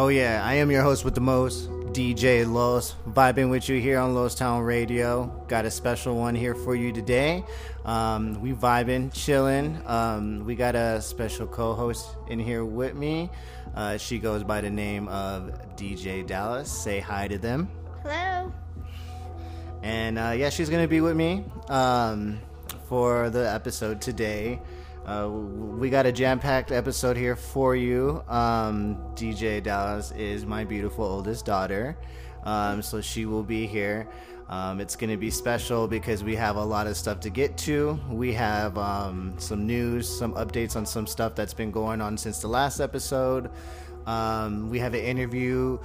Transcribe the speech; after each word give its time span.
Oh 0.00 0.06
yeah, 0.06 0.42
I 0.44 0.54
am 0.54 0.70
your 0.70 0.82
host 0.82 1.04
with 1.04 1.16
the 1.16 1.20
most, 1.20 1.68
DJ 1.92 2.48
Los, 2.48 2.94
vibing 3.10 3.50
with 3.50 3.68
you 3.68 3.80
here 3.80 3.98
on 3.98 4.14
Los 4.14 4.36
Town 4.36 4.62
Radio. 4.62 5.26
Got 5.48 5.64
a 5.64 5.72
special 5.72 6.16
one 6.16 6.36
here 6.36 6.54
for 6.54 6.76
you 6.76 6.92
today. 6.92 7.42
Um, 7.84 8.40
we 8.40 8.52
vibing, 8.52 9.12
chilling. 9.12 9.82
Um, 9.86 10.44
we 10.44 10.54
got 10.54 10.76
a 10.76 11.02
special 11.02 11.48
co-host 11.48 12.14
in 12.28 12.38
here 12.38 12.64
with 12.64 12.94
me. 12.94 13.28
Uh, 13.74 13.96
she 13.96 14.20
goes 14.20 14.44
by 14.44 14.60
the 14.60 14.70
name 14.70 15.08
of 15.08 15.50
DJ 15.74 16.24
Dallas. 16.24 16.70
Say 16.70 17.00
hi 17.00 17.26
to 17.26 17.36
them. 17.36 17.68
Hello. 18.04 18.52
And 19.82 20.16
uh, 20.16 20.32
yeah, 20.36 20.50
she's 20.50 20.70
gonna 20.70 20.86
be 20.86 21.00
with 21.00 21.16
me 21.16 21.44
um, 21.68 22.38
for 22.88 23.30
the 23.30 23.50
episode 23.52 24.00
today. 24.00 24.60
Uh, 25.08 25.26
we 25.26 25.88
got 25.88 26.04
a 26.04 26.12
jam-packed 26.12 26.70
episode 26.70 27.16
here 27.16 27.34
for 27.34 27.74
you. 27.74 28.22
Um, 28.28 28.98
DJ 29.14 29.62
Dallas 29.62 30.10
is 30.10 30.44
my 30.44 30.64
beautiful 30.64 31.02
oldest 31.02 31.46
daughter, 31.46 31.96
um, 32.44 32.82
so 32.82 33.00
she 33.00 33.24
will 33.24 33.42
be 33.42 33.66
here. 33.66 34.06
Um, 34.50 34.82
it's 34.82 34.96
going 34.96 35.08
to 35.08 35.16
be 35.16 35.30
special 35.30 35.88
because 35.88 36.22
we 36.22 36.36
have 36.36 36.56
a 36.56 36.62
lot 36.62 36.86
of 36.86 36.94
stuff 36.94 37.20
to 37.20 37.30
get 37.30 37.56
to. 37.58 37.98
We 38.10 38.34
have 38.34 38.76
um, 38.76 39.34
some 39.38 39.66
news, 39.66 40.06
some 40.06 40.34
updates 40.34 40.76
on 40.76 40.84
some 40.84 41.06
stuff 41.06 41.34
that's 41.34 41.54
been 41.54 41.70
going 41.70 42.02
on 42.02 42.18
since 42.18 42.40
the 42.40 42.48
last 42.48 42.78
episode. 42.78 43.50
Um, 44.06 44.68
we 44.68 44.78
have 44.78 44.92
an 44.92 45.00
interview 45.00 45.78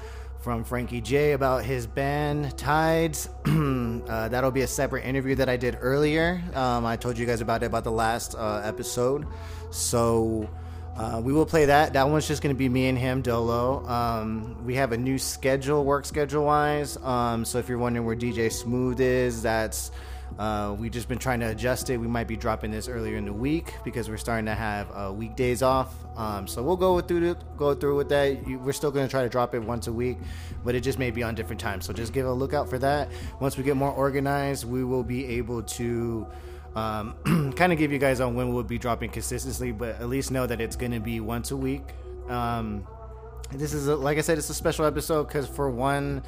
from 0.44 0.66
Frankie 0.66 0.99
J 0.99 1.31
about 1.31 1.63
his 1.63 1.88
band 1.88 2.58
Tides. 2.58 3.30
uh, 3.45 4.27
that'll 4.27 4.52
be 4.52 4.61
a 4.61 4.67
separate 4.67 5.05
interview 5.05 5.35
that 5.35 5.47
I 5.47 5.55
did 5.55 5.77
earlier. 5.80 6.44
Um, 6.53 6.85
I 6.85 6.97
told 6.97 7.17
you 7.17 7.25
guys 7.25 7.39
about 7.39 7.63
it 7.63 7.67
about 7.67 7.85
the 7.85 7.91
last 7.91 8.35
uh, 8.35 8.61
episode. 8.63 9.25
So 9.72 10.50
uh, 10.97 11.22
we 11.23 11.31
will 11.31 11.45
play 11.45 11.66
that. 11.66 11.94
That 11.94 12.09
one's 12.09 12.27
just 12.27 12.44
going 12.44 12.53
to 12.53 12.59
be 12.59 12.67
me 12.67 12.89
and 12.89 12.97
him, 12.97 13.22
Dolo. 13.22 13.88
Um, 13.88 14.66
we 14.66 14.75
have 14.75 14.91
a 14.91 14.97
new 14.97 15.17
schedule, 15.17 15.85
work 15.85 16.05
schedule 16.05 16.44
wise. 16.44 16.97
Um, 16.97 17.45
so 17.45 17.57
if 17.57 17.69
you're 17.69 17.78
wondering 17.78 18.05
where 18.05 18.16
DJ 18.16 18.52
Smooth 18.52 19.00
is, 19.00 19.41
that's. 19.41 19.91
Uh, 20.39 20.75
we've 20.77 20.91
just 20.91 21.07
been 21.07 21.19
trying 21.19 21.39
to 21.39 21.49
adjust 21.49 21.89
it. 21.89 21.97
We 21.97 22.07
might 22.07 22.27
be 22.27 22.35
dropping 22.35 22.71
this 22.71 22.87
earlier 22.87 23.17
in 23.17 23.25
the 23.25 23.33
week 23.33 23.73
because 23.83 24.09
we're 24.09 24.17
starting 24.17 24.45
to 24.45 24.55
have 24.55 24.87
uh, 24.91 25.11
weekdays 25.13 25.61
off. 25.61 25.93
Um, 26.17 26.47
so 26.47 26.63
we'll 26.63 26.77
go 26.77 26.99
through 27.01 27.35
go 27.57 27.75
through 27.75 27.97
with 27.97 28.09
that. 28.09 28.47
You, 28.47 28.59
we're 28.59 28.73
still 28.73 28.91
going 28.91 29.05
to 29.05 29.11
try 29.11 29.23
to 29.23 29.29
drop 29.29 29.53
it 29.53 29.59
once 29.59 29.87
a 29.87 29.93
week, 29.93 30.17
but 30.63 30.75
it 30.75 30.81
just 30.81 30.99
may 30.99 31.11
be 31.11 31.23
on 31.23 31.35
different 31.35 31.61
times. 31.61 31.85
So 31.85 31.93
just 31.93 32.13
give 32.13 32.25
a 32.25 32.33
look 32.33 32.53
out 32.53 32.69
for 32.69 32.79
that. 32.79 33.09
Once 33.39 33.57
we 33.57 33.63
get 33.63 33.75
more 33.75 33.91
organized, 33.91 34.65
we 34.65 34.83
will 34.83 35.03
be 35.03 35.25
able 35.25 35.61
to 35.63 36.27
um, 36.75 37.15
kind 37.55 37.71
of 37.71 37.77
give 37.77 37.91
you 37.91 37.99
guys 37.99 38.19
on 38.19 38.35
when 38.35 38.53
we'll 38.53 38.63
be 38.63 38.77
dropping 38.77 39.11
consistently, 39.11 39.71
but 39.71 39.99
at 39.99 40.09
least 40.09 40.31
know 40.31 40.47
that 40.47 40.59
it's 40.59 40.75
going 40.75 40.91
to 40.91 40.99
be 40.99 41.19
once 41.19 41.51
a 41.51 41.57
week. 41.57 41.83
Um, 42.27 42.87
this 43.51 43.73
is 43.73 43.87
a, 43.87 43.95
like 43.95 44.17
I 44.17 44.21
said, 44.21 44.37
it's 44.37 44.49
a 44.49 44.53
special 44.53 44.85
episode 44.85 45.25
because 45.27 45.47
for 45.47 45.69
one 45.69 46.23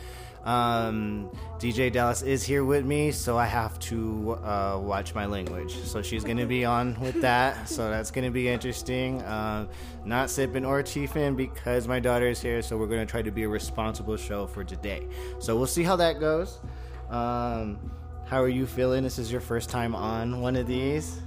um, 0.45 1.31
DJ 1.57 1.91
Dallas 1.91 2.21
is 2.21 2.43
here 2.43 2.63
with 2.63 2.85
me, 2.85 3.11
so 3.11 3.38
I 3.38 3.47
have 3.47 3.79
to 3.79 4.33
uh, 4.43 4.79
watch 4.81 5.15
my 5.15 5.25
language. 5.25 5.75
So 5.75 6.01
she's 6.01 6.23
going 6.23 6.38
to 6.38 6.45
be 6.45 6.63
on 6.63 6.99
with 6.99 7.19
that. 7.21 7.67
So 7.67 7.89
that's 7.89 8.11
going 8.11 8.25
to 8.25 8.31
be 8.31 8.47
interesting. 8.47 9.21
Uh, 9.23 9.67
not 10.05 10.29
sipping 10.29 10.63
or 10.63 10.83
chiefing 10.83 11.35
because 11.35 11.88
my 11.88 11.99
daughter 11.99 12.27
is 12.27 12.41
here. 12.41 12.61
So 12.61 12.78
we're 12.78 12.88
going 12.88 13.06
to 13.06 13.09
try 13.09 13.23
to 13.23 13.31
be 13.31 13.44
a 13.44 13.50
responsible 13.50 14.17
show 14.17 14.45
for 14.45 14.63
today. 14.63 15.07
So 15.39 15.56
we'll 15.57 15.66
see 15.66 15.83
how 15.83 15.95
that 15.95 16.19
goes. 16.19 16.59
Um, 17.09 17.91
how 18.25 18.41
are 18.41 18.50
you 18.50 18.67
feeling? 18.67 19.03
This 19.03 19.17
is 19.17 19.31
your 19.31 19.41
first 19.41 19.69
time 19.69 19.95
on 19.95 20.41
one 20.41 20.56
of 20.56 20.67
these. 20.67 21.22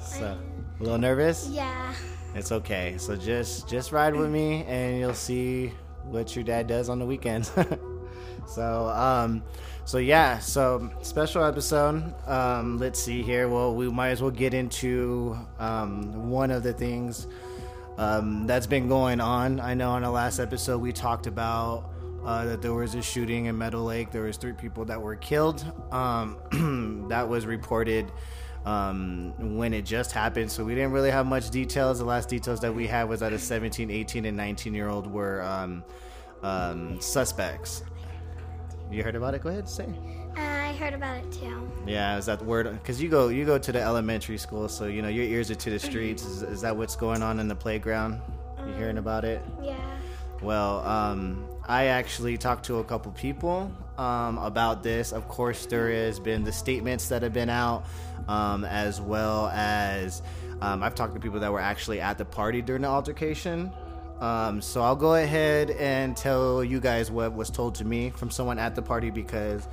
So 0.00 0.38
a 0.78 0.82
little 0.82 0.98
nervous? 0.98 1.48
Yeah. 1.48 1.92
It's 2.34 2.52
okay. 2.52 2.94
So 2.98 3.16
just 3.16 3.68
just 3.68 3.90
ride 3.90 4.14
with 4.14 4.30
me, 4.30 4.64
and 4.64 4.98
you'll 4.98 5.14
see 5.14 5.72
what 6.04 6.34
your 6.36 6.44
dad 6.44 6.68
does 6.68 6.88
on 6.88 6.98
the 7.00 7.06
weekends. 7.06 7.52
So, 8.50 8.88
um, 8.88 9.42
so 9.84 9.98
yeah, 9.98 10.38
so 10.38 10.90
special 11.02 11.44
episode. 11.44 12.14
Um, 12.26 12.78
let's 12.78 13.00
see 13.00 13.22
here. 13.22 13.48
Well, 13.48 13.74
we 13.74 13.88
might 13.88 14.10
as 14.10 14.20
well 14.20 14.30
get 14.30 14.54
into 14.54 15.38
um, 15.58 16.30
one 16.30 16.50
of 16.50 16.62
the 16.62 16.72
things 16.72 17.28
um, 17.96 18.46
that's 18.46 18.66
been 18.66 18.88
going 18.88 19.20
on. 19.20 19.60
I 19.60 19.74
know 19.74 19.90
on 19.90 20.02
the 20.02 20.10
last 20.10 20.40
episode 20.40 20.78
we 20.78 20.92
talked 20.92 21.26
about 21.26 21.90
uh, 22.24 22.44
that 22.46 22.60
there 22.60 22.74
was 22.74 22.94
a 22.94 23.02
shooting 23.02 23.46
in 23.46 23.56
Meadow 23.56 23.84
Lake. 23.84 24.10
There 24.10 24.22
was 24.22 24.36
three 24.36 24.52
people 24.52 24.84
that 24.86 25.00
were 25.00 25.16
killed. 25.16 25.64
Um, 25.92 27.06
that 27.08 27.28
was 27.28 27.46
reported 27.46 28.10
um, 28.64 29.56
when 29.56 29.72
it 29.72 29.84
just 29.84 30.12
happened. 30.12 30.50
So 30.50 30.64
we 30.64 30.74
didn't 30.74 30.92
really 30.92 31.10
have 31.10 31.26
much 31.26 31.50
details. 31.50 31.98
The 31.98 32.04
last 32.04 32.28
details 32.28 32.60
that 32.60 32.74
we 32.74 32.86
had 32.86 33.08
was 33.08 33.20
that 33.20 33.32
a 33.32 33.38
17, 33.38 33.90
18, 33.90 34.24
and 34.24 34.36
19 34.36 34.74
year 34.74 34.88
old 34.88 35.06
were 35.06 35.42
um, 35.42 35.84
um, 36.42 37.00
suspects. 37.00 37.84
You 38.90 39.04
heard 39.04 39.14
about 39.14 39.34
it? 39.34 39.42
Go 39.42 39.50
ahead, 39.50 39.68
say. 39.68 39.86
Uh, 40.36 40.40
I 40.40 40.72
heard 40.74 40.94
about 40.94 41.16
it 41.16 41.30
too. 41.30 41.70
Yeah, 41.86 42.18
is 42.18 42.26
that 42.26 42.40
the 42.40 42.44
word? 42.44 42.70
Because 42.72 43.00
you 43.00 43.08
go, 43.08 43.28
you 43.28 43.44
go 43.44 43.56
to 43.56 43.72
the 43.72 43.80
elementary 43.80 44.38
school, 44.38 44.68
so 44.68 44.86
you 44.86 45.00
know 45.00 45.08
your 45.08 45.24
ears 45.24 45.50
are 45.50 45.54
to 45.54 45.70
the 45.70 45.78
streets. 45.78 46.24
Is, 46.24 46.42
is 46.42 46.60
that 46.62 46.76
what's 46.76 46.96
going 46.96 47.22
on 47.22 47.38
in 47.38 47.46
the 47.46 47.54
playground? 47.54 48.20
You 48.66 48.72
hearing 48.74 48.98
about 48.98 49.24
it? 49.24 49.42
Yeah. 49.62 49.76
Well, 50.42 50.80
um, 50.80 51.46
I 51.68 51.86
actually 51.86 52.36
talked 52.36 52.64
to 52.66 52.78
a 52.78 52.84
couple 52.84 53.12
people 53.12 53.70
um, 53.98 54.38
about 54.38 54.82
this. 54.82 55.12
Of 55.12 55.28
course, 55.28 55.66
there 55.66 55.90
has 55.90 56.18
been 56.18 56.44
the 56.44 56.52
statements 56.52 57.08
that 57.08 57.22
have 57.22 57.32
been 57.32 57.50
out, 57.50 57.84
um, 58.26 58.64
as 58.64 59.00
well 59.00 59.48
as 59.48 60.22
um, 60.62 60.82
I've 60.82 60.94
talked 60.94 61.14
to 61.14 61.20
people 61.20 61.40
that 61.40 61.52
were 61.52 61.60
actually 61.60 62.00
at 62.00 62.18
the 62.18 62.24
party 62.24 62.60
during 62.62 62.82
the 62.82 62.88
altercation. 62.88 63.70
Um, 64.20 64.60
so 64.60 64.82
I'll 64.82 64.96
go 64.96 65.14
ahead 65.14 65.70
and 65.70 66.16
tell 66.16 66.62
you 66.62 66.78
guys 66.78 67.10
what 67.10 67.32
was 67.32 67.50
told 67.50 67.76
to 67.76 67.84
me 67.84 68.10
from 68.10 68.30
someone 68.30 68.58
at 68.58 68.74
the 68.74 68.82
party 68.82 69.10
because, 69.10 69.66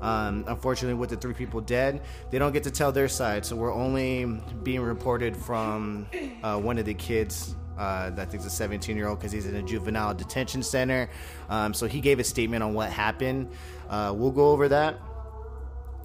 um, 0.00 0.44
unfortunately, 0.46 0.98
with 0.98 1.10
the 1.10 1.16
three 1.16 1.34
people 1.34 1.60
dead, 1.60 2.00
they 2.30 2.38
don't 2.38 2.52
get 2.52 2.64
to 2.64 2.70
tell 2.70 2.92
their 2.92 3.08
side. 3.08 3.44
So 3.44 3.56
we're 3.56 3.74
only 3.74 4.40
being 4.62 4.80
reported 4.80 5.36
from 5.36 6.06
uh, 6.42 6.58
one 6.58 6.78
of 6.78 6.86
the 6.86 6.94
kids. 6.94 7.54
Uh, 7.78 8.10
I 8.16 8.24
think 8.26 8.42
a 8.42 8.50
17 8.50 8.96
year 8.96 9.08
old 9.08 9.18
because 9.18 9.32
he's 9.32 9.46
in 9.46 9.54
a 9.54 9.62
juvenile 9.62 10.14
detention 10.14 10.62
center. 10.62 11.08
Um, 11.48 11.72
so 11.72 11.86
he 11.86 12.00
gave 12.00 12.18
a 12.18 12.24
statement 12.24 12.62
on 12.62 12.74
what 12.74 12.90
happened. 12.90 13.50
Uh, 13.88 14.14
we'll 14.16 14.32
go 14.32 14.50
over 14.50 14.68
that. 14.68 14.98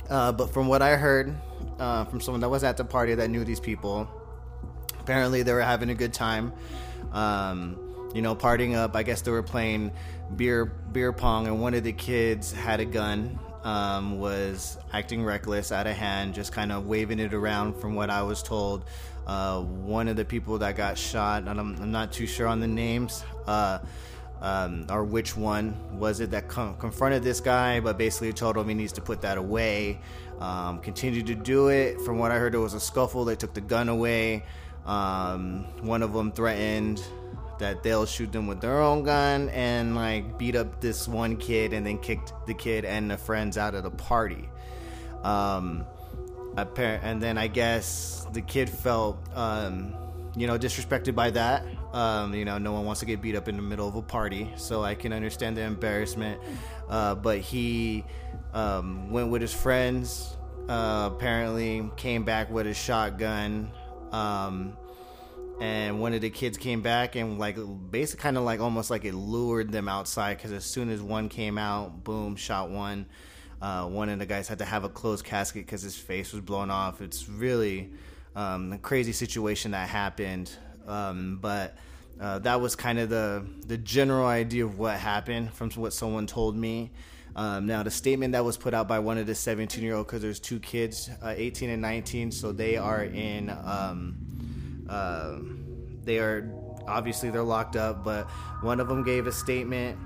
Uh, 0.10 0.32
but 0.32 0.54
from 0.54 0.68
what 0.68 0.82
I 0.82 0.96
heard 0.96 1.36
uh, 1.80 2.06
from 2.06 2.22
someone 2.22 2.42
that 2.42 2.50
was 2.50 2.64
at 2.64 2.78
the 2.78 2.86
party 2.86 3.16
that 3.16 3.30
knew 3.30 3.44
these 3.44 3.60
people, 3.60 4.08
apparently 5.00 5.44
they 5.44 5.52
were 5.52 5.62
having 5.62 5.90
a 5.90 5.96
good 5.96 6.14
time. 6.14 6.54
Um, 7.12 7.85
you 8.16 8.22
know, 8.22 8.36
partying 8.36 8.76
up. 8.76 8.96
I 8.96 9.04
guess 9.04 9.22
they 9.22 9.30
were 9.30 9.44
playing 9.44 9.92
beer 10.36 10.66
beer 10.66 11.12
pong, 11.12 11.46
and 11.46 11.62
one 11.62 11.76
of 11.76 11.84
the 11.84 11.94
kids 11.94 12.52
had 12.52 12.80
a 12.80 12.86
gun. 12.86 13.38
Um, 13.64 14.20
was 14.20 14.78
acting 14.94 15.24
reckless, 15.24 15.72
out 15.72 15.88
of 15.88 15.96
hand, 15.96 16.36
just 16.36 16.52
kind 16.52 16.72
of 16.72 16.86
waving 16.86 17.18
it 17.18 17.34
around. 17.34 17.74
From 17.82 17.96
what 17.96 18.12
I 18.12 18.22
was 18.22 18.44
told, 18.44 18.86
uh, 19.26 19.60
one 19.60 20.08
of 20.08 20.16
the 20.16 20.24
people 20.24 20.60
that 20.60 20.76
got 20.76 21.00
shot, 21.00 21.48
I'm, 21.48 21.58
I'm 21.60 21.92
not 21.92 22.14
too 22.14 22.28
sure 22.28 22.46
on 22.46 22.60
the 22.60 22.68
names. 22.68 23.24
Uh, 23.48 23.80
um, 24.40 24.86
or 24.92 25.04
which 25.04 25.36
one 25.36 25.98
was 25.98 26.20
it 26.20 26.30
that 26.32 26.48
com- 26.48 26.78
confronted 26.78 27.24
this 27.24 27.40
guy, 27.40 27.80
but 27.80 27.98
basically 27.98 28.32
told 28.34 28.56
him 28.56 28.68
he 28.70 28.76
needs 28.76 28.94
to 28.94 29.02
put 29.02 29.22
that 29.22 29.40
away. 29.40 30.00
Um, 30.40 30.80
continued 30.80 31.26
to 31.28 31.36
do 31.36 31.70
it. 31.70 32.00
From 32.02 32.20
what 32.20 32.32
I 32.32 32.38
heard, 32.38 32.54
it 32.54 32.60
was 32.60 32.76
a 32.76 32.80
scuffle. 32.80 33.26
They 33.26 33.36
took 33.36 33.56
the 33.56 33.62
gun 33.62 33.90
away. 33.90 34.44
Um, 34.86 35.64
one 35.82 36.04
of 36.04 36.14
them 36.14 36.32
threatened 36.32 37.04
that 37.60 37.84
they'll 37.84 38.06
shoot 38.06 38.32
them 38.32 38.48
with 38.48 38.62
their 38.62 38.82
own 38.82 39.04
gun 39.04 39.50
and 39.50 39.96
like 39.96 40.38
beat 40.38 40.56
up 40.56 40.82
this 40.82 41.08
one 41.08 41.38
kid 41.38 41.74
and 41.74 41.86
then 41.86 41.98
kicked 41.98 42.34
the 42.48 42.54
kid 42.54 42.86
and 42.86 43.10
the 43.10 43.18
friends 43.18 43.58
out 43.58 43.76
of 43.76 43.84
the 43.84 43.92
party. 43.92 44.50
Um, 45.24 45.86
apparent, 46.58 47.04
and 47.04 47.22
then 47.22 47.38
I 47.38 47.48
guess 47.48 48.28
the 48.34 48.42
kid 48.42 48.70
felt, 48.70 49.18
um, 49.34 49.96
you 50.36 50.48
know, 50.48 50.58
disrespected 50.58 51.16
by 51.16 51.32
that. 51.32 51.66
Um, 51.94 52.34
you 52.34 52.46
know, 52.46 52.58
no 52.58 52.74
one 52.74 52.86
wants 52.86 53.00
to 53.00 53.06
get 53.06 53.22
beat 53.22 53.36
up 53.36 53.48
in 53.48 53.56
the 53.56 53.62
middle 53.62 53.88
of 53.88 53.96
a 53.96 54.02
party, 54.02 54.52
so 54.58 54.84
I 54.84 54.96
can 54.96 55.14
understand 55.14 55.56
the 55.58 55.62
embarrassment. 55.62 56.42
Uh, 56.90 57.16
but 57.16 57.40
he 57.40 58.04
um, 58.54 59.10
went 59.10 59.30
with 59.30 59.42
his 59.42 59.54
friends. 59.54 60.36
Uh, 60.68 61.10
apparently, 61.14 61.90
came 61.96 62.24
back 62.24 62.50
with 62.50 62.68
a 62.68 62.74
shotgun. 62.74 63.72
Um, 64.12 64.78
and 65.60 66.02
one 66.02 66.14
of 66.14 66.22
the 66.22 66.30
kids 66.30 66.58
came 66.58 66.82
back 66.82 67.16
and 67.16 67.40
like 67.40 67.58
basically 67.90 68.22
kind 68.22 68.38
of 68.38 68.44
like 68.44 68.60
almost 68.60 68.90
like 68.90 69.06
it 69.06 69.14
lured 69.14 69.72
them 69.72 69.88
outside 69.88 70.38
because 70.38 70.52
as 70.52 70.66
soon 70.66 70.90
as 70.90 71.02
one 71.02 71.30
came 71.30 71.58
out 71.58 72.04
boom 72.04 72.36
shot 72.36 72.70
one. 72.70 73.06
Uh, 73.62 73.88
one 73.88 74.10
of 74.10 74.20
the 74.20 74.26
guys 74.26 74.48
had 74.48 74.60
to 74.60 74.66
have 74.66 74.84
a 74.84 74.90
closed 74.90 75.24
casket 75.24 75.66
because 75.66 75.82
his 75.82 75.96
face 75.96 76.34
was 76.34 76.42
blown 76.42 76.70
off. 76.70 77.02
It's 77.02 77.30
really 77.30 77.90
um, 78.36 78.74
a 78.74 78.78
crazy 78.78 79.14
situation 79.14 79.72
that 79.72 79.88
happened. 79.88 80.52
Um, 80.86 81.40
but 81.42 81.76
uh, 82.20 82.40
that 82.40 82.62
was 82.62 82.76
kind 82.76 83.00
of 83.00 83.10
the 83.10 83.46
the 83.66 83.78
general 83.78 84.28
idea 84.28 84.66
of 84.66 84.78
what 84.78 84.98
happened 84.98 85.54
from 85.54 85.70
what 85.72 85.94
someone 85.94 86.28
told 86.28 86.56
me. 86.56 86.92
Um, 87.36 87.66
now 87.66 87.84
the 87.84 87.92
statement 87.92 88.34
that 88.34 88.46
was 88.46 88.56
put 88.56 88.74
out 88.74 88.88
by 88.88 89.00
one 89.00 89.18
of 89.18 89.28
the 89.28 89.36
17 89.36 89.84
year 89.84 89.96
old 89.96 90.08
because 90.08 90.22
there's 90.22 90.40
two 90.40 90.60
kids 90.60 91.10
uh, 91.22 91.34
18 91.36 91.70
and 91.70 91.82
19 91.82 92.32
so 92.32 92.54
they 92.54 92.78
are 92.78 93.04
in 93.04 93.50
um, 93.50 94.16
uh, 94.90 95.38
they 96.04 96.20
are 96.20 96.52
obviously 96.88 97.30
they're 97.30 97.44
locked 97.44 97.76
up, 97.76 98.04
but 98.04 98.28
one 98.62 98.80
of 98.80 98.88
them 98.88 99.04
gave 99.04 99.28
a 99.28 99.32
statement 99.32 99.98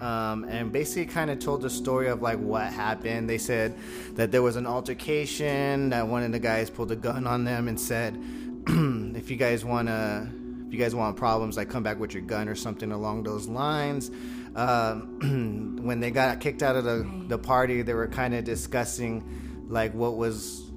um, 0.00 0.44
and 0.44 0.72
basically 0.72 1.06
kind 1.06 1.30
of 1.30 1.38
told 1.38 1.62
the 1.62 1.70
story 1.70 2.08
of 2.08 2.22
like 2.22 2.38
what 2.38 2.72
happened. 2.72 3.28
They 3.28 3.38
said 3.38 3.76
that 4.12 4.30
there 4.30 4.42
was 4.42 4.56
an 4.56 4.66
altercation, 4.66 5.90
that 5.90 6.06
one 6.06 6.22
of 6.22 6.32
the 6.32 6.38
guys 6.38 6.70
pulled 6.70 6.92
a 6.92 6.96
gun 6.96 7.26
on 7.26 7.44
them 7.44 7.68
and 7.68 7.78
said, 7.78 8.16
"If 8.68 9.30
you 9.30 9.36
guys 9.36 9.64
want 9.64 9.88
to, 9.88 10.28
if 10.66 10.72
you 10.72 10.78
guys 10.78 10.94
want 10.94 11.16
problems, 11.16 11.56
like 11.56 11.68
come 11.68 11.82
back 11.82 11.98
with 11.98 12.14
your 12.14 12.22
gun 12.22 12.48
or 12.48 12.54
something 12.54 12.92
along 12.92 13.24
those 13.24 13.48
lines." 13.48 14.10
Um, 14.54 15.80
when 15.82 16.00
they 16.00 16.10
got 16.10 16.40
kicked 16.40 16.62
out 16.62 16.76
of 16.76 16.84
the 16.84 17.24
the 17.28 17.38
party, 17.38 17.82
they 17.82 17.94
were 17.94 18.08
kind 18.08 18.34
of 18.34 18.44
discussing 18.44 19.66
like 19.68 19.92
what 19.94 20.16
was 20.16 20.67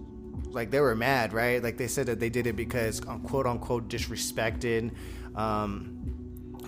like 0.54 0.72
they 0.72 0.80
were 0.80 0.96
mad, 0.96 1.34
right? 1.34 1.62
Like 1.62 1.78
they 1.78 1.88
said 1.88 2.08
that 2.08 2.20
they 2.20 2.30
did 2.30 2.48
it 2.48 2.56
because 2.56 3.00
quote 3.00 3.46
unquote 3.46 3.88
disrespected. 3.90 4.92
Um, 5.36 6.02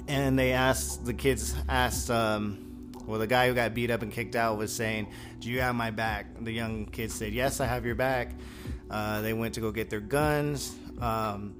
and 0.07 0.37
they 0.37 0.51
asked 0.51 1.05
the 1.05 1.13
kids 1.13 1.55
asked 1.69 2.09
um, 2.09 2.91
well 3.05 3.19
the 3.19 3.27
guy 3.27 3.47
who 3.47 3.53
got 3.53 3.73
beat 3.73 3.91
up 3.91 4.01
and 4.01 4.11
kicked 4.11 4.35
out 4.35 4.57
was 4.57 4.73
saying 4.73 5.07
do 5.39 5.49
you 5.49 5.61
have 5.61 5.75
my 5.75 5.91
back 5.91 6.25
the 6.41 6.51
young 6.51 6.85
kid 6.87 7.11
said 7.11 7.33
yes 7.33 7.59
i 7.59 7.65
have 7.65 7.85
your 7.85 7.95
back 7.95 8.31
uh, 8.89 9.21
they 9.21 9.33
went 9.33 9.53
to 9.53 9.61
go 9.61 9.71
get 9.71 9.89
their 9.89 10.01
guns 10.01 10.75
um, 10.99 11.55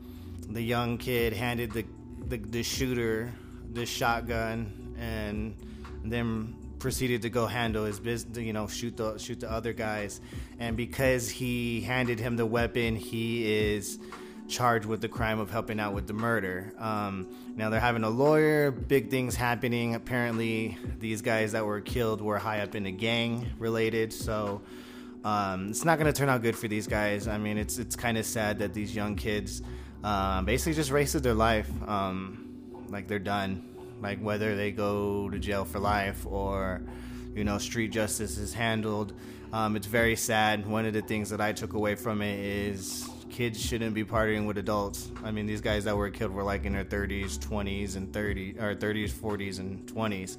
the 0.50 0.62
young 0.62 0.98
kid 0.98 1.34
handed 1.34 1.72
the, 1.72 1.86
the, 2.28 2.38
the 2.38 2.64
shooter 2.64 3.32
the 3.72 3.86
shotgun 3.86 4.96
and 5.00 5.56
then 6.04 6.56
proceeded 6.84 7.22
to 7.22 7.30
go 7.30 7.48
handle 7.48 7.86
his 7.86 7.98
business 7.98 8.38
you 8.38 8.52
know 8.52 8.68
shoot 8.68 8.98
the 8.98 9.18
shoot 9.18 9.40
the 9.40 9.50
other 9.50 9.72
guys 9.72 10.20
and 10.60 10.76
because 10.76 11.30
he 11.30 11.80
handed 11.80 12.20
him 12.20 12.36
the 12.36 12.46
weapon 12.46 12.96
he 12.96 13.52
is 13.52 13.98
charged 14.50 14.86
with 14.86 15.00
the 15.00 15.08
crime 15.08 15.40
of 15.40 15.50
helping 15.50 15.80
out 15.80 15.94
with 15.94 16.06
the 16.06 16.14
murder. 16.14 16.74
Um, 16.78 17.28
now 17.56 17.70
they're 17.70 17.80
having 17.80 18.04
a 18.04 18.10
lawyer, 18.10 18.72
big 18.72 19.10
things 19.10 19.36
happening. 19.36 19.96
Apparently, 19.96 20.78
these 21.00 21.22
guys 21.22 21.54
that 21.54 21.66
were 21.66 21.82
killed 21.82 22.22
were 22.22 22.38
high 22.38 22.60
up 22.60 22.76
in 22.76 22.86
a 22.86 22.92
gang 22.92 23.48
related, 23.58 24.12
so 24.12 24.62
um, 25.24 25.70
it's 25.70 25.86
not 25.86 25.98
going 25.98 26.12
to 26.12 26.18
turn 26.18 26.30
out 26.30 26.42
good 26.42 26.58
for 26.58 26.68
these 26.68 26.88
guys. 26.88 27.28
I 27.28 27.38
mean, 27.38 27.58
it's 27.58 27.78
it's 27.80 27.96
kind 27.96 28.18
of 28.18 28.26
sad 28.26 28.60
that 28.60 28.74
these 28.74 28.96
young 28.96 29.16
kids 29.16 29.62
uh, 30.04 30.42
basically 30.42 30.74
just 30.74 30.92
wasted 30.92 31.24
their 31.24 31.34
life. 31.34 31.70
Um, 31.88 32.50
like 32.90 33.08
they're 33.08 33.20
done. 33.20 33.73
Like 34.02 34.20
whether 34.20 34.56
they 34.56 34.72
go 34.72 35.30
to 35.30 35.40
jail 35.40 35.66
for 35.66 35.80
life 35.80 36.26
or 36.26 36.82
you 37.36 37.44
know 37.44 37.58
street 37.58 37.92
justice 37.92 38.38
is 38.38 38.54
handled. 38.54 39.14
Um, 39.52 39.76
it's 39.76 39.88
very 39.88 40.16
sad. 40.16 40.66
One 40.66 40.86
of 40.86 40.94
the 40.94 41.02
things 41.02 41.30
that 41.30 41.40
I 41.40 41.54
took 41.54 41.74
away 41.74 41.96
from 41.96 42.22
it 42.22 42.40
is 42.40 43.08
kids 43.34 43.60
shouldn't 43.60 43.96
be 43.96 44.04
partying 44.04 44.46
with 44.46 44.58
adults. 44.58 45.12
I 45.24 45.32
mean, 45.32 45.48
these 45.48 45.62
guys 45.62 45.84
that 45.86 45.98
were 45.98 46.10
killed 46.10 46.32
were 46.32 46.44
like 46.44 46.66
in 46.66 46.74
their 46.74 46.86
30s, 46.86 47.38
20s, 47.40 47.96
and 47.96 48.14
30 48.14 48.60
or 48.60 48.76
30s, 48.76 49.12
40s, 49.12 49.60
and 49.60 49.86
20s. 49.88 50.38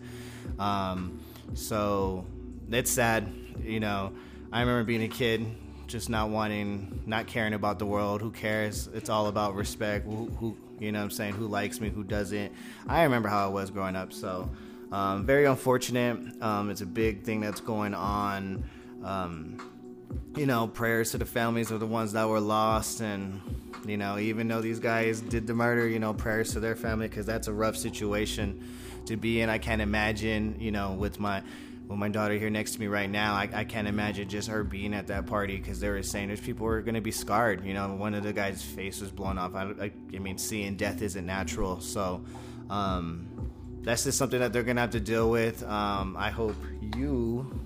Um, 0.60 1.20
so 1.54 2.24
it's 2.70 2.90
sad. 2.90 3.32
You 3.62 3.80
know, 3.80 4.12
I 4.52 4.60
remember 4.60 4.84
being 4.84 5.02
a 5.02 5.08
kid, 5.08 5.44
just 5.86 6.08
not 6.08 6.30
wanting, 6.30 7.02
not 7.04 7.26
caring 7.26 7.54
about 7.54 7.78
the 7.78 7.86
world. 7.86 8.20
Who 8.20 8.30
cares? 8.30 8.88
It's 8.94 9.10
all 9.10 9.26
about 9.26 9.54
respect. 9.54 10.06
Who, 10.06 10.26
who 10.38 10.56
you 10.78 10.92
know, 10.92 10.98
what 10.98 11.04
I'm 11.04 11.10
saying, 11.10 11.34
who 11.34 11.46
likes 11.46 11.80
me, 11.80 11.88
who 11.88 12.04
doesn't. 12.04 12.52
I 12.88 13.02
remember 13.04 13.28
how 13.28 13.44
I 13.44 13.48
was 13.48 13.70
growing 13.70 13.96
up. 13.96 14.12
So 14.12 14.50
um, 14.92 15.26
very 15.26 15.44
unfortunate. 15.44 16.40
Um, 16.42 16.70
it's 16.70 16.80
a 16.80 16.86
big 16.86 17.22
thing 17.22 17.40
that's 17.40 17.60
going 17.60 17.94
on. 17.94 18.64
Um, 19.02 19.58
you 20.36 20.46
know, 20.46 20.68
prayers 20.68 21.10
to 21.12 21.18
the 21.18 21.26
families 21.26 21.70
of 21.70 21.80
the 21.80 21.86
ones 21.86 22.12
that 22.12 22.28
were 22.28 22.40
lost. 22.40 23.00
And, 23.00 23.40
you 23.86 23.96
know, 23.96 24.18
even 24.18 24.48
though 24.48 24.60
these 24.60 24.78
guys 24.78 25.20
did 25.20 25.46
the 25.46 25.54
murder, 25.54 25.88
you 25.88 25.98
know, 25.98 26.14
prayers 26.14 26.52
to 26.52 26.60
their 26.60 26.76
family 26.76 27.08
because 27.08 27.26
that's 27.26 27.48
a 27.48 27.52
rough 27.52 27.76
situation 27.76 28.68
to 29.06 29.16
be 29.16 29.40
in. 29.40 29.50
I 29.50 29.58
can't 29.58 29.82
imagine, 29.82 30.56
you 30.60 30.70
know, 30.70 30.92
with 30.92 31.18
my. 31.18 31.42
With 31.86 31.98
my 31.98 32.08
daughter 32.08 32.34
here 32.34 32.50
next 32.50 32.72
to 32.72 32.80
me 32.80 32.86
right 32.86 33.10
now, 33.10 33.34
I, 33.34 33.48
I 33.52 33.64
can't 33.64 33.86
imagine 33.86 34.28
just 34.28 34.48
her 34.48 34.64
being 34.64 34.94
at 34.94 35.06
that 35.08 35.26
party 35.26 35.58
because 35.58 35.80
they 35.80 35.88
were 35.90 36.02
saying 36.02 36.28
there's 36.28 36.40
people 36.40 36.66
who 36.66 36.72
are 36.72 36.82
going 36.82 36.94
to 36.94 37.02
be 37.02 37.10
scarred. 37.10 37.64
You 37.64 37.74
know, 37.74 37.94
one 37.94 38.14
of 38.14 38.22
the 38.22 38.32
guy's 38.32 38.62
face 38.62 39.00
was 39.00 39.10
blown 39.10 39.36
off. 39.36 39.54
I, 39.54 39.64
I, 39.80 39.92
I 40.14 40.18
mean, 40.18 40.38
seeing 40.38 40.76
death 40.76 41.02
isn't 41.02 41.26
natural. 41.26 41.80
So, 41.80 42.24
um, 42.70 43.28
that's 43.82 44.04
just 44.04 44.16
something 44.16 44.40
that 44.40 44.52
they're 44.52 44.62
going 44.62 44.76
to 44.76 44.82
have 44.82 44.90
to 44.90 45.00
deal 45.00 45.30
with. 45.30 45.62
Um, 45.62 46.16
I 46.18 46.30
hope 46.30 46.56
you 46.96 47.60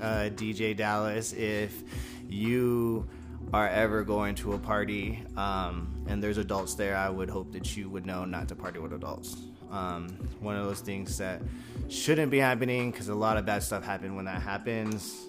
uh, 0.00 0.30
DJ 0.30 0.76
Dallas, 0.76 1.32
if 1.32 1.82
you 2.28 3.08
are 3.52 3.68
ever 3.68 4.04
going 4.04 4.34
to 4.36 4.52
a 4.52 4.58
party 4.58 5.22
um, 5.36 6.04
and 6.06 6.22
there's 6.22 6.38
adults 6.38 6.74
there, 6.74 6.96
I 6.96 7.08
would 7.08 7.30
hope 7.30 7.52
that 7.52 7.76
you 7.76 7.88
would 7.90 8.06
know 8.06 8.24
not 8.24 8.48
to 8.48 8.54
party 8.54 8.78
with 8.78 8.92
adults. 8.92 9.36
Um, 9.76 10.08
one 10.40 10.56
of 10.56 10.66
those 10.66 10.80
things 10.80 11.18
that 11.18 11.42
shouldn't 11.88 12.30
be 12.30 12.38
happening 12.38 12.90
because 12.90 13.08
a 13.08 13.14
lot 13.14 13.36
of 13.36 13.44
bad 13.44 13.62
stuff 13.62 13.84
happens 13.84 14.12
when 14.12 14.24
that 14.24 14.40
happens. 14.40 15.26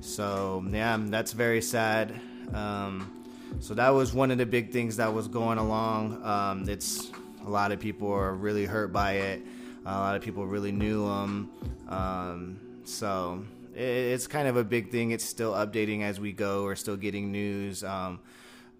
So, 0.00 0.64
yeah, 0.70 0.96
that's 0.98 1.32
very 1.32 1.60
sad. 1.60 2.18
Um, 2.54 3.24
so, 3.60 3.74
that 3.74 3.90
was 3.90 4.14
one 4.14 4.30
of 4.30 4.38
the 4.38 4.46
big 4.46 4.72
things 4.72 4.96
that 4.96 5.12
was 5.12 5.28
going 5.28 5.58
along. 5.58 6.24
Um, 6.24 6.68
it's 6.68 7.10
a 7.44 7.50
lot 7.50 7.70
of 7.70 7.78
people 7.78 8.10
are 8.10 8.32
really 8.32 8.64
hurt 8.64 8.92
by 8.92 9.12
it, 9.12 9.42
a 9.84 9.92
lot 9.92 10.16
of 10.16 10.22
people 10.22 10.46
really 10.46 10.72
knew 10.72 11.06
him. 11.06 11.50
Um, 11.88 12.60
so, 12.84 13.44
it's 13.74 14.26
kind 14.26 14.48
of 14.48 14.56
a 14.56 14.64
big 14.64 14.90
thing. 14.90 15.10
It's 15.10 15.24
still 15.24 15.52
updating 15.52 16.02
as 16.02 16.18
we 16.18 16.32
go. 16.32 16.64
We're 16.64 16.76
still 16.76 16.96
getting 16.96 17.30
news. 17.30 17.84
Um, 17.84 18.20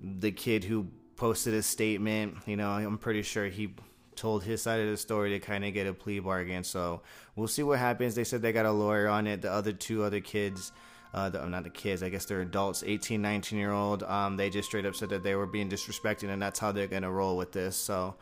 the 0.01 0.33
kid 0.33 0.65
who 0.65 0.87
posted 1.17 1.55
a 1.55 1.63
statement, 1.63 2.39
you 2.47 2.57
know, 2.57 2.71
I'm 2.71 2.99
pretty 2.99 3.23
sure 3.23 3.47
he 3.47 3.75
told 4.17 4.45
his 4.45 4.63
side 4.63 4.81
of 4.81 4.89
the 4.89 4.97
story 4.97 5.31
to 5.31 5.39
kind 5.39 5.65
of 5.65 5.73
get 5.75 5.87
a 5.87 5.93
plea 5.93 6.19
bargain. 6.19 6.65
So 6.65 7.03
we'll 7.35 7.49
see 7.49 7.63
what 7.63 7.79
happens. 7.79 8.15
They 8.15 8.25
said 8.25 8.43
they 8.43 8.53
got 8.53 8.67
a 8.67 8.73
lawyer 8.73 9.09
on 9.09 9.27
it. 9.27 9.43
The 9.43 9.53
other 9.53 9.73
two 9.73 10.03
other 10.03 10.21
kids, 10.21 10.73
uh, 11.15 11.29
the, 11.29 11.47
not 11.47 11.65
the 11.65 11.71
kids, 11.71 12.03
I 12.03 12.09
guess 12.09 12.25
they're 12.25 12.43
adults, 12.43 12.83
18, 12.87 13.21
19 13.23 13.59
year 13.59 13.73
old. 13.73 14.03
Um, 14.03 14.37
they 14.37 14.51
just 14.51 14.69
straight 14.69 14.87
up 14.87 14.95
said 14.95 15.11
that 15.11 15.23
they 15.23 15.35
were 15.35 15.47
being 15.47 15.69
disrespected, 15.69 16.31
and 16.31 16.41
that's 16.41 16.59
how 16.59 16.73
they're 16.73 16.87
gonna 16.87 17.11
roll 17.11 17.37
with 17.37 17.53
this. 17.53 17.77
So 17.77 18.17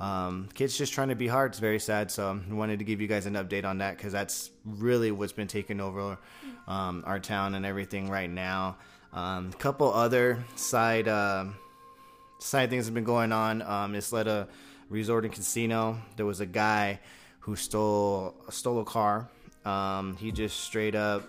um, 0.00 0.48
kids 0.54 0.78
just 0.78 0.92
trying 0.92 1.08
to 1.08 1.16
be 1.16 1.26
hard. 1.26 1.52
It's 1.52 1.58
very 1.58 1.80
sad. 1.80 2.10
So 2.10 2.40
I 2.48 2.54
wanted 2.54 2.78
to 2.78 2.84
give 2.84 3.00
you 3.00 3.08
guys 3.08 3.26
an 3.26 3.34
update 3.34 3.64
on 3.64 3.78
that 3.78 3.96
because 3.96 4.12
that's 4.12 4.50
really 4.64 5.10
what's 5.10 5.32
been 5.32 5.48
taking 5.48 5.80
over 5.80 6.18
um, 6.66 7.02
our 7.06 7.18
town 7.18 7.54
and 7.54 7.66
everything 7.66 8.08
right 8.08 8.30
now. 8.30 8.76
A 9.12 9.18
um, 9.18 9.52
couple 9.54 9.92
other 9.92 10.44
side 10.54 11.08
uh, 11.08 11.46
side 12.38 12.70
things 12.70 12.84
have 12.84 12.94
been 12.94 13.04
going 13.04 13.32
on. 13.32 13.62
Um, 13.62 13.94
Isleta 13.94 14.48
Resort 14.88 15.24
and 15.24 15.32
Casino. 15.32 15.98
There 16.16 16.26
was 16.26 16.40
a 16.40 16.46
guy 16.46 17.00
who 17.40 17.56
stole 17.56 18.34
stole 18.50 18.80
a 18.80 18.84
car. 18.84 19.28
Um, 19.64 20.16
he 20.16 20.32
just 20.32 20.60
straight 20.60 20.94
up 20.94 21.28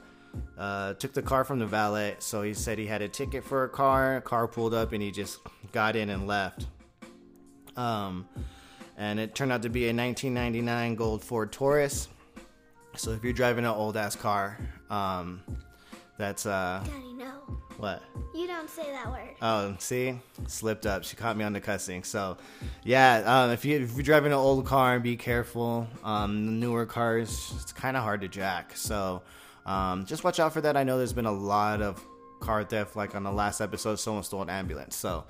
uh, 0.58 0.94
took 0.94 1.14
the 1.14 1.22
car 1.22 1.44
from 1.44 1.60
the 1.60 1.66
valet. 1.66 2.16
So 2.20 2.42
he 2.42 2.54
said 2.54 2.78
he 2.78 2.86
had 2.86 3.02
a 3.02 3.08
ticket 3.08 3.44
for 3.44 3.64
a 3.64 3.70
car. 3.70 4.18
A 4.18 4.22
car 4.22 4.48
pulled 4.48 4.74
up 4.74 4.94
and 4.94 5.02
he 5.02 5.12
just 5.12 5.40
got 5.72 5.96
in 5.96 6.10
and 6.10 6.28
left. 6.28 6.68
Um, 7.76 8.28
and 8.98 9.20
it 9.20 9.36
turned 9.36 9.52
out 9.52 9.62
to 9.64 9.70
be 9.70 9.86
a 9.86 9.94
1999 9.94 10.96
gold 10.96 11.24
Ford 11.24 11.52
Taurus. 11.52 12.10
So 12.96 13.12
if 13.12 13.24
you're 13.24 13.34
driving 13.34 13.66
an 13.66 13.72
old 13.72 13.96
ass 13.96 14.16
car, 14.16 14.58
um, 14.90 15.42
that's 16.20 16.46
uh. 16.46 16.84
Daddy, 16.86 17.14
no. 17.14 17.32
What? 17.78 18.04
You 18.36 18.46
don't 18.46 18.70
say 18.70 18.84
that 18.92 19.10
word. 19.10 19.36
Oh, 19.42 19.74
see, 19.80 20.20
slipped 20.48 20.86
up. 20.86 21.06
She 21.06 21.16
caught 21.16 21.38
me 21.38 21.46
on 21.46 21.54
the 21.54 21.62
cussing. 21.62 22.04
So, 22.04 22.36
yeah, 22.84 23.24
um, 23.26 23.52
if 23.52 23.64
you 23.64 23.80
if 23.80 23.94
you're 23.94 24.04
driving 24.04 24.34
an 24.34 24.38
old 24.38 24.66
car, 24.66 25.00
be 25.00 25.16
careful. 25.16 25.88
Um, 26.04 26.46
the 26.46 26.52
newer 26.52 26.86
cars, 26.86 27.54
it's 27.62 27.72
kind 27.72 27.96
of 27.96 28.04
hard 28.04 28.20
to 28.22 28.28
jack. 28.28 28.76
So, 28.76 29.22
um, 29.66 30.06
just 30.06 30.26
watch 30.26 30.42
out 30.42 30.52
for 30.52 30.60
that. 30.60 30.76
I 30.76 30.84
know 30.84 30.98
there's 30.98 31.14
been 31.14 31.26
a 31.26 31.32
lot 31.32 31.82
of 31.82 32.06
car 32.42 32.66
theft. 32.66 32.98
Like 32.98 33.16
on 33.16 33.24
the 33.24 33.32
last 33.32 33.62
episode, 33.62 33.96
someone 33.96 34.24
stole 34.24 34.42
an 34.42 34.50
ambulance. 34.50 34.98
So, 34.98 35.24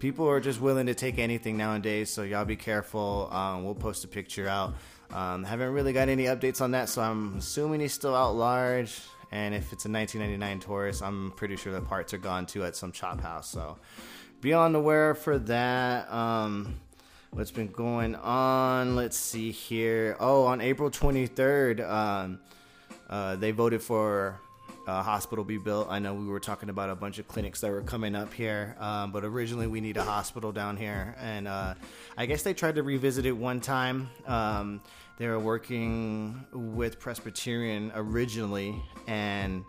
people 0.00 0.28
are 0.28 0.40
just 0.40 0.60
willing 0.60 0.86
to 0.86 0.94
take 0.94 1.20
anything 1.20 1.56
nowadays. 1.56 2.10
So 2.10 2.24
y'all 2.24 2.44
be 2.44 2.56
careful. 2.56 3.28
Um, 3.30 3.64
we'll 3.64 3.76
post 3.76 4.02
a 4.02 4.08
picture 4.08 4.48
out. 4.48 4.74
Um, 5.12 5.44
haven't 5.44 5.72
really 5.72 5.92
got 5.92 6.08
any 6.08 6.24
updates 6.24 6.60
on 6.60 6.72
that, 6.72 6.88
so 6.88 7.00
I'm 7.02 7.36
assuming 7.36 7.78
he's 7.78 7.92
still 7.92 8.16
out 8.16 8.34
large. 8.34 8.98
And 9.32 9.54
if 9.54 9.72
it's 9.72 9.86
a 9.86 9.90
1999 9.90 10.60
Taurus, 10.60 11.02
I'm 11.02 11.32
pretty 11.32 11.56
sure 11.56 11.72
the 11.72 11.80
parts 11.80 12.12
are 12.12 12.18
gone 12.18 12.44
too 12.44 12.64
at 12.64 12.76
some 12.76 12.92
chop 12.92 13.22
house. 13.22 13.48
So 13.48 13.78
be 14.42 14.52
on 14.52 14.72
the 14.72 14.78
aware 14.78 15.14
for 15.14 15.38
that. 15.38 16.12
Um, 16.12 16.78
what's 17.30 17.50
been 17.50 17.68
going 17.68 18.14
on? 18.14 18.94
Let's 18.94 19.16
see 19.16 19.50
here. 19.50 20.16
Oh, 20.20 20.44
on 20.44 20.60
April 20.60 20.90
23rd, 20.90 21.88
um, 21.88 22.40
uh, 23.08 23.36
they 23.36 23.52
voted 23.52 23.80
for 23.80 24.38
a 24.86 25.02
hospital 25.02 25.44
be 25.44 25.58
built. 25.58 25.88
I 25.90 25.98
know 25.98 26.12
we 26.12 26.26
were 26.26 26.40
talking 26.40 26.68
about 26.68 26.90
a 26.90 26.94
bunch 26.94 27.18
of 27.18 27.28
clinics 27.28 27.60
that 27.60 27.70
were 27.70 27.82
coming 27.82 28.14
up 28.14 28.32
here, 28.32 28.76
um, 28.80 29.12
but 29.12 29.24
originally 29.24 29.66
we 29.66 29.80
need 29.80 29.96
a 29.96 30.02
hospital 30.02 30.52
down 30.52 30.76
here, 30.76 31.14
and 31.20 31.46
uh, 31.46 31.74
I 32.16 32.26
guess 32.26 32.42
they 32.42 32.52
tried 32.52 32.74
to 32.76 32.82
revisit 32.82 33.24
it 33.24 33.32
one 33.32 33.60
time. 33.60 34.10
Um, 34.26 34.80
they 35.22 35.28
were 35.28 35.38
working 35.38 36.44
with 36.52 36.98
Presbyterian 36.98 37.92
originally, 37.94 38.82
and 39.06 39.64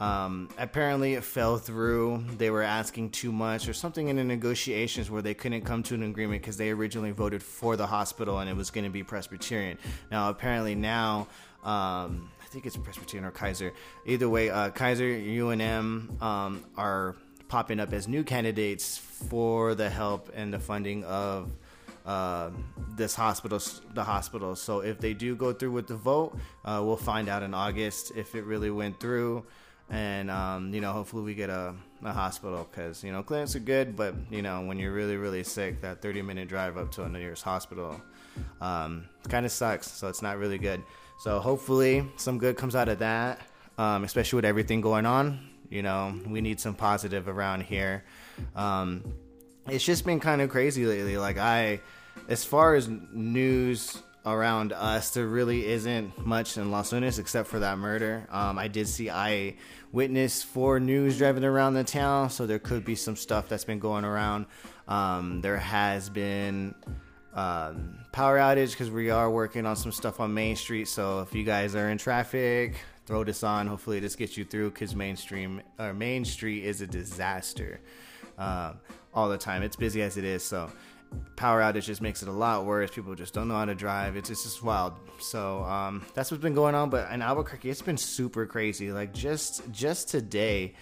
Um, 0.00 0.48
apparently, 0.58 1.14
it 1.14 1.24
fell 1.24 1.58
through. 1.58 2.24
They 2.36 2.50
were 2.50 2.62
asking 2.62 3.10
too 3.10 3.32
much, 3.32 3.68
or 3.68 3.72
something 3.74 4.06
in 4.08 4.14
the 4.14 4.22
negotiations 4.22 5.10
where 5.10 5.22
they 5.22 5.34
couldn't 5.34 5.62
come 5.62 5.82
to 5.84 5.94
an 5.94 6.04
agreement 6.04 6.40
because 6.40 6.56
they 6.56 6.70
originally 6.70 7.10
voted 7.10 7.42
for 7.42 7.76
the 7.76 7.86
hospital 7.86 8.38
and 8.38 8.48
it 8.48 8.56
was 8.56 8.70
going 8.70 8.84
to 8.84 8.90
be 8.90 9.02
Presbyterian. 9.02 9.76
Now, 10.10 10.30
apparently, 10.30 10.76
now 10.76 11.26
um, 11.64 12.30
I 12.40 12.46
think 12.48 12.64
it's 12.64 12.76
Presbyterian 12.76 13.24
or 13.26 13.32
Kaiser. 13.32 13.72
Either 14.06 14.28
way, 14.28 14.50
uh, 14.50 14.70
Kaiser, 14.70 15.04
UNM 15.04 16.22
um, 16.22 16.64
are 16.76 17.16
popping 17.48 17.80
up 17.80 17.92
as 17.92 18.06
new 18.06 18.22
candidates 18.22 18.98
for 18.98 19.74
the 19.74 19.90
help 19.90 20.30
and 20.32 20.54
the 20.54 20.60
funding 20.60 21.02
of 21.04 21.50
uh, 22.08 22.50
this 22.96 23.14
hospital, 23.14 23.60
the 23.92 24.02
hospital. 24.02 24.56
So 24.56 24.80
if 24.80 24.98
they 24.98 25.12
do 25.12 25.36
go 25.36 25.52
through 25.52 25.72
with 25.72 25.86
the 25.86 25.94
vote, 25.94 26.38
uh, 26.64 26.82
we'll 26.82 26.96
find 26.96 27.28
out 27.28 27.42
in 27.42 27.52
August 27.52 28.12
if 28.16 28.34
it 28.34 28.44
really 28.44 28.70
went 28.70 28.98
through. 28.98 29.44
And 29.90 30.30
um, 30.30 30.72
you 30.72 30.80
know 30.80 30.92
hopefully 30.92 31.22
we 31.22 31.34
get 31.34 31.50
a, 31.50 31.74
a 32.02 32.12
hospital 32.12 32.66
because 32.70 33.02
you 33.04 33.10
know 33.10 33.22
clinics 33.22 33.56
are 33.56 33.60
good 33.60 33.96
but 33.96 34.14
you 34.30 34.42
know 34.42 34.60
when 34.60 34.78
you're 34.78 34.92
really 34.92 35.16
really 35.16 35.42
sick 35.42 35.80
that 35.80 36.02
30 36.02 36.20
minute 36.20 36.46
drive 36.46 36.76
up 36.76 36.90
to 36.92 37.04
a 37.04 37.08
nearest 37.08 37.42
hospital 37.42 37.98
um, 38.60 39.08
kind 39.28 39.46
of 39.46 39.52
sucks. 39.52 39.90
So 39.90 40.08
it's 40.08 40.20
not 40.22 40.38
really 40.38 40.58
good. 40.58 40.82
So 41.20 41.40
hopefully 41.40 42.06
some 42.16 42.38
good 42.38 42.56
comes 42.56 42.74
out 42.74 42.88
of 42.88 42.98
that 42.98 43.40
um, 43.78 44.04
especially 44.04 44.36
with 44.36 44.44
everything 44.44 44.80
going 44.80 45.06
on. 45.06 45.40
You 45.70 45.82
know 45.82 46.18
we 46.26 46.40
need 46.40 46.58
some 46.58 46.74
positive 46.74 47.28
around 47.28 47.62
here. 47.64 48.04
Um, 48.56 49.04
it's 49.66 49.84
just 49.84 50.06
been 50.06 50.20
kind 50.20 50.40
of 50.40 50.48
crazy 50.48 50.86
lately. 50.86 51.18
Like 51.18 51.36
i 51.36 51.80
as 52.28 52.44
far 52.44 52.74
as 52.74 52.88
news 52.88 54.02
around 54.26 54.72
us, 54.72 55.10
there 55.10 55.26
really 55.26 55.66
isn't 55.66 56.26
much 56.26 56.56
in 56.56 56.70
Los 56.70 56.92
Lunas 56.92 57.18
except 57.18 57.48
for 57.48 57.60
that 57.60 57.78
murder. 57.78 58.26
Um, 58.30 58.58
I 58.58 58.68
did 58.68 58.88
see 58.88 59.10
eyewitness 59.10 60.42
for 60.42 60.80
news 60.80 61.18
driving 61.18 61.44
around 61.44 61.74
the 61.74 61.84
town, 61.84 62.30
so 62.30 62.46
there 62.46 62.58
could 62.58 62.84
be 62.84 62.94
some 62.94 63.16
stuff 63.16 63.48
that's 63.48 63.64
been 63.64 63.78
going 63.78 64.04
around. 64.04 64.46
Um, 64.86 65.40
there 65.40 65.58
has 65.58 66.10
been 66.10 66.74
um, 67.34 67.98
power 68.12 68.38
outage 68.38 68.72
because 68.72 68.90
we 68.90 69.10
are 69.10 69.30
working 69.30 69.66
on 69.66 69.76
some 69.76 69.92
stuff 69.92 70.20
on 70.20 70.34
Main 70.34 70.56
Street. 70.56 70.88
So 70.88 71.20
if 71.20 71.34
you 71.34 71.44
guys 71.44 71.74
are 71.74 71.88
in 71.90 71.98
traffic, 71.98 72.74
throw 73.06 73.24
this 73.24 73.42
on. 73.42 73.66
Hopefully, 73.66 74.00
this 74.00 74.16
gets 74.16 74.36
you 74.36 74.44
through 74.44 74.70
because 74.70 74.94
mainstream 74.94 75.62
or 75.78 75.94
Main 75.94 76.24
Street 76.24 76.64
is 76.64 76.80
a 76.80 76.86
disaster 76.86 77.80
uh, 78.38 78.74
all 79.14 79.28
the 79.28 79.38
time. 79.38 79.62
It's 79.62 79.76
busy 79.76 80.02
as 80.02 80.16
it 80.16 80.24
is, 80.24 80.42
so 80.42 80.70
power 81.36 81.60
outage 81.60 81.84
just 81.84 82.02
makes 82.02 82.22
it 82.22 82.28
a 82.28 82.32
lot 82.32 82.64
worse. 82.64 82.90
People 82.90 83.14
just 83.14 83.32
don't 83.32 83.48
know 83.48 83.54
how 83.54 83.64
to 83.64 83.74
drive. 83.74 84.16
It's, 84.16 84.28
it's 84.28 84.42
just 84.42 84.62
wild. 84.62 84.94
So 85.20 85.62
um, 85.62 86.04
that's 86.14 86.30
what's 86.30 86.42
been 86.42 86.54
going 86.54 86.74
on. 86.74 86.90
But 86.90 87.10
in 87.12 87.22
Albuquerque, 87.22 87.70
it's 87.70 87.82
been 87.82 87.96
super 87.96 88.46
crazy. 88.46 88.92
Like 88.92 89.14
just 89.14 89.70
just 89.70 90.08
today, 90.08 90.74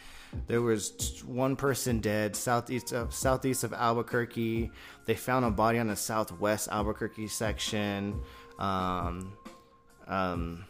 there 0.47 0.63
was 0.63 1.23
one 1.27 1.57
person 1.57 2.01
dead 2.01 2.37
southeast 2.37 2.93
of 2.93 3.15
southeast 3.15 3.65
of 3.65 3.73
Albuquerque. 3.73 4.71
They 5.05 5.15
found 5.15 5.45
a 5.45 5.51
body 5.51 5.79
on 5.79 5.89
the 5.89 5.97
southwest 5.97 6.69
Albuquerque 6.71 7.29
section. 7.29 8.21
Um, 8.59 9.33
um, 10.07 10.65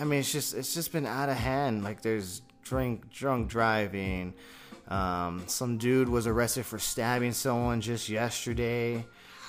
I 0.00 0.04
mean, 0.04 0.20
it's 0.20 0.32
just 0.32 0.54
it's 0.54 0.74
just 0.74 0.92
been 0.92 1.06
out 1.06 1.28
of 1.28 1.36
hand. 1.36 1.84
Like 1.84 2.02
there's 2.02 2.42
drink 2.62 3.10
drunk 3.10 3.48
driving. 3.48 4.34
Um, 4.88 5.44
some 5.46 5.78
dude 5.78 6.08
was 6.08 6.26
arrested 6.26 6.66
for 6.66 6.78
stabbing 6.78 7.32
someone 7.32 7.80
just 7.80 8.08
yesterday. 8.08 9.04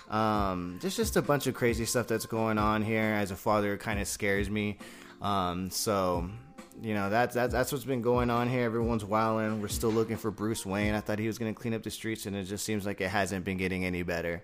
Um, 0.09 0.79
there's 0.81 0.95
just 0.95 1.17
a 1.17 1.21
bunch 1.21 1.47
of 1.47 1.53
crazy 1.53 1.85
stuff 1.85 2.07
that's 2.07 2.25
going 2.25 2.57
on 2.57 2.81
here. 2.81 3.13
As 3.13 3.31
a 3.31 3.35
father, 3.35 3.73
it 3.73 3.79
kind 3.79 3.99
of 3.99 4.07
scares 4.07 4.49
me. 4.49 4.77
Um, 5.21 5.69
so, 5.69 6.29
you 6.81 6.93
know, 6.93 7.09
that's, 7.09 7.35
that's, 7.35 7.53
that's 7.53 7.71
what's 7.71 7.85
been 7.85 8.01
going 8.01 8.29
on 8.29 8.49
here. 8.49 8.63
Everyone's 8.63 9.05
wilding. 9.05 9.61
We're 9.61 9.67
still 9.67 9.91
looking 9.91 10.17
for 10.17 10.31
Bruce 10.31 10.65
Wayne. 10.65 10.93
I 10.93 11.01
thought 11.01 11.19
he 11.19 11.27
was 11.27 11.37
going 11.37 11.53
to 11.53 11.59
clean 11.59 11.73
up 11.73 11.83
the 11.83 11.91
streets, 11.91 12.25
and 12.25 12.35
it 12.35 12.45
just 12.45 12.65
seems 12.65 12.85
like 12.85 13.01
it 13.01 13.09
hasn't 13.09 13.45
been 13.45 13.57
getting 13.57 13.85
any 13.85 14.03
better. 14.03 14.43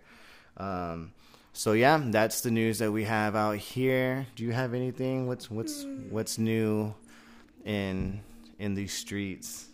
Um, 0.58 1.14
so 1.54 1.74
yeah, 1.74 2.02
that's 2.06 2.42
the 2.42 2.52
news 2.52 2.80
that 2.80 2.92
we 2.92 3.04
have 3.04 3.36
out 3.36 3.58
here. 3.58 4.26
Do 4.36 4.44
you 4.44 4.52
have 4.52 4.74
anything? 4.74 5.28
What's 5.28 5.52
what's 5.52 5.86
what's 6.10 6.40
new 6.40 6.96
in 7.64 8.22
in 8.58 8.74
these 8.74 8.92
streets? 8.92 9.68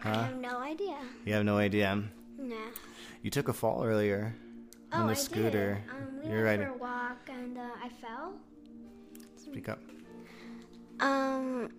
Huh? 0.00 0.10
I 0.10 0.26
have 0.26 0.36
no 0.36 0.58
idea. 0.58 0.96
You 1.24 1.34
have 1.34 1.44
no 1.44 1.58
idea. 1.58 2.02
Nah. 2.38 2.56
You 3.22 3.30
took 3.30 3.48
a 3.48 3.52
fall 3.52 3.84
earlier 3.84 4.34
oh, 4.92 5.00
on 5.00 5.06
the 5.08 5.14
scooter. 5.14 5.82
I 5.84 5.92
did. 5.92 6.08
Um, 6.08 6.20
we 6.22 6.30
You're 6.30 6.44
went 6.44 6.60
right. 6.60 6.68
for 6.68 6.74
a 6.74 6.78
walk 6.78 7.28
and 7.28 7.58
uh, 7.58 7.62
I 7.82 7.88
fell. 7.88 8.34
Speak 9.36 9.68
up. 9.68 9.80
Um, 11.00 11.70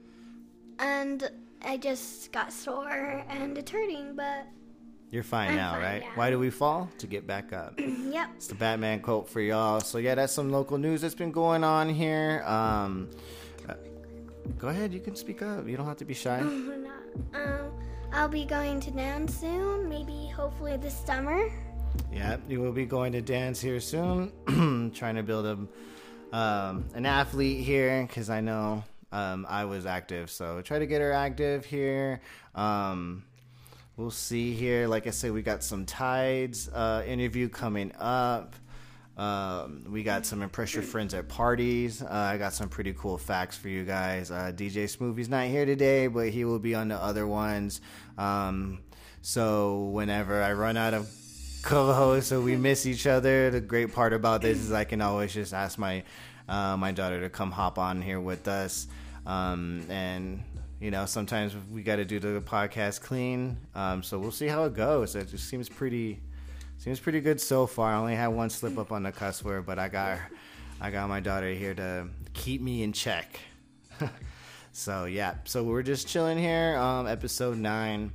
and 0.79 1.29
I 1.63 1.77
just 1.77 2.31
got 2.31 2.51
sore 2.51 3.23
and 3.29 3.57
it's 3.57 3.71
hurting, 3.71 4.15
but 4.15 4.47
you're 5.11 5.23
fine 5.23 5.51
I'm 5.51 5.55
now, 5.55 5.71
fine, 5.73 5.81
right? 5.81 6.01
yeah. 6.03 6.11
Why 6.15 6.29
do 6.29 6.37
we 6.37 6.49
fall? 6.49 6.89
To 6.99 7.07
get 7.07 7.25
back 7.25 7.51
up. 7.51 7.73
yep. 7.79 8.29
It's 8.35 8.47
the 8.47 8.55
Batman 8.55 9.01
quote 9.01 9.27
for 9.27 9.41
y'all. 9.41 9.79
So 9.81 9.97
yeah, 9.97 10.15
that's 10.15 10.33
some 10.33 10.51
local 10.51 10.77
news 10.77 11.01
that's 11.01 11.15
been 11.15 11.31
going 11.31 11.63
on 11.63 11.89
here. 11.89 12.43
Um, 12.45 13.09
uh, 13.67 13.73
go 14.57 14.67
ahead, 14.67 14.93
you 14.93 14.99
can 14.99 15.15
speak 15.15 15.41
up. 15.41 15.67
You 15.67 15.77
don't 15.77 15.87
have 15.87 15.97
to 15.97 16.05
be 16.05 16.13
shy. 16.13 16.39
um, 17.33 17.71
I'll 18.11 18.27
be 18.27 18.43
going 18.43 18.79
to 18.81 18.91
dance 18.91 19.35
soon, 19.35 19.87
maybe 19.87 20.27
hopefully 20.35 20.77
this 20.77 20.97
summer. 21.05 21.49
Yeah, 22.11 22.37
you 22.47 22.59
will 22.59 22.71
be 22.71 22.85
going 22.85 23.11
to 23.13 23.21
dance 23.21 23.61
here 23.61 23.79
soon. 23.79 24.31
Trying 24.95 25.15
to 25.15 25.23
build 25.23 25.45
a 25.45 26.35
um, 26.35 26.85
an 26.93 27.05
athlete 27.05 27.63
here 27.63 28.05
because 28.07 28.29
I 28.29 28.41
know 28.41 28.83
um, 29.11 29.45
I 29.49 29.65
was 29.65 29.85
active, 29.85 30.29
so 30.29 30.61
try 30.61 30.79
to 30.79 30.85
get 30.85 31.01
her 31.01 31.11
active 31.11 31.65
here. 31.65 32.21
Um, 32.55 33.23
we'll 33.97 34.11
see 34.11 34.53
here. 34.53 34.87
Like 34.87 35.07
I 35.07 35.11
said, 35.11 35.31
we 35.31 35.41
got 35.41 35.63
some 35.63 35.85
tides 35.85 36.69
uh, 36.69 37.03
interview 37.07 37.49
coming 37.49 37.91
up. 37.99 38.55
Um, 39.19 39.83
we 39.89 40.01
got 40.01 40.25
some 40.25 40.41
impress 40.41 40.73
your 40.73 40.81
friends 40.81 41.13
at 41.13 41.27
parties. 41.27 42.01
Uh, 42.01 42.07
I 42.09 42.37
got 42.37 42.53
some 42.53 42.69
pretty 42.69 42.93
cool 42.93 43.17
facts 43.17 43.57
for 43.57 43.67
you 43.67 43.83
guys. 43.83 44.31
Uh, 44.31 44.53
DJ 44.55 44.89
Smoothie's 44.89 45.27
not 45.27 45.47
here 45.47 45.65
today, 45.65 46.07
but 46.07 46.29
he 46.29 46.45
will 46.45 46.57
be 46.57 46.73
on 46.73 46.87
the 46.87 46.95
other 46.95 47.27
ones. 47.27 47.81
Um, 48.17 48.79
so 49.21 49.89
whenever 49.91 50.41
I 50.41 50.53
run 50.53 50.77
out 50.77 50.93
of 50.93 51.11
co-hosts 51.63 52.31
we 52.31 52.55
miss 52.55 52.85
each 52.85 53.05
other, 53.07 53.51
the 53.51 53.59
great 53.59 53.93
part 53.93 54.13
about 54.13 54.41
this 54.41 54.57
is 54.57 54.71
I 54.71 54.85
can 54.85 55.01
always 55.01 55.33
just 55.33 55.53
ask 55.53 55.77
my 55.77 56.03
uh, 56.47 56.77
my 56.77 56.93
daughter 56.93 57.19
to 57.19 57.29
come 57.29 57.51
hop 57.51 57.77
on 57.77 58.01
here 58.01 58.21
with 58.21 58.47
us. 58.47 58.87
Um, 59.25 59.85
and 59.89 60.41
you 60.79 60.91
know, 60.91 61.05
sometimes 61.05 61.53
we 61.69 61.83
got 61.83 61.97
to 61.97 62.05
do 62.05 62.19
the 62.19 62.39
podcast 62.39 63.01
clean. 63.01 63.57
Um, 63.75 64.01
so 64.01 64.17
we'll 64.17 64.31
see 64.31 64.47
how 64.47 64.63
it 64.63 64.75
goes. 64.75 65.13
It 65.17 65.27
just 65.27 65.49
seems 65.49 65.67
pretty 65.67 66.21
Seems 66.79 67.01
pretty 67.01 67.19
good 67.19 67.41
so 67.41 67.67
far. 67.67 67.91
I 67.91 67.97
only 67.97 68.15
had 68.15 68.27
one 68.27 68.49
slip 68.49 68.77
up 68.77 68.93
on 68.93 69.03
the 69.03 69.11
cuss 69.11 69.43
word, 69.43 69.65
but 69.65 69.77
I 69.77 69.89
got 69.89 70.17
I 70.79 70.91
got 70.91 71.09
my 71.09 71.19
daughter 71.19 71.51
here 71.51 71.73
to 71.73 72.07
keep 72.33 72.61
me 72.61 72.83
in 72.83 72.93
check. 72.93 73.37
so 74.71 75.03
yeah, 75.03 75.35
so 75.43 75.61
we're 75.61 75.83
just 75.83 76.07
chilling 76.07 76.37
here. 76.37 76.77
Um, 76.77 77.05
episode 77.05 77.57
nine. 77.57 78.13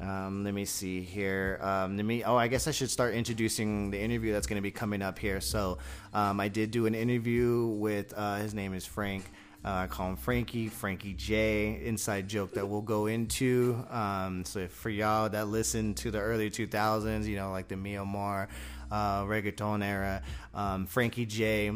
Um, 0.00 0.42
let 0.42 0.54
me 0.54 0.64
see 0.64 1.02
here. 1.02 1.60
Um, 1.62 1.96
let 1.96 2.04
me. 2.04 2.24
Oh, 2.24 2.34
I 2.34 2.48
guess 2.48 2.66
I 2.66 2.72
should 2.72 2.90
start 2.90 3.14
introducing 3.14 3.92
the 3.92 4.00
interview 4.00 4.32
that's 4.32 4.48
going 4.48 4.56
to 4.56 4.62
be 4.62 4.72
coming 4.72 5.02
up 5.02 5.16
here. 5.16 5.40
So, 5.40 5.78
um, 6.12 6.40
I 6.40 6.48
did 6.48 6.72
do 6.72 6.86
an 6.86 6.96
interview 6.96 7.66
with. 7.66 8.12
Uh, 8.16 8.38
his 8.38 8.54
name 8.54 8.74
is 8.74 8.84
Frank. 8.84 9.22
Uh, 9.62 9.72
I 9.72 9.86
call 9.88 10.08
him 10.08 10.16
Frankie, 10.16 10.68
Frankie 10.68 11.12
J. 11.12 11.80
Inside 11.84 12.28
joke 12.28 12.54
that 12.54 12.66
we'll 12.66 12.80
go 12.80 13.06
into. 13.06 13.84
Um, 13.90 14.44
so 14.44 14.66
for 14.68 14.88
y'all 14.88 15.28
that 15.28 15.48
listen 15.48 15.92
to 15.94 16.10
the 16.10 16.18
early 16.18 16.50
2000s, 16.50 17.26
you 17.26 17.36
know, 17.36 17.50
like 17.50 17.68
the 17.68 17.76
Moore, 17.76 18.48
uh, 18.90 19.24
reggaeton 19.24 19.84
era, 19.84 20.22
um, 20.54 20.86
Frankie 20.86 21.26
J. 21.26 21.70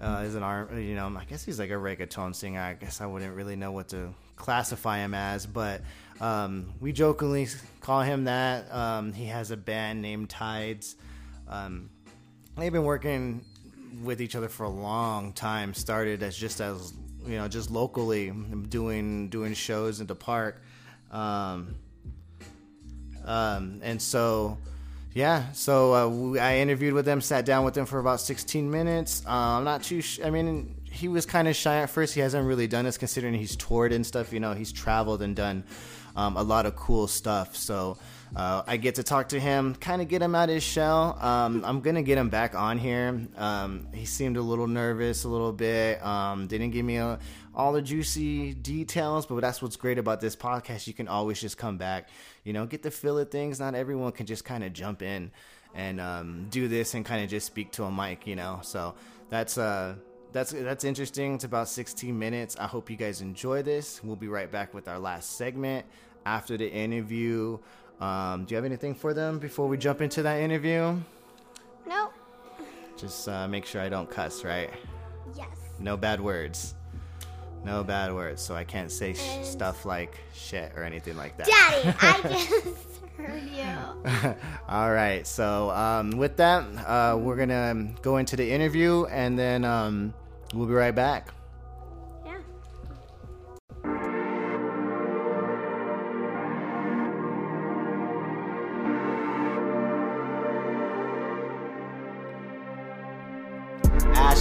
Uh, 0.00 0.22
is 0.24 0.34
an 0.34 0.42
art, 0.42 0.72
you 0.74 0.94
know, 0.94 1.14
I 1.16 1.24
guess 1.24 1.44
he's 1.44 1.58
like 1.58 1.70
a 1.70 1.74
reggaeton 1.74 2.34
singer. 2.34 2.60
I 2.60 2.74
guess 2.74 3.02
I 3.02 3.06
wouldn't 3.06 3.34
really 3.34 3.56
know 3.56 3.72
what 3.72 3.88
to 3.88 4.14
classify 4.36 4.98
him 4.98 5.12
as, 5.12 5.44
but 5.44 5.82
um, 6.20 6.72
we 6.80 6.92
jokingly 6.92 7.48
call 7.80 8.00
him 8.00 8.24
that. 8.24 8.72
Um, 8.72 9.12
he 9.12 9.26
has 9.26 9.50
a 9.50 9.56
band 9.58 10.00
named 10.00 10.30
Tides. 10.30 10.96
Um, 11.48 11.90
they've 12.56 12.72
been 12.72 12.84
working 12.84 13.44
with 14.02 14.20
each 14.20 14.34
other 14.36 14.48
for 14.48 14.64
a 14.64 14.70
long 14.70 15.32
time. 15.32 15.74
Started 15.74 16.22
as 16.22 16.36
just 16.36 16.60
as 16.60 16.92
you 17.26 17.36
know, 17.36 17.48
just 17.48 17.70
locally 17.70 18.30
doing 18.30 19.28
doing 19.28 19.54
shows 19.54 20.00
in 20.00 20.06
the 20.06 20.14
park. 20.14 20.62
Um, 21.10 21.76
um, 23.24 23.80
and 23.82 24.00
so, 24.00 24.58
yeah, 25.12 25.52
so 25.52 25.94
uh, 25.94 26.08
we, 26.08 26.38
I 26.38 26.58
interviewed 26.58 26.94
with 26.94 27.04
them, 27.04 27.20
sat 27.20 27.44
down 27.44 27.64
with 27.64 27.74
them 27.74 27.86
for 27.86 27.98
about 27.98 28.20
16 28.20 28.70
minutes. 28.70 29.24
Uh, 29.26 29.30
I'm 29.30 29.64
not 29.64 29.82
too. 29.82 30.00
Sh- 30.00 30.20
I 30.24 30.30
mean, 30.30 30.80
he 30.84 31.08
was 31.08 31.26
kind 31.26 31.48
of 31.48 31.56
shy 31.56 31.78
at 31.78 31.90
first. 31.90 32.14
He 32.14 32.20
hasn't 32.20 32.46
really 32.46 32.66
done 32.66 32.84
this, 32.84 32.96
considering 32.96 33.34
he's 33.34 33.56
toured 33.56 33.92
and 33.92 34.06
stuff. 34.06 34.32
You 34.32 34.40
know, 34.40 34.52
he's 34.54 34.72
traveled 34.72 35.22
and 35.22 35.34
done 35.34 35.64
um, 36.14 36.36
a 36.36 36.42
lot 36.42 36.66
of 36.66 36.76
cool 36.76 37.08
stuff. 37.08 37.56
So 37.56 37.98
uh, 38.34 38.62
I 38.66 38.76
get 38.76 38.96
to 38.96 39.02
talk 39.02 39.28
to 39.30 39.40
him, 39.40 39.74
kind 39.74 40.02
of 40.02 40.08
get 40.08 40.20
him 40.22 40.34
out 40.34 40.48
of 40.48 40.54
his 40.54 40.62
shell. 40.62 41.18
Um, 41.20 41.64
I'm 41.64 41.80
gonna 41.80 42.02
get 42.02 42.18
him 42.18 42.28
back 42.28 42.54
on 42.54 42.78
here. 42.78 43.20
Um, 43.36 43.88
he 43.92 44.04
seemed 44.04 44.36
a 44.36 44.42
little 44.42 44.66
nervous, 44.66 45.24
a 45.24 45.28
little 45.28 45.52
bit. 45.52 46.04
Um, 46.04 46.46
didn't 46.46 46.70
give 46.70 46.84
me 46.84 46.96
a, 46.96 47.18
all 47.54 47.72
the 47.72 47.82
juicy 47.82 48.54
details, 48.54 49.26
but 49.26 49.40
that's 49.40 49.62
what's 49.62 49.76
great 49.76 49.98
about 49.98 50.20
this 50.20 50.34
podcast. 50.36 50.86
You 50.86 50.94
can 50.94 51.08
always 51.08 51.40
just 51.40 51.56
come 51.56 51.78
back, 51.78 52.08
you 52.44 52.52
know, 52.52 52.66
get 52.66 52.82
the 52.82 52.90
feel 52.90 53.18
of 53.18 53.30
things. 53.30 53.60
Not 53.60 53.74
everyone 53.74 54.12
can 54.12 54.26
just 54.26 54.44
kind 54.44 54.64
of 54.64 54.72
jump 54.72 55.02
in 55.02 55.30
and 55.74 56.00
um, 56.00 56.46
do 56.50 56.68
this 56.68 56.94
and 56.94 57.04
kind 57.04 57.22
of 57.22 57.30
just 57.30 57.46
speak 57.46 57.70
to 57.72 57.84
a 57.84 57.92
mic, 57.92 58.26
you 58.26 58.36
know. 58.36 58.60
So 58.62 58.94
that's 59.28 59.56
uh, 59.56 59.94
that's 60.32 60.52
that's 60.52 60.84
interesting. 60.84 61.34
It's 61.34 61.44
about 61.44 61.68
16 61.68 62.18
minutes. 62.18 62.56
I 62.58 62.66
hope 62.66 62.90
you 62.90 62.96
guys 62.96 63.20
enjoy 63.20 63.62
this. 63.62 64.02
We'll 64.02 64.16
be 64.16 64.28
right 64.28 64.50
back 64.50 64.74
with 64.74 64.88
our 64.88 64.98
last 64.98 65.36
segment 65.36 65.86
after 66.26 66.56
the 66.56 66.70
interview. 66.70 67.58
Um, 68.00 68.44
do 68.44 68.52
you 68.52 68.56
have 68.56 68.64
anything 68.64 68.94
for 68.94 69.14
them 69.14 69.38
before 69.38 69.68
we 69.68 69.76
jump 69.78 70.02
into 70.02 70.22
that 70.22 70.40
interview? 70.40 70.96
No. 71.86 72.10
Just 72.96 73.28
uh, 73.28 73.48
make 73.48 73.64
sure 73.64 73.80
I 73.80 73.88
don't 73.88 74.10
cuss, 74.10 74.44
right? 74.44 74.70
Yes. 75.36 75.48
No 75.78 75.96
bad 75.96 76.20
words. 76.20 76.74
No 77.64 77.82
bad 77.82 78.14
words, 78.14 78.42
so 78.42 78.54
I 78.54 78.64
can't 78.64 78.92
say 78.92 79.12
sh- 79.14 79.42
stuff 79.44 79.84
like 79.84 80.16
shit 80.34 80.72
or 80.76 80.84
anything 80.84 81.16
like 81.16 81.36
that. 81.38 81.46
Daddy, 81.46 81.96
I 82.00 82.20
just 82.32 83.00
heard 83.16 83.42
you. 83.42 84.34
All 84.68 84.92
right, 84.92 85.26
so 85.26 85.70
um, 85.70 86.10
with 86.12 86.36
that, 86.36 86.62
uh, 86.86 87.16
we're 87.18 87.34
gonna 87.36 87.88
go 88.02 88.18
into 88.18 88.36
the 88.36 88.48
interview, 88.48 89.06
and 89.06 89.38
then 89.38 89.64
um, 89.64 90.14
we'll 90.54 90.66
be 90.68 90.74
right 90.74 90.94
back. 90.94 91.30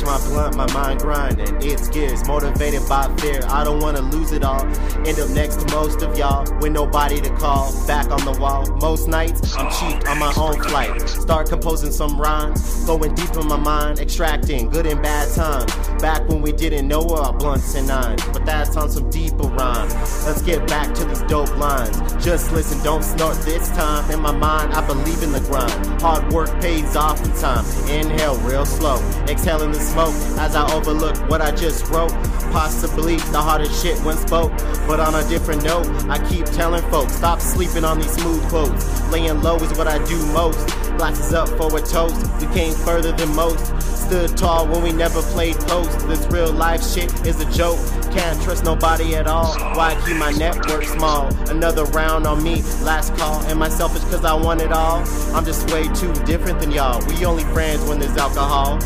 My 0.05 0.17
blunt, 0.27 0.55
my 0.55 0.71
mind 0.71 0.99
grinding. 0.99 1.55
It's 1.61 1.89
gears, 1.89 2.25
motivated 2.27 2.87
by 2.87 3.13
fear. 3.17 3.41
I 3.49 3.63
don't 3.63 3.81
wanna 3.81 4.01
lose 4.01 4.31
it 4.31 4.43
all. 4.43 4.61
End 5.05 5.19
up 5.19 5.29
next 5.31 5.61
to 5.61 5.75
most 5.75 6.01
of 6.03 6.17
y'all 6.17 6.45
with 6.61 6.71
nobody 6.71 7.19
to 7.21 7.29
call. 7.35 7.73
Back 7.87 8.11
on 8.11 8.23
the 8.23 8.39
wall. 8.39 8.65
Most 8.81 9.07
nights, 9.07 9.55
I'm 9.57 9.69
cheap 9.71 10.07
on 10.07 10.19
my 10.19 10.33
own 10.37 10.61
flight. 10.63 11.09
Start 11.09 11.49
composing 11.49 11.91
some 11.91 12.19
rhymes, 12.21 12.85
going 12.85 13.13
deep 13.15 13.35
in 13.35 13.47
my 13.47 13.57
mind, 13.57 13.99
extracting 13.99 14.69
good 14.69 14.85
and 14.85 15.01
bad 15.01 15.33
times. 15.33 15.73
Back 16.01 16.27
when 16.29 16.41
we 16.41 16.51
didn't 16.51 16.87
know 16.87 17.01
about 17.01 17.39
blunts 17.39 17.73
and 17.75 17.87
nines, 17.87 18.23
but 18.31 18.45
that's 18.45 18.77
on 18.77 18.89
some 18.89 19.09
deeper 19.09 19.47
rhyme. 19.47 19.89
Let's 20.25 20.41
get 20.41 20.67
back 20.67 20.93
to 20.95 21.05
these 21.05 21.21
dope 21.23 21.55
lines. 21.57 21.97
Just 22.23 22.51
listen, 22.51 22.81
don't 22.83 23.03
snort 23.03 23.37
this 23.41 23.69
time. 23.69 24.09
In 24.11 24.21
my 24.21 24.31
mind, 24.31 24.73
I 24.73 24.85
believe 24.85 25.23
in 25.23 25.31
the 25.31 25.39
grind. 25.41 26.01
Hard 26.01 26.31
work 26.31 26.49
pays 26.61 26.95
off 26.95 27.23
in 27.25 27.31
time. 27.33 27.65
Inhale 27.89 28.37
real 28.39 28.65
slow, 28.65 28.97
exhaling 29.27 29.71
the 29.71 29.79
smoke 29.95 30.39
as 30.39 30.57
I 30.57 30.69
overlook 30.73 31.15
what 31.29 31.41
I 31.41 31.51
just 31.51 31.87
wrote. 31.87 32.11
Possibly 32.51 33.15
the 33.15 33.41
hardest 33.41 33.81
shit 33.81 33.97
when 33.99 34.17
spoke, 34.17 34.51
but 34.87 34.99
on 34.99 35.15
a 35.15 35.27
different 35.29 35.63
note, 35.63 35.87
I 36.09 36.17
keep 36.29 36.45
telling 36.47 36.83
folks 36.91 37.13
stop 37.13 37.39
sleeping 37.39 37.85
on 37.85 37.99
these 37.99 38.11
smooth 38.11 38.43
quotes. 38.49 38.83
Laying 39.09 39.41
low 39.41 39.55
is 39.55 39.77
what 39.77 39.87
I 39.87 40.03
do 40.05 40.17
most. 40.33 40.67
Glasses 40.97 41.33
up 41.33 41.47
for 41.49 41.75
a 41.77 41.81
toast. 41.81 42.19
We 42.41 42.47
came 42.53 42.73
further 42.73 43.13
than 43.13 43.33
most. 43.35 43.65
Stood 43.81 44.35
tall 44.37 44.67
when 44.67 44.83
we 44.83 44.91
never 44.91 45.21
played 45.21 45.55
post. 45.61 46.07
This 46.07 46.27
real 46.27 46.51
life 46.51 46.83
shit 46.85 47.11
is 47.25 47.39
a 47.39 47.49
joke. 47.51 47.79
Can't 48.11 48.41
trust 48.41 48.65
nobody 48.65 49.15
at 49.15 49.27
all. 49.27 49.55
Why 49.75 49.95
keep 50.05 50.17
my 50.17 50.31
network 50.31 50.83
small? 50.83 51.33
Another 51.49 51.85
round 51.85 52.27
on 52.27 52.43
me. 52.43 52.63
Last 52.83 53.15
call. 53.15 53.41
Am 53.43 53.61
I 53.61 53.69
selfish 53.69 54.03
cause 54.03 54.25
I 54.25 54.33
want 54.33 54.61
it 54.61 54.73
all? 54.73 55.03
I'm 55.33 55.45
just 55.45 55.71
way 55.71 55.87
too 55.93 56.13
different 56.25 56.59
than 56.59 56.71
y'all. 56.71 57.01
We 57.07 57.25
only 57.25 57.43
friends 57.45 57.83
when 57.87 57.99
there's 57.99 58.17
alcohol. 58.17 58.79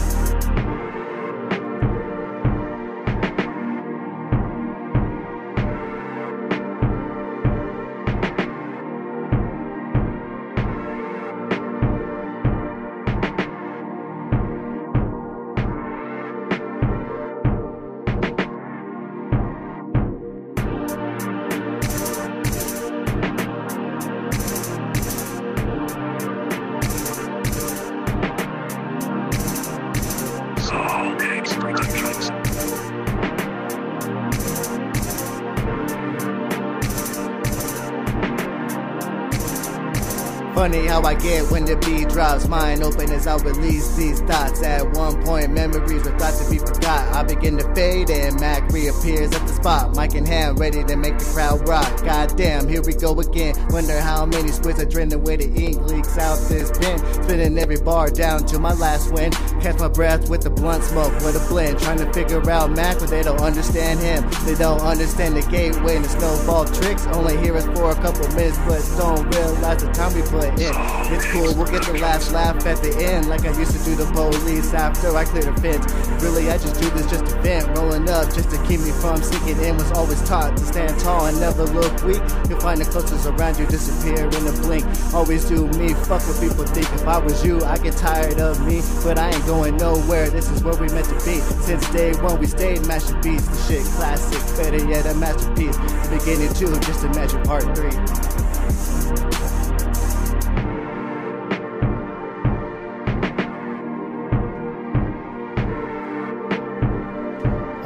Funny 40.70 40.86
how 40.86 41.02
I 41.02 41.16
get 41.16 41.50
when 41.50 41.66
the 41.66 41.76
beat 41.78 42.10
drops. 42.10 42.48
Mind 42.48 42.84
open 42.84 43.10
as 43.10 43.26
I 43.26 43.38
release 43.38 43.96
these 43.96 44.22
thoughts. 44.22 44.62
At 44.62 44.92
one 44.92 45.20
point, 45.24 45.52
memories 45.52 46.04
were 46.04 46.16
thought 46.20 46.40
to 46.44 46.48
be 46.48 46.60
forgot. 46.60 47.12
I 47.16 47.24
begin 47.24 47.58
to 47.58 47.74
fade 47.74 48.12
and 48.12 48.40
Mac 48.40 48.70
reappears 48.72 49.32
at 49.32 49.48
the 49.48 49.54
spot. 49.54 49.96
Mic 49.96 50.14
in 50.14 50.28
hand, 50.28 50.60
ready 50.60 50.84
to 50.84 50.96
make 50.96 51.18
the 51.18 51.26
crowd 51.26 51.68
rock. 51.68 52.04
Goddamn, 52.04 52.68
here 52.68 52.84
we 52.84 52.94
go 52.94 53.20
again. 53.20 53.56
Wonder 53.70 54.00
how 54.00 54.28
many 54.28 54.50
splits 54.50 54.80
I 54.80 54.86
drain 54.86 55.10
the 55.10 55.18
way 55.18 55.38
the 55.38 55.46
ink 55.46 55.82
leaks 55.90 56.20
out 56.20 56.38
this 56.48 56.70
pen. 56.78 57.00
Spinning 57.24 57.58
every 57.58 57.82
bar 57.82 58.12
down 58.12 58.46
to 58.46 58.60
my 58.60 58.74
last 58.74 59.12
win. 59.12 59.32
Catch 59.62 59.80
my 59.80 59.90
breath 59.90 60.30
with 60.30 60.42
the 60.42 60.50
blunt 60.50 60.84
smoke 60.86 61.14
with 61.22 61.36
a 61.36 61.50
blend. 61.50 61.80
Trying 61.80 61.98
to 61.98 62.12
figure 62.14 62.50
out 62.50 62.72
Mac, 62.72 62.98
but 63.00 63.10
they 63.10 63.24
don't 63.24 63.42
understand 63.42 64.00
him. 64.00 64.24
They 64.46 64.56
don't 64.56 64.80
understand 64.82 65.36
the 65.36 65.42
gateway 65.52 65.98
and 65.98 66.06
the 66.06 66.10
snowball 66.10 66.66
tricks. 66.66 67.06
Only 67.08 67.38
hear 67.38 67.58
us 67.58 67.66
for 67.66 67.92
a 67.92 67.96
couple 67.96 68.28
minutes, 68.30 68.58
but 68.60 68.82
don't 68.98 69.30
realize 69.36 69.84
the 69.84 69.92
time 69.92 70.14
we 70.14 70.22
put 70.22 70.48
in. 70.60 70.72
It's 71.12 71.26
cool, 71.32 71.54
we'll 71.56 71.68
get 71.68 71.84
the 71.84 71.98
last 72.00 72.32
laugh 72.32 72.66
at 72.66 72.82
the 72.82 72.96
end, 73.04 73.28
like 73.28 73.46
I 73.46 73.58
used 73.58 73.72
to 73.78 73.84
do 73.84 73.96
the 73.96 74.06
police 74.14 74.74
after 74.74 75.16
I 75.16 75.26
clear 75.26 75.44
the 75.44 75.62
fence. 75.62 75.86
Really, 76.22 76.50
I 76.50 76.58
just 76.58 76.80
do 76.80 76.90
this 76.92 77.10
just 77.10 77.26
to 77.28 77.42
vent, 77.42 77.78
rolling 77.78 78.10
up 78.10 78.34
just 78.34 78.50
to 78.52 78.58
keep 78.68 78.82
me 78.82 78.92
from 78.92 79.22
sinking 79.22 79.60
in. 79.64 79.78
Was 79.78 79.92
always 79.94 80.22
taught 80.28 80.58
to 80.58 80.66
stand 80.66 81.00
tall 81.00 81.26
and 81.26 81.40
never 81.40 81.64
look 81.64 82.04
weak. 82.04 82.22
You'll 82.50 82.60
find 82.60 82.80
the 82.82 82.86
closest 82.86 83.26
around 83.26 83.58
you 83.58 83.66
disappear 83.68 84.26
in 84.28 84.48
a 84.48 84.52
blink. 84.62 84.86
Always 85.14 85.46
do 85.46 85.68
me, 85.80 85.94
fuck 85.94 86.22
what 86.28 86.40
people 86.42 86.66
think. 86.66 86.92
If 86.94 87.08
I 87.08 87.18
was 87.20 87.44
you, 87.46 87.62
I 87.64 87.78
get 87.78 87.96
tired 87.96 88.40
of 88.40 88.60
me, 88.68 88.82
but 89.04 89.18
I 89.18 89.30
ain't 89.32 89.46
going 89.46 89.78
nowhere. 89.78 90.30
This 90.30 90.50
is 90.52 90.64
where 90.64 90.76
we 90.76 90.88
meant 90.90 91.08
to 91.08 91.16
be. 91.26 91.40
Since 91.64 91.90
day 91.92 92.14
one, 92.22 92.40
we 92.40 92.48
stayed 92.48 92.86
mashing 92.86 93.22
beats. 93.22 93.48
The 93.48 93.58
shit 93.68 93.86
classic, 93.96 94.58
better 94.58 94.86
yet 94.86 95.06
a 95.06 95.14
masterpiece. 95.16 95.78
The 95.78 96.18
beginning 96.20 96.54
too, 96.54 96.74
just 96.86 97.04
imagine 97.04 97.42
part 97.44 97.64
three. 97.76 98.39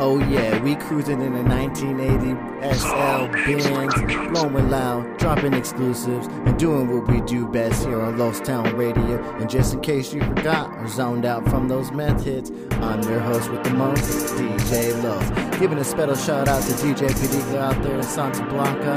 Oh 0.05 0.19
yeah, 0.19 0.61
we 0.61 0.75
cruising 0.75 1.21
in 1.21 1.33
a 1.33 1.43
1980 1.43 2.75
SL 2.75 3.31
Benz, 3.45 4.31
blowing 4.31 4.69
loud, 4.69 5.17
dropping 5.17 5.53
exclusives, 5.53 6.27
and 6.27 6.59
doing 6.59 6.93
what 6.93 7.07
we 7.07 7.21
do 7.21 7.47
best 7.47 7.85
here 7.85 8.01
on 8.01 8.17
Lost 8.17 8.43
Town 8.43 8.75
Radio. 8.75 9.23
And 9.35 9.49
just 9.49 9.73
in 9.73 9.79
case 9.79 10.11
you 10.13 10.19
forgot 10.19 10.77
or 10.77 10.89
zoned 10.89 11.23
out 11.23 11.47
from 11.47 11.69
those 11.69 11.93
meth 11.93 12.25
hits, 12.25 12.51
I'm 12.81 13.01
your 13.03 13.21
host 13.21 13.49
with 13.49 13.63
the 13.63 13.69
most, 13.69 14.35
DJ 14.35 15.01
Love. 15.05 15.57
Giving 15.57 15.77
a 15.77 15.85
special 15.85 16.15
shout 16.15 16.49
out 16.49 16.61
to 16.63 16.73
DJ 16.73 17.07
Pedica 17.07 17.59
out 17.59 17.81
there 17.81 17.95
in 17.95 18.03
Santa 18.03 18.45
Blanca, 18.47 18.95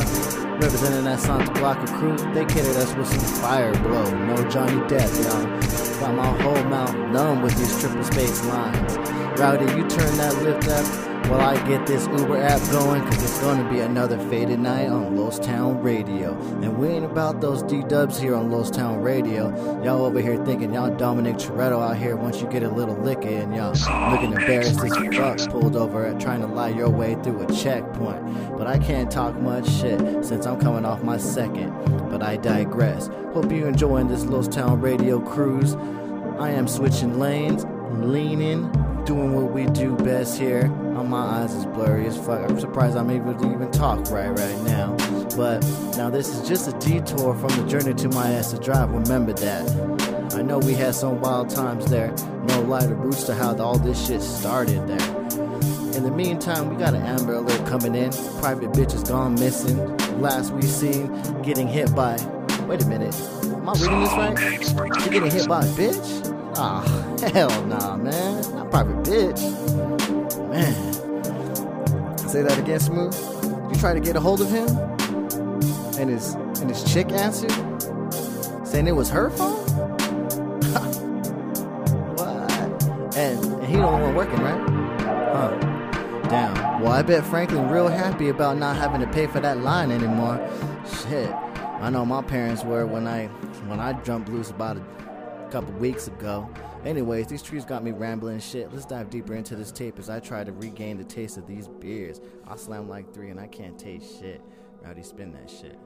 representing 0.61 1.05
that 1.05 1.21
Santa 1.21 1.53
Blanca 1.53 1.87
crew. 1.99 2.17
They 2.35 2.45
kitted 2.47 2.75
us 2.79 2.93
with 2.97 3.07
some 3.07 3.41
fire 3.41 3.73
blow, 3.85 4.11
no 4.27 4.51
Johnny 4.51 4.81
Depp, 4.89 5.23
y'all. 5.23 6.01
Got 6.01 6.17
my 6.17 6.43
whole 6.43 6.65
mouth 6.65 6.97
numb 7.13 7.43
with 7.43 7.57
these 7.57 7.81
triple 7.81 8.03
space 8.03 8.45
lines. 8.47 9.16
Rowdy, 9.39 9.67
you 9.77 9.87
turn 9.87 10.17
that 10.17 10.35
lift 10.43 10.67
up 10.69 11.07
while 11.29 11.41
I 11.41 11.69
get 11.69 11.87
this 11.87 12.07
Uber 12.07 12.39
app 12.39 12.59
going, 12.71 13.03
cause 13.03 13.23
it's 13.23 13.39
gonna 13.41 13.69
be 13.71 13.81
another 13.81 14.19
faded 14.31 14.61
night 14.61 14.89
on 14.89 15.15
Lost 15.15 15.43
Town 15.43 15.83
Radio. 15.83 16.35
And 16.63 16.79
we 16.79 16.89
ain't 16.89 17.05
about 17.05 17.43
those 17.43 17.63
D 17.65 17.83
dubs 17.83 18.19
here 18.19 18.35
on 18.35 18.51
Lost 18.51 18.73
Town 18.73 19.03
Radio. 19.03 19.51
Y'all 19.83 20.07
over 20.07 20.21
here 20.23 20.43
thinking 20.47 20.73
y'all 20.73 20.95
Dominic 20.97 21.37
Toretto 21.37 21.83
out 21.83 21.99
here 21.99 22.17
once 22.17 22.41
you 22.41 22.47
get 22.49 22.63
a 22.63 22.71
little 22.71 22.97
liquor 22.97 23.29
and 23.29 23.55
y'all 23.55 23.73
looking 24.11 24.33
embarrassed 24.33 24.81
as 24.81 25.17
fuck, 25.17 25.51
pulled 25.51 25.77
over 25.77 26.07
at 26.07 26.19
trying 26.19 26.41
to 26.41 26.47
lie 26.47 26.71
your 26.71 26.89
way 26.89 27.15
through 27.23 27.43
a 27.43 27.53
checkpoint. 27.53 28.57
But 28.57 28.67
I 28.67 28.79
can't 28.79 29.11
talk 29.11 29.35
much 29.37 29.69
shit 29.69 30.25
since 30.25 30.47
I'm 30.47 30.59
coming 30.59 30.87
off 30.87 31.03
my 31.03 31.19
second. 31.19 31.73
But 32.09 32.23
I 32.23 32.37
digress. 32.39 33.09
Hope 33.35 33.53
you 33.53 33.67
enjoying 33.67 34.09
this 34.09 34.25
Lost 34.25 34.53
Town 34.53 34.81
Radio 34.81 35.21
cruise. 35.21 35.75
I 36.39 36.51
am 36.51 36.67
switching 36.69 37.19
lanes, 37.19 37.65
I'm 37.65 38.13
leaning, 38.13 38.71
doing 39.07 39.33
what 39.35 39.53
we 39.53 39.67
do 39.67 39.95
best 39.97 40.37
here. 40.39 40.69
Oh, 40.97 41.05
my 41.05 41.43
eyes 41.43 41.55
is 41.55 41.65
blurry 41.65 42.07
as 42.07 42.17
fuck. 42.17 42.51
I'm 42.51 42.59
surprised 42.59 42.97
I'm 42.97 43.09
able 43.09 43.35
to 43.35 43.55
even 43.55 43.71
talk 43.71 44.11
right 44.11 44.29
right 44.29 44.63
now. 44.63 44.97
But 45.37 45.61
now 45.97 46.11
this 46.11 46.29
is 46.29 46.47
just 46.47 46.69
a 46.69 46.73
detour 46.79 47.37
from 47.37 47.51
the 47.51 47.65
journey 47.69 47.95
to 47.95 48.09
my 48.09 48.35
Essa 48.35 48.59
Drive. 48.59 48.91
Remember 48.91 49.33
that. 49.35 50.35
I 50.35 50.43
know 50.43 50.59
we 50.59 50.75
had 50.75 50.95
some 50.95 51.21
wild 51.21 51.51
times 51.51 51.87
there. 51.87 52.13
No 52.49 52.63
lighter 52.63 52.95
roots 52.95 53.23
to 53.25 53.35
how 53.35 53.57
all 53.57 53.79
this 53.79 54.07
shit 54.07 54.21
started 54.21 54.87
there. 54.89 55.17
In 55.97 56.03
the 56.03 56.13
meantime, 56.13 56.69
we 56.69 56.77
got 56.77 56.95
an 56.95 57.03
Amber 57.03 57.35
Alert 57.35 57.65
coming 57.67 57.95
in. 57.95 58.11
Private 58.41 58.73
bitch 58.73 58.93
is 58.93 59.05
gone 59.05 59.35
missing. 59.35 59.97
Last 60.21 60.53
we 60.53 60.63
seen, 60.63 61.13
getting 61.43 61.69
hit 61.69 61.95
by. 61.95 62.17
Wait 62.67 62.83
a 62.83 62.87
minute. 62.87 63.15
Am 63.45 63.69
I 63.69 63.73
reading 63.73 64.01
this 64.01 64.73
right? 64.73 64.91
You're 64.91 65.09
getting 65.09 65.31
hit 65.31 65.49
by 65.49 65.61
a 65.61 65.69
bitch? 65.69 66.36
Ah, 66.59 66.81
hell 67.35 67.51
nah, 67.67 67.97
man. 67.97 68.41
Not 68.55 68.71
private 68.71 68.97
bitch. 69.03 69.41
Man. 70.51 70.97
Say 72.29 72.43
that 72.43 72.59
again, 72.59 72.81
Smooth. 72.81 73.15
You 73.71 73.79
try 73.79 73.93
to 73.93 74.01
get 74.01 74.17
a 74.17 74.21
hold 74.21 74.41
of 74.41 74.51
him? 74.51 74.67
And 75.99 76.09
his 76.09 76.35
and 76.35 76.71
his 76.71 76.83
chick 76.91 77.13
answered? 77.13 77.53
Saying 78.67 78.87
it 78.87 78.93
was 78.93 79.11
her 79.11 79.29
phone? 79.31 79.67
what? 82.17 83.17
And, 83.17 83.45
and 83.45 83.67
he 83.67 83.77
don't 83.77 84.01
want 84.01 84.17
working, 84.17 84.41
right? 84.41 84.61
Huh. 85.01 85.51
Damn. 86.29 86.83
Well, 86.83 86.93
I 86.93 87.03
bet 87.03 87.25
Franklin 87.25 87.69
real 87.69 87.89
happy 87.89 88.31
about 88.31 88.57
not 88.57 88.77
having 88.77 89.01
to 89.03 89.07
pay 89.07 89.27
for 89.27 89.41
that 89.41 89.59
line 89.59 89.91
anymore. 89.91 90.41
Shit. 91.03 91.31
I 91.81 91.91
know 91.91 92.07
my 92.07 92.23
parents 92.23 92.65
were 92.65 92.87
when 92.87 93.07
I 93.07 93.27
when 93.67 93.79
I 93.79 93.93
jumped 94.03 94.31
loose 94.31 94.51
about 94.51 94.79
a 94.79 94.83
couple 95.57 95.73
weeks 95.77 96.07
ago. 96.07 96.47
Anyways, 96.85 97.29
these 97.29 97.41
trees 97.41 97.65
got 97.65 97.83
me 97.83 97.91
rambling 97.91 98.41
shit. 98.41 98.71
Let's 98.75 98.85
dive 98.85 99.09
deeper 99.09 99.35
into 99.35 99.57
this 99.57 99.73
tape 99.73 99.99
as 99.99 100.11
I 100.11 100.21
try 100.21 100.45
to 100.45 100.53
regain 100.53 100.99
the 100.99 101.05
taste 101.05 101.39
of 101.39 101.47
these 101.47 101.67
beers. 101.67 102.21
I 102.47 102.57
slam 102.57 102.91
like 102.91 103.15
three 103.15 103.31
and 103.31 103.41
I 103.41 103.47
can't 103.47 103.79
taste 103.79 104.21
shit. 104.21 104.43
Rowdy, 104.83 105.03
spin 105.03 105.33
that 105.33 105.49
shit. 105.49 105.79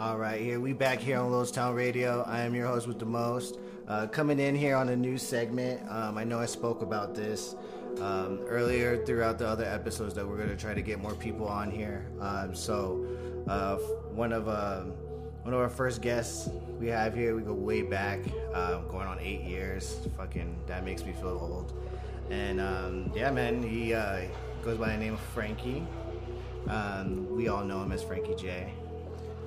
All 0.00 0.18
right, 0.18 0.40
here 0.40 0.58
we 0.58 0.72
back 0.72 0.98
here 0.98 1.20
on 1.20 1.30
Lowell's 1.30 1.52
Town 1.52 1.76
Radio. 1.76 2.24
I 2.26 2.40
am 2.40 2.56
your 2.56 2.66
host 2.66 2.88
with 2.88 2.98
the 2.98 3.06
most. 3.06 3.60
Uh, 3.86 4.08
coming 4.08 4.40
in 4.40 4.56
here 4.56 4.74
on 4.74 4.88
a 4.88 4.96
new 4.96 5.16
segment. 5.16 5.80
Um, 5.88 6.18
I 6.18 6.24
know 6.24 6.40
I 6.40 6.46
spoke 6.46 6.82
about 6.82 7.14
this 7.14 7.54
um, 8.00 8.40
earlier 8.48 9.04
throughout 9.06 9.38
the 9.38 9.46
other 9.46 9.64
episodes 9.64 10.12
that 10.14 10.26
we're 10.26 10.38
going 10.38 10.48
to 10.48 10.56
try 10.56 10.74
to 10.74 10.82
get 10.82 10.98
more 10.98 11.14
people 11.14 11.46
on 11.46 11.70
here. 11.70 12.10
Um, 12.20 12.52
so 12.52 13.06
uh, 13.46 13.76
one 13.76 14.32
of 14.32 14.48
um, 14.48 14.92
one 15.42 15.54
of 15.54 15.60
our 15.60 15.68
first 15.68 16.02
guests 16.02 16.48
we 16.78 16.88
have 16.88 17.14
here, 17.14 17.34
we 17.34 17.42
go 17.42 17.52
way 17.54 17.82
back, 17.82 18.20
um, 18.54 18.86
going 18.88 19.06
on 19.06 19.18
eight 19.20 19.42
years. 19.42 19.98
Fucking 20.16 20.56
that 20.66 20.84
makes 20.84 21.04
me 21.04 21.12
feel 21.12 21.28
old. 21.28 21.72
And 22.30 22.60
um, 22.60 23.10
yeah, 23.14 23.30
man, 23.30 23.62
he 23.62 23.94
uh, 23.94 24.22
goes 24.62 24.76
by 24.78 24.90
the 24.90 24.98
name 24.98 25.14
of 25.14 25.20
Frankie. 25.20 25.86
Um, 26.68 27.26
we 27.34 27.48
all 27.48 27.64
know 27.64 27.82
him 27.82 27.92
as 27.92 28.02
Frankie 28.02 28.34
J. 28.34 28.72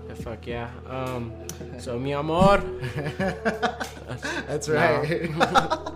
Yeah, 0.07 0.13
fuck 0.15 0.47
yeah. 0.47 0.71
Um, 0.87 1.31
so 1.77 1.99
mi 1.99 2.13
amor. 2.13 2.57
That's 4.47 4.67
right. 4.69 5.29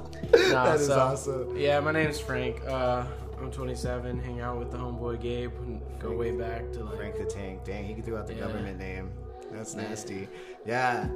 Nah, 0.50 0.66
that 0.66 0.80
is 0.80 0.88
so- 0.88 1.00
awesome. 1.00 1.56
Yeah, 1.58 1.80
my 1.80 1.92
name's 1.92 2.20
Frank. 2.20 2.62
Uh, 2.68 3.06
I'm 3.40 3.52
27. 3.52 4.20
Hang 4.20 4.42
out 4.42 4.58
with 4.60 4.72
the 4.72 4.78
homeboy 4.78 5.22
Gabe. 5.22 5.52
Go 6.00 6.12
way 6.16 6.32
back 6.32 6.72
to 6.74 6.84
like. 6.84 6.96
Frank 6.98 7.18
the 7.18 7.26
Tank. 7.26 7.64
Dang, 7.64 7.86
he 7.86 8.02
threw 8.02 8.18
out 8.18 8.28
the 8.28 8.34
Yeah. 8.34 8.42
government 8.42 8.78
name. 8.78 9.12
That's 9.52 9.76
nasty. 9.76 10.28
Yeah, 10.66 11.08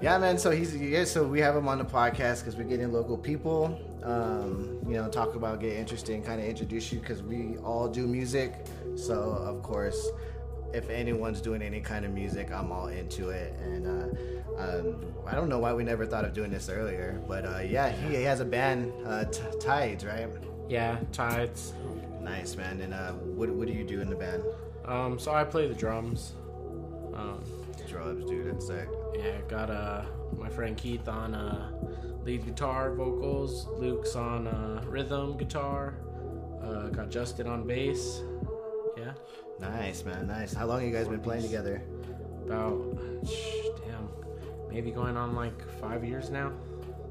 yeah, 0.00 0.18
man. 0.18 0.38
So 0.38 0.50
he's 0.50 0.76
yeah. 0.76 1.04
So 1.04 1.24
we 1.26 1.40
have 1.40 1.54
him 1.54 1.68
on 1.68 1.78
the 1.78 1.84
podcast 1.84 2.40
because 2.40 2.56
we're 2.56 2.64
getting 2.64 2.92
local 2.92 3.16
people. 3.16 3.78
Um, 4.02 4.78
you 4.86 4.94
know, 4.94 5.08
talk 5.08 5.34
about 5.34 5.60
get 5.60 5.74
interesting, 5.74 6.22
kind 6.22 6.40
of 6.40 6.46
introduce 6.46 6.92
you 6.92 7.00
because 7.00 7.22
we 7.22 7.56
all 7.58 7.88
do 7.88 8.06
music. 8.06 8.54
So 8.96 9.14
of 9.14 9.62
course, 9.62 10.08
if 10.72 10.90
anyone's 10.90 11.40
doing 11.40 11.62
any 11.62 11.80
kind 11.80 12.04
of 12.04 12.12
music, 12.12 12.50
I'm 12.52 12.72
all 12.72 12.88
into 12.88 13.30
it. 13.30 13.54
And 13.62 13.86
uh, 13.86 14.60
um, 14.60 15.14
I 15.26 15.34
don't 15.34 15.48
know 15.48 15.58
why 15.58 15.72
we 15.72 15.84
never 15.84 16.04
thought 16.04 16.24
of 16.24 16.32
doing 16.32 16.50
this 16.50 16.68
earlier, 16.68 17.22
but 17.28 17.44
uh, 17.44 17.60
yeah, 17.60 17.90
he, 17.90 18.16
he 18.16 18.22
has 18.22 18.40
a 18.40 18.44
band, 18.44 18.92
uh, 19.06 19.24
T- 19.24 19.40
Tides, 19.60 20.04
right? 20.04 20.28
Yeah, 20.68 20.98
tides. 21.12 21.74
Nice, 22.20 22.56
man. 22.56 22.80
And 22.80 22.94
uh, 22.94 23.12
what 23.12 23.50
what 23.50 23.66
do 23.66 23.74
you 23.74 23.84
do 23.84 24.00
in 24.00 24.08
the 24.08 24.16
band? 24.16 24.42
Um, 24.86 25.18
so 25.18 25.32
I 25.32 25.44
play 25.44 25.68
the 25.68 25.74
drums. 25.74 26.32
Um, 27.14 27.44
Drugs, 27.94 28.24
dude. 28.24 28.60
Sick. 28.60 28.88
yeah, 29.14 29.40
got 29.46 29.70
uh 29.70 30.02
my 30.36 30.48
friend 30.48 30.76
Keith 30.76 31.06
on 31.06 31.32
uh, 31.32 31.70
lead 32.24 32.44
guitar, 32.44 32.92
vocals. 32.92 33.68
Luke's 33.78 34.16
on 34.16 34.48
uh, 34.48 34.82
rhythm 34.88 35.36
guitar. 35.36 35.94
Uh, 36.60 36.88
got 36.88 37.08
Justin 37.08 37.46
on 37.46 37.64
bass. 37.64 38.20
Yeah, 38.96 39.12
Nice, 39.60 40.04
man. 40.04 40.26
Nice. 40.26 40.52
How 40.52 40.66
long 40.66 40.80
have 40.80 40.88
you 40.88 40.92
guys 40.92 41.06
been 41.06 41.20
playing 41.20 41.42
together? 41.42 41.82
about 42.44 42.98
shh, 43.24 43.68
damn, 43.86 44.08
maybe 44.68 44.90
going 44.90 45.16
on 45.16 45.36
like 45.36 45.62
five 45.80 46.04
years 46.04 46.30
now. 46.30 46.50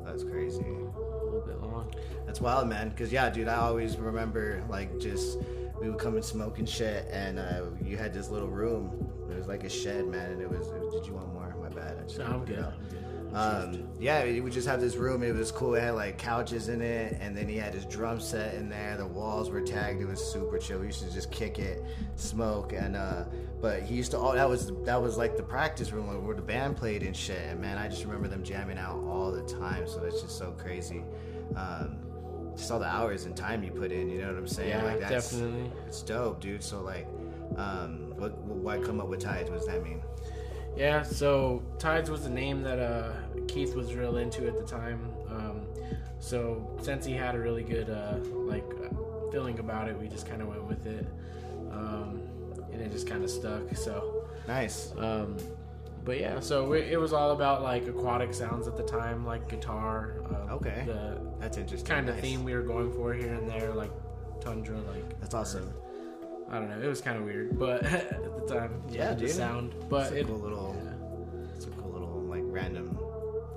That's 0.04 0.26
crazy. 0.26 0.66
A 0.66 1.24
little 1.24 1.44
bit 1.48 1.62
long. 1.62 1.94
That's 2.26 2.42
wild, 2.42 2.68
man. 2.68 2.92
Cause 2.92 3.10
yeah, 3.10 3.30
dude, 3.30 3.48
I 3.48 3.56
always 3.56 3.96
remember 3.96 4.62
like 4.70 5.00
just 5.00 5.38
we 5.84 5.90
would 5.90 6.00
come 6.00 6.16
and 6.16 6.24
smoke 6.24 6.60
and 6.60 6.70
shit, 6.70 7.06
and 7.12 7.38
uh, 7.38 7.66
you 7.84 7.98
had 7.98 8.14
this 8.14 8.30
little 8.30 8.48
room. 8.48 9.06
It 9.30 9.36
was 9.36 9.48
like 9.48 9.66
a 9.66 9.70
shed, 9.70 10.08
man, 10.08 10.32
and 10.32 10.42
it 10.42 10.50
was. 10.50 10.68
It 10.70 10.80
was 10.80 10.94
did 10.94 11.06
you 11.06 11.14
want 11.14 11.34
more? 11.34 11.54
My 11.62 11.68
bad. 11.68 11.98
I 12.00 12.04
just 12.04 12.20
No, 12.20 12.26
I'm 12.26 12.46
good. 12.46 12.60
I'm 12.60 12.74
good. 12.90 13.36
Um, 13.36 13.90
yeah, 14.00 14.24
we 14.24 14.40
would 14.40 14.54
just 14.54 14.68
have 14.68 14.80
this 14.80 14.96
room. 14.96 15.24
It 15.24 15.36
was 15.36 15.52
cool. 15.52 15.76
It 15.76 15.82
had 15.82 15.96
like 15.96 16.18
couches 16.18 16.70
in 16.70 16.82
it, 16.82 17.18
and 17.20 17.36
then 17.36 17.50
he 17.50 17.58
had 17.58 17.74
his 17.74 17.84
drum 17.84 18.22
set 18.22 18.54
in 18.54 18.70
there. 18.70 18.96
The 18.96 19.06
walls 19.06 19.50
were 19.50 19.60
tagged. 19.60 20.02
It 20.02 20.06
was 20.06 20.24
super 20.24 20.58
chill. 20.58 20.80
We 20.80 20.86
used 20.86 21.04
to 21.04 21.12
just 21.12 21.32
kick 21.32 21.60
it, 21.60 21.84
smoke, 22.16 22.72
and 22.72 22.96
uh, 22.96 23.26
but 23.60 23.82
he 23.82 23.96
used 23.96 24.12
to. 24.12 24.18
Oh, 24.20 24.34
that 24.34 24.48
was 24.48 24.72
that 24.86 25.02
was 25.02 25.18
like 25.18 25.36
the 25.36 25.44
practice 25.44 25.92
room 25.92 26.26
where 26.26 26.36
the 26.36 26.42
band 26.42 26.78
played 26.78 27.04
and 27.04 27.18
shit. 27.18 27.42
And 27.50 27.60
man, 27.60 27.78
I 27.78 27.90
just 27.90 28.06
remember 28.06 28.30
them 28.30 28.44
jamming 28.44 28.78
out 28.78 29.04
all 29.04 29.32
the 29.32 29.44
time. 29.44 29.86
So 29.86 30.00
that's 30.00 30.22
just 30.22 30.38
so 30.38 30.52
crazy. 30.52 31.04
Um, 31.58 32.13
just 32.56 32.72
all 32.72 32.80
the 32.80 32.86
hours 32.86 33.26
and 33.26 33.36
time 33.36 33.64
you 33.64 33.72
put 33.72 33.92
in. 33.92 34.10
You 34.10 34.22
know 34.22 34.28
what 34.28 34.38
I'm 34.38 34.48
saying? 34.48 34.70
Yeah, 34.70 34.84
like 34.84 35.00
that's, 35.00 35.32
definitely. 35.32 35.72
It's 35.88 36.02
dope, 36.02 36.40
dude. 36.42 36.64
So 36.64 36.82
like, 36.82 37.08
um, 37.58 38.14
what, 38.18 38.38
why 38.40 38.78
come 38.80 39.00
up 39.00 39.08
with 39.08 39.20
tides? 39.20 39.50
What 39.50 39.60
does 39.60 39.68
that 39.68 39.84
mean? 39.84 40.02
Yeah, 40.76 41.04
so 41.04 41.62
Tides 41.78 42.10
was 42.10 42.24
the 42.24 42.32
name 42.32 42.64
that 42.64 42.80
uh, 42.80 43.14
Keith 43.48 43.76
was 43.76 43.94
real 43.94 44.18
into 44.18 44.48
at 44.48 44.58
the 44.58 44.64
time. 44.66 45.08
Um, 45.30 45.62
so 46.20 46.68
since 46.82 47.06
he 47.06 47.14
had 47.14 47.36
a 47.36 47.40
really 47.40 47.64
good 47.64 47.90
uh, 47.90 48.18
like 48.34 48.66
uh, 48.84 49.32
feeling 49.32 49.60
about 49.60 49.88
it, 49.88 50.00
we 50.00 50.08
just 50.08 50.28
kind 50.28 50.42
of 50.42 50.48
went 50.48 50.64
with 50.64 50.88
it, 50.88 51.06
um, 51.72 52.22
and 52.72 52.82
it 52.82 52.92
just 52.92 53.08
kind 53.08 53.24
of 53.24 53.30
stuck. 53.30 53.76
So, 53.76 54.26
Nice. 54.48 54.94
um, 54.98 55.38
but 56.06 56.20
yeah, 56.20 56.40
so 56.40 56.68
we, 56.68 56.80
it 56.82 57.00
was 57.00 57.14
all 57.14 57.32
about 57.32 57.62
like 57.64 57.88
aquatic 57.88 58.34
sounds 58.34 58.68
at 58.68 58.76
the 58.78 58.84
time, 58.84 59.26
like 59.26 59.48
guitar. 59.50 60.16
Um, 60.30 60.50
Okay. 60.54 60.84
The 60.86 61.20
That's 61.40 61.58
interesting. 61.58 61.88
kind 61.88 62.10
of 62.10 62.16
Nice. 62.16 62.24
theme 62.24 62.44
we 62.44 62.54
were 62.54 62.62
going 62.62 62.92
for 62.94 63.14
here 63.14 63.34
and 63.34 63.48
there, 63.50 63.74
like 63.74 63.92
tundra, 64.42 64.78
like 64.94 65.20
That's 65.20 65.34
awesome. 65.34 65.72
I 66.50 66.60
don't 66.60 66.70
know, 66.70 66.80
it 66.82 66.88
was 66.88 67.02
kind 67.02 67.18
of 67.18 67.24
weird, 67.24 67.58
but 67.58 67.84
at 67.86 68.48
the 68.48 68.54
time, 68.54 68.82
Yeah, 68.90 69.14
the 69.14 69.22
dude. 69.22 69.32
sound, 69.32 69.74
but 69.90 70.04
it's 70.08 70.12
a 70.12 70.20
it. 70.20 70.28
cool 70.28 70.38
little, 70.40 70.76
it's 71.56 71.66
a 71.66 71.70
cool 71.72 71.92
little 71.92 72.22
like 72.30 72.44
random 72.46 72.98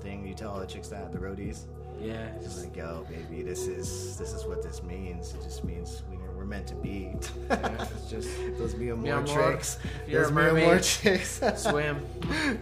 thing 0.00 0.26
you 0.26 0.34
tell 0.34 0.52
all 0.52 0.60
the 0.60 0.66
chicks 0.66 0.88
that 0.88 1.12
the 1.12 1.18
roadies. 1.18 1.64
Yeah, 2.00 2.28
Just 2.42 2.62
like, 2.62 2.76
yo, 2.76 3.06
baby, 3.08 3.42
this 3.42 3.66
is 3.66 4.16
this 4.18 4.32
is 4.32 4.44
what 4.44 4.62
this 4.62 4.82
means. 4.82 5.32
It 5.34 5.42
just 5.42 5.64
means 5.64 6.02
we, 6.10 6.15
meant 6.48 6.66
to 6.68 6.74
be. 6.76 7.12
yeah, 7.50 7.86
it's 7.94 8.10
just 8.10 8.28
Those 8.58 8.74
me 8.76 8.88
and 8.90 9.02
more 9.02 9.22
tricks. 9.22 9.78
Those 10.08 10.26
and 10.28 10.34
more 10.34 10.78
tricks. 10.78 11.40
swim. 11.56 12.04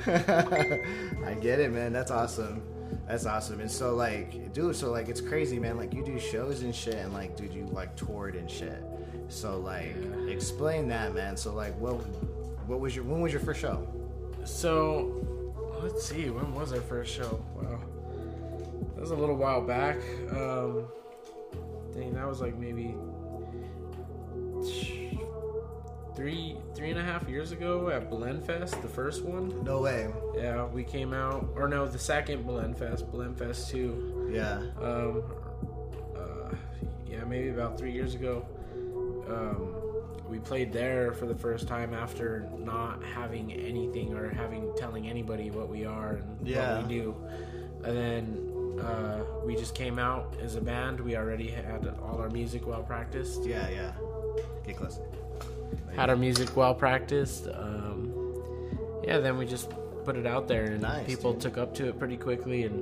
I 0.06 1.34
get 1.40 1.60
it, 1.60 1.72
man. 1.72 1.92
That's 1.92 2.10
awesome. 2.10 2.62
That's 3.06 3.26
awesome. 3.26 3.60
And 3.60 3.70
so, 3.70 3.94
like, 3.94 4.52
dude, 4.52 4.74
so 4.76 4.90
like, 4.90 5.08
it's 5.08 5.20
crazy, 5.20 5.58
man. 5.58 5.76
Like, 5.76 5.92
you 5.92 6.04
do 6.04 6.18
shows 6.18 6.62
and 6.62 6.74
shit, 6.74 6.94
and 6.94 7.12
like, 7.12 7.36
dude, 7.36 7.52
you 7.52 7.66
like 7.66 7.94
toured 7.96 8.34
and 8.34 8.50
shit. 8.50 8.82
So, 9.28 9.58
like, 9.60 9.94
Yeah. 9.96 10.32
explain 10.32 10.88
that, 10.88 11.14
man. 11.14 11.36
So, 11.36 11.52
like, 11.54 11.78
what, 11.78 11.94
what 12.66 12.80
was 12.80 12.94
your, 12.94 13.04
when 13.04 13.20
was 13.20 13.32
your 13.32 13.40
first 13.42 13.60
show? 13.60 13.86
So, 14.44 15.24
let's 15.82 16.06
see, 16.06 16.30
when 16.30 16.54
was 16.54 16.72
our 16.72 16.80
first 16.80 17.12
show? 17.12 17.40
Wow. 17.54 17.80
That 18.94 19.00
was 19.00 19.10
a 19.10 19.16
little 19.16 19.36
while 19.36 19.60
back. 19.60 19.96
Um, 20.30 20.86
dang, 21.92 22.14
that 22.14 22.26
was 22.28 22.40
like 22.40 22.56
maybe 22.56 22.94
three, 26.14 26.56
three 26.74 26.90
and 26.90 26.98
a 26.98 27.02
half 27.02 27.28
years 27.28 27.52
ago 27.52 27.88
at 27.88 28.10
Blendfest, 28.10 28.80
the 28.82 28.88
first 28.88 29.24
one. 29.24 29.64
No 29.64 29.80
way. 29.80 30.08
Yeah, 30.36 30.64
we 30.66 30.84
came 30.84 31.12
out, 31.12 31.48
or 31.56 31.68
no, 31.68 31.86
the 31.86 31.98
second 31.98 32.44
Blendfest, 32.44 33.10
Blendfest 33.10 33.68
2. 33.70 34.30
Yeah. 34.32 34.58
Um, 34.80 35.22
uh, 36.16 36.54
yeah, 37.06 37.24
maybe 37.24 37.48
about 37.48 37.78
three 37.78 37.92
years 37.92 38.14
ago. 38.14 38.46
Um, 39.28 39.74
we 40.28 40.38
played 40.38 40.72
there 40.72 41.12
for 41.12 41.26
the 41.26 41.34
first 41.34 41.66
time 41.68 41.94
after 41.94 42.48
not 42.58 43.02
having 43.04 43.52
anything 43.52 44.14
or 44.14 44.28
having 44.30 44.72
telling 44.76 45.08
anybody 45.08 45.50
what 45.50 45.68
we 45.68 45.84
are 45.84 46.14
and 46.16 46.46
Yeah. 46.46 46.78
what 46.78 46.86
we 46.88 46.94
do. 46.94 47.14
And 47.84 47.96
then 47.96 48.80
uh, 48.84 49.24
we 49.44 49.54
just 49.54 49.74
came 49.74 49.98
out 49.98 50.34
as 50.42 50.56
a 50.56 50.60
band. 50.60 50.98
We 51.00 51.16
already 51.16 51.48
had 51.48 51.94
all 52.02 52.18
our 52.20 52.30
music 52.30 52.66
well 52.66 52.82
practiced. 52.82 53.44
Yeah, 53.44 53.68
yeah. 53.68 53.92
Get 54.66 54.76
closer. 54.76 55.02
Had 55.96 56.10
our 56.10 56.16
music 56.16 56.56
well 56.56 56.74
practiced. 56.74 57.46
Um, 57.48 58.12
yeah, 59.04 59.18
then 59.18 59.36
we 59.38 59.46
just 59.46 59.70
put 60.04 60.16
it 60.16 60.26
out 60.26 60.48
there, 60.48 60.64
and 60.64 60.82
Nice, 60.82 61.06
people 61.06 61.32
dude. 61.32 61.42
took 61.42 61.58
up 61.58 61.74
to 61.76 61.88
it 61.88 61.98
pretty 61.98 62.16
quickly, 62.16 62.64
and 62.64 62.74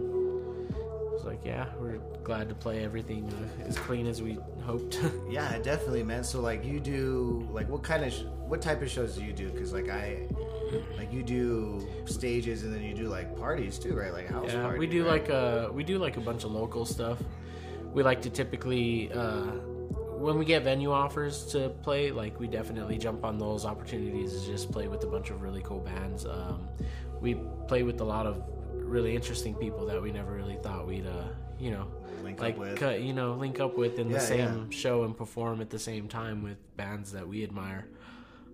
it 0.71 1.13
was 1.13 1.25
like, 1.25 1.41
yeah, 1.45 1.67
we're 1.79 1.99
glad 2.25 2.49
to 2.49 2.55
play 2.55 2.85
everything 2.85 3.29
uh, 3.61 3.65
as 3.69 3.77
clean 3.79 4.07
as 4.07 4.23
we 4.23 4.39
hoped. 4.65 4.99
Yeah, 5.31 5.59
definitely, 5.59 6.03
man. 6.05 6.25
So 6.25 6.41
like, 6.41 6.65
you 6.65 6.79
do 6.81 7.47
like 7.53 7.69
what 7.69 7.83
kind 7.83 8.05
of 8.05 8.13
sh- 8.13 8.23
what 8.47 8.61
type 8.63 8.83
of 8.83 8.91
shows 8.91 9.17
do 9.17 9.25
you 9.25 9.33
do? 9.33 9.49
Because 9.51 9.73
like 9.73 9.89
I, 9.89 10.27
like 10.97 11.13
you 11.13 11.23
do 11.23 11.87
stages 12.07 12.63
and 12.65 12.73
then 12.75 12.83
you 12.83 12.95
do 12.95 13.09
like 13.09 13.37
parties 13.39 13.79
too, 13.79 13.95
right? 13.95 14.13
Like 14.13 14.29
house 14.29 14.51
Yeah, 14.53 14.63
parties. 14.63 14.79
we 14.79 14.87
do 14.87 15.05
right? 15.07 15.23
like 15.27 15.31
uh 15.31 15.69
we 15.73 15.85
do 15.85 15.99
like 15.99 16.17
a 16.17 16.21
bunch 16.21 16.45
of 16.45 16.53
local 16.53 16.85
stuff. 16.85 17.19
We 17.95 18.03
like 18.03 18.21
to 18.23 18.31
typically 18.31 19.11
uh 19.13 19.47
when 20.23 20.39
we 20.39 20.45
get 20.45 20.63
venue 20.63 20.93
offers 20.93 21.45
to 21.47 21.69
play, 21.83 22.11
like 22.13 22.39
we 22.39 22.47
definitely 22.47 22.97
jump 22.97 23.25
on 23.25 23.39
those 23.39 23.65
opportunities 23.65 24.41
to 24.41 24.47
just 24.47 24.71
play 24.71 24.87
with 24.87 25.03
a 25.03 25.07
bunch 25.07 25.31
of 25.31 25.43
really 25.43 25.63
cool 25.63 25.81
bands. 25.81 26.25
Um, 26.25 26.69
we 27.21 27.35
play 27.67 27.83
with 27.83 28.01
a 28.01 28.05
lot 28.05 28.27
of 28.27 28.43
really 28.73 29.15
interesting 29.17 29.55
people 29.55 29.85
that 29.87 30.01
we 30.01 30.13
never 30.13 30.33
really 30.33 30.57
thought 30.57 30.87
we'd 30.87 31.07
uh 31.07 31.25
you 31.59 31.71
know 31.71 31.87
Link 32.23 32.43
up 32.43 32.59
like 32.59 33.01
you 33.03 33.13
know 33.15 33.33
link 33.35 33.59
up 33.59 33.77
with 33.79 33.99
in 33.99 34.09
Yeah, 34.11 34.19
the 34.19 34.21
same 34.21 34.69
yeah. 34.71 34.77
show 34.77 35.05
and 35.05 35.17
perform 35.17 35.61
at 35.61 35.71
the 35.71 35.79
same 35.79 36.09
time 36.09 36.43
with 36.43 36.59
bands 36.77 37.13
that 37.13 37.27
we 37.27 37.43
admire. 37.43 37.87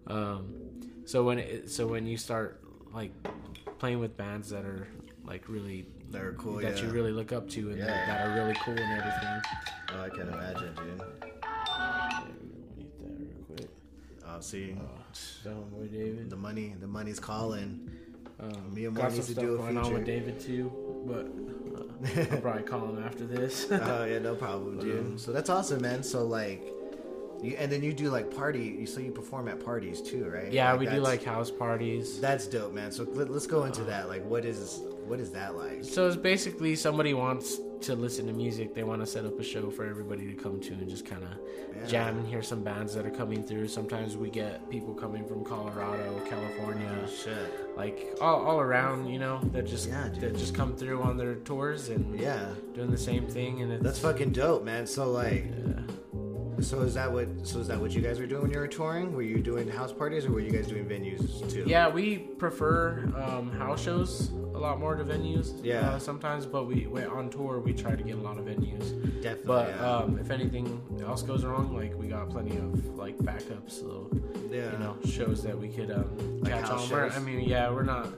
Um, 0.06 0.54
so 1.04 1.24
when 1.24 1.38
it, 1.38 1.70
so 1.70 1.86
when 1.86 2.06
you 2.06 2.16
start 2.16 2.62
like 2.94 3.12
playing 3.78 3.98
with 3.98 4.16
bands 4.16 4.48
that 4.50 4.64
are 4.64 4.86
like 5.24 5.48
really 5.48 5.86
They're 6.10 6.32
cool. 6.34 6.56
that 6.60 6.78
yeah. 6.78 6.84
you 6.84 6.90
really 6.90 7.12
look 7.12 7.32
up 7.32 7.48
to 7.50 7.70
and 7.70 7.80
that, 7.80 8.06
that 8.06 8.26
are 8.26 8.34
really 8.34 8.56
cool 8.64 8.74
and 8.78 8.98
everything. 8.98 9.42
Oh, 9.94 10.02
I 10.02 10.08
can 10.08 10.28
imagine, 10.28 10.74
dude. 10.74 11.37
Oh, 14.38 14.40
see, 14.40 14.76
Don't 15.42 15.68
worry, 15.72 15.88
David. 15.88 16.30
the 16.30 16.36
money, 16.36 16.74
the 16.80 16.86
money's 16.86 17.18
calling. 17.18 17.90
Um, 18.38 18.72
me 18.72 18.84
and 18.84 18.94
got 18.94 19.02
Mark 19.02 19.12
some 19.14 19.18
needs 19.18 19.34
to 19.34 19.40
do 19.40 19.54
a 19.54 19.58
going 19.58 19.76
on 19.76 19.92
with. 19.92 20.04
David 20.04 20.38
too, 20.38 20.70
but 21.06 21.26
uh, 21.76 22.26
I'll 22.36 22.40
probably 22.40 22.62
call 22.62 22.86
him 22.86 23.02
after 23.02 23.26
this. 23.26 23.66
Oh 23.70 24.04
yeah, 24.04 24.20
no 24.20 24.36
problem, 24.36 24.78
dude. 24.80 25.18
So 25.20 25.32
that's 25.32 25.50
awesome, 25.50 25.82
man. 25.82 26.04
So 26.04 26.24
like, 26.24 26.62
you 27.42 27.56
and 27.58 27.70
then 27.70 27.82
you 27.82 27.92
do 27.92 28.10
like 28.10 28.34
party. 28.34 28.84
So 28.86 29.00
you 29.00 29.10
perform 29.12 29.48
at 29.48 29.64
parties 29.64 30.00
too, 30.00 30.28
right? 30.28 30.52
yeah, 30.52 30.74
we 30.74 30.86
do 30.86 31.00
like 31.00 31.22
house 31.22 31.50
parties. 31.50 32.20
That's 32.20 32.46
dope, 32.46 32.72
man. 32.72 32.90
So 32.92 33.04
let, 33.04 33.28
us 33.30 33.46
go 33.46 33.64
into 33.64 33.84
that. 33.84 34.08
Like, 34.08 34.24
what 34.24 34.44
is 34.44 34.80
what 35.06 35.20
is 35.20 35.30
that 35.32 35.56
like? 35.56 35.84
So 35.84 36.06
it's 36.06 36.16
basically 36.16 36.76
somebody 36.76 37.14
wants 37.14 37.58
to 37.82 37.94
listen 37.94 38.26
to 38.26 38.32
music. 38.32 38.74
They 38.74 38.82
want 38.82 39.00
to 39.02 39.06
set 39.06 39.24
up 39.24 39.38
a 39.38 39.44
show 39.44 39.70
for 39.70 39.86
everybody 39.86 40.26
to 40.26 40.34
come 40.34 40.60
to 40.60 40.72
and 40.74 40.88
just 40.88 41.06
kind 41.06 41.22
of 41.22 41.30
Yeah. 41.76 41.86
jam 41.86 42.18
and 42.18 42.26
hear 42.26 42.42
some 42.42 42.62
bands 42.64 42.92
that 42.94 43.06
are 43.06 43.10
coming 43.10 43.42
through. 43.44 43.68
Sometimes 43.68 44.16
we 44.16 44.30
get 44.30 44.68
people 44.68 44.94
coming 44.94 45.24
from 45.24 45.44
Colorado, 45.44 46.20
California, 46.28 46.90
oh, 47.04 47.08
Shit. 47.08 47.76
like 47.76 48.16
all, 48.20 48.44
all 48.44 48.60
around, 48.60 49.06
you 49.06 49.18
know, 49.20 49.40
that 49.52 49.66
just 49.66 49.88
Yeah, 49.88 50.08
that 50.20 50.36
just 50.36 50.54
come 50.54 50.74
through 50.74 51.02
on 51.02 51.16
their 51.16 51.36
tours 51.36 51.88
and 51.88 52.18
Yeah, 52.18 52.46
doing 52.74 52.90
the 52.90 52.98
same 52.98 53.26
thing. 53.28 53.62
And 53.62 53.72
it's, 53.72 53.82
that's 53.84 53.98
fucking 54.00 54.32
dope, 54.32 54.64
man. 54.64 54.86
So 54.86 55.10
like, 55.12 55.44
yeah. 55.46 55.82
So 56.60 56.80
is 56.80 56.94
that 56.94 57.12
what? 57.12 57.28
So 57.46 57.60
is 57.60 57.68
that 57.68 57.80
what 57.80 57.92
you 57.92 58.00
guys 58.00 58.18
were 58.18 58.26
doing 58.26 58.42
when 58.42 58.50
you 58.50 58.58
were 58.58 58.66
touring? 58.66 59.12
Were 59.14 59.22
you 59.22 59.38
doing 59.38 59.68
house 59.68 59.92
parties 59.92 60.26
or 60.26 60.32
were 60.32 60.40
you 60.40 60.50
guys 60.50 60.66
doing 60.66 60.84
venues 60.84 61.50
too? 61.50 61.64
Yeah, 61.66 61.88
we 61.88 62.18
prefer 62.18 63.10
um, 63.16 63.50
house 63.52 63.82
shows 63.82 64.30
a 64.30 64.58
lot 64.58 64.80
more 64.80 64.96
to 64.96 65.04
venues. 65.04 65.64
Yeah. 65.64 65.90
uh, 65.90 65.98
sometimes, 65.98 66.46
but 66.46 66.64
we, 66.66 66.86
on 66.86 67.30
tour 67.30 67.60
we 67.60 67.72
try 67.72 67.94
to 67.94 68.02
get 68.02 68.16
a 68.16 68.20
lot 68.20 68.38
of 68.38 68.44
venues. 68.44 68.90
definitely. 69.22 69.46
But 69.46 69.68
yeah. 69.68 69.90
um, 69.90 70.18
if 70.18 70.30
anything 70.30 70.82
else 71.06 71.22
goes 71.22 71.44
wrong, 71.44 71.74
like 71.76 71.94
we 71.96 72.08
got 72.08 72.28
plenty 72.30 72.56
of 72.56 72.96
like 72.96 73.16
backups, 73.18 73.72
so 73.72 74.10
yeah, 74.50 74.72
you 74.72 74.78
know 74.78 74.96
shows 75.04 75.42
that 75.44 75.56
we 75.56 75.68
could 75.68 75.90
um, 75.90 76.40
Like 76.40 76.52
catch 76.52 76.70
on. 76.70 76.90
We're, 76.90 77.08
shows? 77.08 77.16
I 77.16 77.20
mean, 77.20 77.40
yeah, 77.40 77.70
we're 77.70 77.84
not 77.84 78.08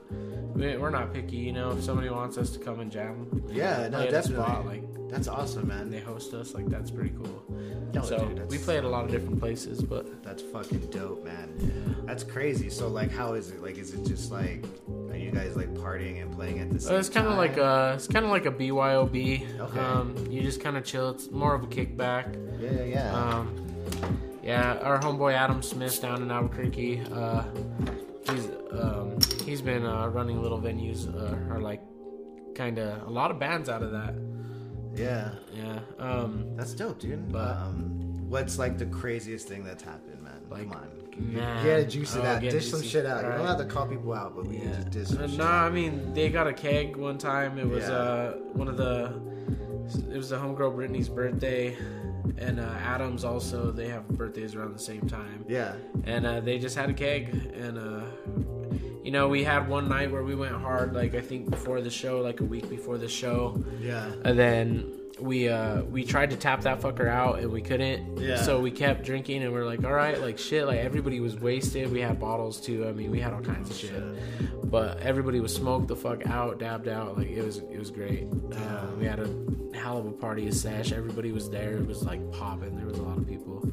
we- 0.54 0.76
we're 0.76 0.90
not 0.90 1.12
picky. 1.12 1.36
You 1.36 1.52
know, 1.52 1.70
if 1.72 1.82
somebody 1.82 2.08
wants 2.10 2.36
us 2.38 2.50
to 2.50 2.58
come 2.58 2.80
and 2.80 2.90
jam, 2.90 3.26
Yeah, 3.48 3.88
no, 3.88 3.98
play 3.98 4.02
at 4.02 4.08
a 4.08 4.10
definitely. 4.12 4.44
spot, 4.44 4.66
like 4.66 4.82
that's 5.08 5.26
awesome, 5.28 5.68
man. 5.68 5.90
they 5.90 6.00
host 6.00 6.32
us, 6.34 6.54
like 6.54 6.66
that's 6.68 6.90
pretty 6.90 7.10
cool. 7.10 7.42
No, 7.92 8.02
so 8.02 8.18
dude, 8.18 8.48
we 8.50 8.58
play 8.58 8.78
at 8.78 8.84
a 8.84 8.88
lot 8.88 9.04
of 9.04 9.10
different 9.10 9.40
places, 9.40 9.82
but 9.82 10.22
That's 10.22 10.42
fucking 10.42 10.90
dope, 10.90 11.24
man. 11.24 12.04
That's 12.06 12.22
crazy. 12.22 12.70
So 12.70 12.86
like, 12.88 13.10
how 13.10 13.32
is 13.34 13.50
it? 13.50 13.60
Like, 13.62 13.78
is 13.78 13.92
it 13.94 14.04
just 14.06 14.30
like, 14.30 14.64
are 15.10 15.16
you 15.16 15.32
guys 15.32 15.56
like 15.56 15.74
partying 15.74 16.22
and 16.22 16.32
playing 16.32 16.60
at 16.60 16.70
the 16.70 16.78
same 16.78 16.94
Uh, 16.94 16.98
it's 17.00 17.08
kind 17.08 17.26
of 17.26 17.36
like 17.36 17.56
a 17.56 17.92
it's 17.96 18.06
kind 18.06 18.24
of 18.24 18.30
like 18.30 18.46
a 18.46 18.52
BYOB. 18.52 19.58
Okay. 19.60 19.78
Um, 19.80 20.14
you 20.30 20.40
just 20.42 20.60
kind 20.60 20.76
of 20.76 20.84
chill. 20.84 21.10
It's 21.10 21.30
more 21.32 21.54
of 21.54 21.64
a 21.64 21.66
kickback. 21.66 22.36
yeah, 22.60 22.84
yeah. 22.84 23.12
Um, 23.12 23.56
yeah, 24.44 24.78
our 24.82 24.98
homeboy 25.00 25.34
Adam 25.34 25.60
Smith 25.62 26.00
down 26.00 26.22
in 26.22 26.30
Albuquerque. 26.30 27.02
Uh, 27.12 27.42
he's 29.50 29.60
been 29.62 29.84
uh, 29.84 30.06
running 30.08 30.40
little 30.42 30.60
venues 30.60 31.00
uh, 31.14 31.52
or 31.54 31.60
like 31.60 31.82
kind 32.54 32.78
of 32.78 33.06
a 33.06 33.10
lot 33.10 33.30
of 33.30 33.38
bands 33.38 33.68
out 33.68 33.82
of 33.82 33.90
that. 33.92 34.14
yeah. 34.94 35.32
Yeah. 35.52 35.80
Um, 35.98 36.56
That's 36.56 36.72
dope, 36.74 36.98
dude. 37.00 37.30
But- 37.32 37.56
um, 37.56 38.28
what's 38.28 38.58
like 38.58 38.78
the 38.78 38.86
craziest 38.86 39.48
thing 39.48 39.64
that's 39.64 39.82
happened, 39.82 40.22
man? 40.22 40.40
Like, 40.48 40.68
Come 40.70 40.76
on, 40.82 41.32
man. 41.34 41.64
you 41.64 41.70
gotta 41.72 41.84
juice 41.84 42.14
it 42.14 42.20
Oh, 42.24 42.28
out, 42.28 42.40
dish 42.40 42.70
some 42.70 42.82
shit 42.82 43.04
out. 43.06 43.24
You 43.24 43.30
don't 43.30 43.46
have 43.46 43.58
to 43.58 43.64
call 43.64 43.86
people 43.88 44.12
out, 44.12 44.34
but 44.36 44.46
we 44.46 44.58
can 44.58 44.72
just 44.72 44.90
dish 44.90 45.08
some 45.08 45.24
Uh, 45.24 45.28
shit 45.28 45.38
nah. 45.38 45.64
I 45.66 45.70
mean 45.70 46.14
they 46.14 46.28
got 46.28 46.46
a 46.46 46.52
keg 46.52 46.96
one 46.96 47.18
time. 47.18 47.58
It 47.58 47.68
was 47.68 47.84
Yeah. 47.84 47.92
uh, 47.94 48.32
one 48.54 48.68
of 48.68 48.76
the 48.76 49.12
it 50.12 50.16
was 50.16 50.28
the 50.30 50.36
homegirl 50.36 50.76
Brittany's 50.76 51.08
birthday, 51.08 51.76
and 52.38 52.60
uh, 52.60 52.62
Adams 52.94 53.24
also. 53.24 53.72
They 53.72 53.88
have 53.88 54.06
birthdays 54.06 54.54
around 54.54 54.72
the 54.72 54.78
same 54.92 55.08
time. 55.08 55.44
Yeah, 55.48 55.74
and 56.04 56.24
uh, 56.24 56.38
they 56.40 56.60
just 56.60 56.76
had 56.76 56.88
a 56.90 56.94
keg 56.94 57.34
and 57.56 57.76
uh, 57.76 58.02
you 59.04 59.10
know 59.10 59.28
we 59.28 59.42
had 59.44 59.68
one 59.68 59.88
night 59.88 60.10
where 60.10 60.22
we 60.22 60.34
went 60.34 60.54
hard 60.54 60.94
like 60.94 61.14
i 61.14 61.20
think 61.20 61.48
before 61.50 61.80
the 61.80 61.90
show 61.90 62.20
like 62.20 62.40
a 62.40 62.44
week 62.44 62.68
before 62.68 62.98
the 62.98 63.08
show. 63.08 63.62
Yeah, 63.80 64.10
and 64.24 64.38
then 64.38 64.92
we 65.20 65.48
uh 65.48 65.82
we 65.82 66.02
tried 66.04 66.30
to 66.30 66.36
tap 66.36 66.62
that 66.62 66.80
fucker 66.80 67.06
out 67.08 67.40
and 67.40 67.50
we 67.50 67.60
couldn't. 67.60 68.18
Yeah. 68.18 68.36
so 68.40 68.58
we 68.60 68.70
kept 68.70 69.04
drinking 69.04 69.42
and 69.42 69.52
we're 69.52 69.66
like 69.66 69.84
all 69.84 69.92
right 69.92 70.18
like 70.20 70.38
shit 70.38 70.66
like 70.66 70.78
everybody 70.78 71.20
was 71.20 71.38
wasted. 71.38 71.90
We 71.92 72.00
had 72.00 72.18
bottles 72.18 72.60
too. 72.60 72.86
I 72.88 72.92
mean 72.92 73.10
we 73.10 73.20
had 73.20 73.32
all 73.34 73.42
kinds 73.42 73.70
of 73.70 73.76
shit. 73.76 74.02
But 74.70 75.00
everybody 75.00 75.40
was 75.40 75.54
smoked 75.54 75.88
the 75.88 75.96
fuck 75.96 76.26
out 76.26 76.58
dabbed 76.58 76.88
out. 76.88 77.18
Like 77.18 77.28
it 77.28 77.44
was 77.44 77.58
it 77.58 77.78
was 77.78 77.90
great. 77.90 78.28
Uh, 78.54 78.86
we 78.98 79.04
had 79.04 79.18
a 79.20 79.28
hell 79.76 79.98
of 79.98 80.06
a 80.06 80.12
party 80.12 80.46
a 80.46 80.52
sesh. 80.52 80.92
Everybody 80.92 81.32
was 81.32 81.50
there. 81.50 81.72
It 81.76 81.86
was 81.86 82.02
like 82.02 82.20
popping. 82.32 82.76
There 82.76 82.86
was 82.86 82.98
a 82.98 83.02
lot 83.02 83.18
of 83.18 83.26
people 83.26 83.70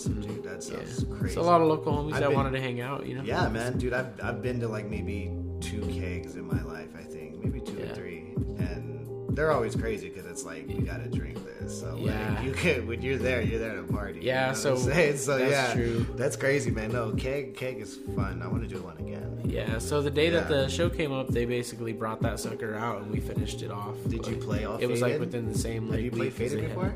awesome, 0.00 0.20
dude. 0.20 0.42
That 0.44 0.66
yeah. 0.68 0.76
crazy. 1.18 1.26
It's 1.26 1.36
a 1.36 1.42
lot 1.42 1.60
of 1.60 1.68
local 1.68 1.92
homies 1.92 2.14
I've 2.14 2.20
that 2.20 2.26
been- 2.28 2.36
wanted 2.36 2.50
to 2.52 2.60
hang 2.60 2.80
out, 2.80 3.06
you 3.06 3.14
know? 3.16 3.22
Yeah, 3.22 3.48
man, 3.48 3.78
dude. 3.78 3.92
I've 3.92 4.12
I've 4.22 4.42
been 4.42 4.60
to 4.60 4.68
like 4.68 4.86
maybe 4.88 5.30
two 5.60 5.82
kegs 5.82 6.36
in 6.36 6.46
my 6.46 6.62
life. 6.62 6.88
I 6.98 7.02
think 7.02 7.42
maybe 7.42 7.60
two 7.60 7.74
Yeah. 7.78 7.90
or 7.90 7.94
three, 7.94 8.32
and 8.58 9.36
they're 9.36 9.52
always 9.52 9.76
crazy 9.76 10.08
because 10.08 10.26
it's 10.26 10.44
like 10.44 10.68
you 10.68 10.80
gotta 10.82 11.08
drink 11.08 11.38
this. 11.44 11.80
So 11.80 11.96
Yeah. 11.98 12.34
like, 12.36 12.44
you 12.44 12.52
could, 12.52 12.86
when 12.88 13.02
you're 13.02 13.18
there, 13.18 13.42
you're 13.42 13.58
there 13.60 13.76
to 13.76 13.82
party. 13.82 14.20
you 14.20 14.26
Yeah, 14.26 14.48
know 14.48 14.54
so 14.54 14.76
so 14.76 14.88
that's 14.88 15.28
yeah, 15.28 15.72
true. 15.74 16.06
That's 16.16 16.36
crazy, 16.36 16.70
man. 16.70 16.92
No, 16.92 17.12
keg 17.12 17.56
keg 17.56 17.78
is 17.80 17.96
fun. 18.16 18.40
I 18.42 18.48
want 18.48 18.62
to 18.62 18.68
do 18.74 18.82
one 18.82 18.96
again. 18.98 19.26
Yeah, 19.44 19.78
so 19.78 20.00
the 20.00 20.10
day 20.10 20.30
that 20.30 20.48
the 20.48 20.68
show 20.68 20.88
came 20.88 21.12
up, 21.12 21.28
they 21.28 21.44
basically 21.44 21.92
brought 21.92 22.22
that 22.22 22.38
sucker 22.40 22.74
out 22.76 23.02
and 23.02 23.10
we 23.10 23.18
finished 23.20 23.62
it 23.62 23.70
off. 23.70 23.96
Did 24.08 24.26
you 24.26 24.36
play 24.36 24.64
off? 24.64 24.80
It 24.80 24.88
was 24.88 25.02
like 25.02 25.18
within 25.18 25.46
the 25.52 25.58
same 25.58 25.86
Have 25.86 25.94
like 25.96 26.04
you 26.04 26.10
played 26.10 26.32
Faded 26.32 26.58
they 26.58 26.62
had. 26.62 26.74
before? 26.74 26.94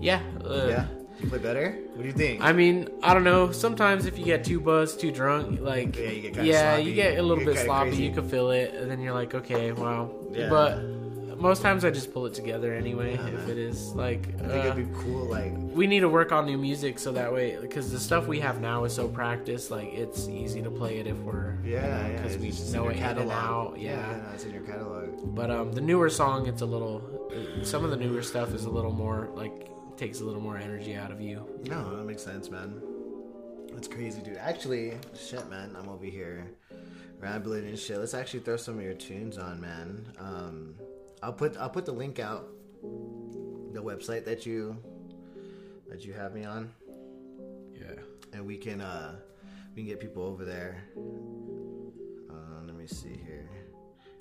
Yeah. 0.00 0.20
Uh, 0.44 0.66
yeah. 0.68 0.86
You 1.20 1.28
play 1.28 1.38
better? 1.38 1.72
What 1.94 2.02
do 2.02 2.06
you 2.08 2.12
think? 2.12 2.42
I 2.42 2.52
mean, 2.52 2.88
I 3.02 3.14
don't 3.14 3.24
know. 3.24 3.50
Sometimes 3.52 4.04
if 4.06 4.18
you 4.18 4.24
get 4.24 4.44
too 4.44 4.60
buzzed, 4.60 5.00
too 5.00 5.10
drunk, 5.10 5.60
like 5.60 5.96
Yeah, 5.96 6.10
you 6.10 6.30
get 6.30 6.44
yeah, 6.44 6.74
sloppy. 6.74 6.82
you 6.90 6.94
get 6.94 7.18
a 7.18 7.22
little 7.22 7.44
get 7.44 7.54
bit 7.54 7.64
sloppy. 7.64 7.88
crazy. 7.90 8.02
You 8.04 8.12
can 8.12 8.28
feel 8.28 8.50
it, 8.50 8.74
and 8.74 8.90
then 8.90 9.00
you're 9.00 9.14
like, 9.14 9.34
okay, 9.34 9.72
wow. 9.72 10.10
Yeah. 10.30 10.50
But 10.50 10.82
most 11.38 11.60
times 11.62 11.84
I 11.84 11.90
just 11.90 12.12
pull 12.14 12.24
it 12.26 12.34
together 12.34 12.74
anyway. 12.74 13.14
Yeah, 13.14 13.26
if 13.28 13.32
man. 13.40 13.50
it 13.50 13.58
is 13.58 13.92
like, 13.94 14.28
I 14.42 14.48
think 14.48 14.64
uh, 14.64 14.68
it'd 14.68 14.76
be 14.92 14.98
cool. 15.00 15.24
Like 15.26 15.52
we 15.56 15.86
need 15.86 16.00
to 16.00 16.08
work 16.08 16.32
on 16.32 16.44
new 16.46 16.56
music 16.58 16.98
so 16.98 17.12
that 17.12 17.32
way 17.32 17.56
because 17.60 17.90
the 17.92 18.00
stuff 18.00 18.26
we 18.26 18.40
have 18.40 18.60
now 18.60 18.84
is 18.84 18.94
so 18.94 19.06
practiced 19.08 19.70
like 19.70 19.92
it's 19.92 20.28
easy 20.28 20.62
to 20.62 20.70
play 20.70 20.98
it 20.98 21.06
if 21.06 21.16
we're 21.18 21.58
yeah, 21.62 22.06
yeah, 22.08 22.12
because 22.16 22.34
it's 22.36 22.42
we 22.42 22.48
just 22.50 22.68
in 22.68 22.72
know 22.74 22.88
it 22.88 22.96
in 22.96 23.02
and 23.02 23.18
catalog. 23.18 23.32
out 23.32 23.78
yeah, 23.78 23.96
no, 23.96 24.32
it's 24.32 24.44
in 24.44 24.52
your 24.54 24.62
catalog. 24.62 25.34
but 25.34 25.50
um 25.50 25.72
the 25.72 25.80
newer 25.82 26.08
song 26.08 26.46
it's 26.46 26.62
a 26.62 26.66
little 26.66 27.02
some 27.62 27.84
of 27.84 27.90
the 27.90 27.96
newer 27.98 28.22
stuff 28.22 28.54
is 28.54 28.64
a 28.64 28.70
little 28.70 28.92
more 28.92 29.28
like 29.34 29.68
takes 29.96 30.20
a 30.20 30.24
little 30.24 30.40
more 30.40 30.56
energy 30.56 30.94
out 30.94 31.10
of 31.10 31.20
you 31.20 31.46
No, 31.64 31.96
that 31.96 32.04
makes 32.04 32.22
sense, 32.22 32.50
man. 32.50 32.82
That's 33.72 33.88
crazy, 33.88 34.22
dude. 34.22 34.36
Actually, 34.36 34.94
shit, 35.14 35.48
man. 35.50 35.74
I'm 35.78 35.88
over 35.88 36.04
here 36.04 36.46
rambling 37.18 37.66
and 37.66 37.78
shit. 37.78 37.98
Let's 37.98 38.14
actually 38.14 38.40
throw 38.40 38.56
some 38.56 38.78
of 38.78 38.84
your 38.84 38.94
tunes 38.94 39.38
on, 39.38 39.60
man. 39.60 40.06
Um, 40.18 40.74
I'll 41.22 41.32
put 41.32 41.56
I'll 41.56 41.70
put 41.70 41.84
the 41.86 41.92
link 41.92 42.18
out, 42.18 42.48
the 42.82 43.82
website 43.82 44.24
that 44.24 44.46
you 44.46 44.76
that 45.88 46.04
you 46.04 46.12
have 46.12 46.34
me 46.34 46.44
on, 46.44 46.72
yeah 47.74 48.00
and 48.32 48.46
we 48.46 48.56
can 48.56 48.80
uh 48.80 49.16
we 49.74 49.82
can 49.82 49.86
get 49.86 50.00
people 50.00 50.22
over 50.22 50.44
there. 50.44 50.84
Uh, 52.30 52.62
let 52.64 52.74
me 52.74 52.86
see 52.86 53.20
here. 53.26 53.48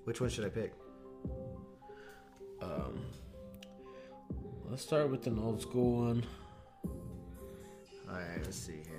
Which 0.04 0.22
one 0.22 0.30
should 0.30 0.46
I 0.46 0.50
pick? 0.50 0.74
Um, 2.62 3.06
let's 4.70 4.84
start 4.84 5.10
with 5.10 5.28
an 5.28 5.40
old 5.40 5.62
school 5.62 6.06
one. 6.08 6.24
All 8.10 8.16
right, 8.16 8.40
let's 8.44 8.58
see 8.58 8.74
here. 8.74 8.92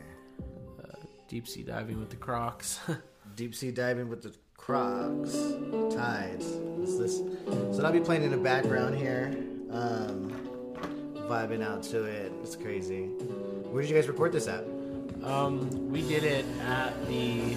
Deep 1.29 1.49
sea 1.49 1.63
diving 1.63 1.99
with 1.99 2.11
the 2.11 2.17
Crocs. 2.17 2.79
Deep 3.37 3.55
sea 3.55 3.71
diving 3.73 4.09
with 4.09 4.23
the 4.23 4.33
Crocs, 4.57 5.33
tides. 5.95 6.47
What's 6.47 6.99
this? 6.99 7.17
So 7.77 7.83
I'll 7.85 7.93
be 7.93 8.01
playing 8.01 8.23
in 8.23 8.31
the 8.31 8.37
background 8.37 8.97
here, 8.97 9.37
um, 9.71 10.31
vibing 11.29 11.65
out 11.65 11.83
to 11.85 12.05
it. 12.05 12.33
It's 12.43 12.55
crazy. 12.57 13.07
Where 13.07 13.83
did 13.83 13.91
you 13.91 13.97
guys 13.97 14.07
record 14.09 14.33
this 14.33 14.47
at? 14.47 14.65
Um, 15.25 15.91
we 15.91 16.03
did 16.03 16.23
it 16.25 16.45
at 16.65 17.09
the 17.09 17.57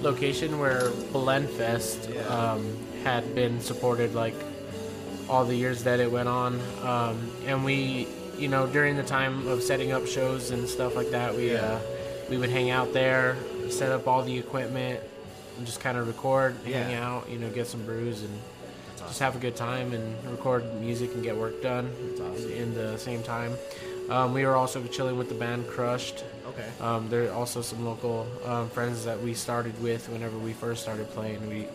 location 0.00 0.58
where 0.58 0.88
Blendfest 1.12 2.14
Yeah. 2.14 2.22
um, 2.28 2.76
had 3.04 3.34
been 3.34 3.60
supported 3.60 4.14
like 4.14 4.34
all 5.32 5.44
the 5.46 5.56
years 5.56 5.82
that 5.84 5.98
it 5.98 6.12
went 6.12 6.28
on. 6.28 6.60
Um, 6.82 7.30
and 7.46 7.64
we, 7.64 8.06
you 8.36 8.48
know, 8.48 8.66
during 8.66 8.96
the 8.96 9.02
time 9.02 9.48
of 9.48 9.62
setting 9.62 9.90
up 9.90 10.06
shows 10.06 10.50
and 10.50 10.68
stuff 10.68 10.94
like 10.94 11.10
that, 11.10 11.34
we 11.34 11.52
Yeah. 11.52 11.60
uh, 11.62 11.80
we 12.28 12.36
would 12.36 12.50
hang 12.50 12.70
out 12.70 12.92
there, 12.92 13.36
set 13.70 13.90
up 13.90 14.06
all 14.06 14.22
the 14.22 14.38
equipment, 14.38 15.00
and 15.56 15.66
just 15.66 15.80
kind 15.80 15.96
of 15.98 16.06
record, 16.06 16.54
hang 16.64 16.94
out, 16.94 17.28
you 17.30 17.38
know, 17.38 17.48
get 17.50 17.66
some 17.66 17.82
brews 17.84 18.22
and 18.22 18.30
just 19.08 19.18
have 19.20 19.34
a 19.34 19.38
good 19.38 19.56
time 19.56 19.92
and 19.92 20.04
record 20.30 20.64
music 20.80 21.12
and 21.14 21.22
get 21.22 21.36
work 21.36 21.60
done 21.62 21.90
awesome. 22.22 22.50
in 22.52 22.74
the 22.74 22.96
same 22.98 23.22
time. 23.22 23.52
Um, 24.10 24.32
we 24.34 24.44
were 24.44 24.54
also 24.56 24.82
chilling 24.84 25.16
with 25.18 25.28
the 25.28 25.34
band 25.34 25.66
Crushed. 25.68 26.24
Okay. 26.46 26.68
Um, 26.80 27.08
there 27.08 27.28
are 27.28 27.32
also 27.32 27.60
some 27.62 27.84
local 27.84 28.26
um, 28.44 28.68
friends 28.70 29.04
that 29.04 29.20
we 29.20 29.32
started 29.34 29.80
with 29.82 30.08
whenever 30.10 30.36
we 30.38 30.52
first 30.52 30.82
started 30.82 31.08
playing. 31.10 31.46
We, 31.48 31.66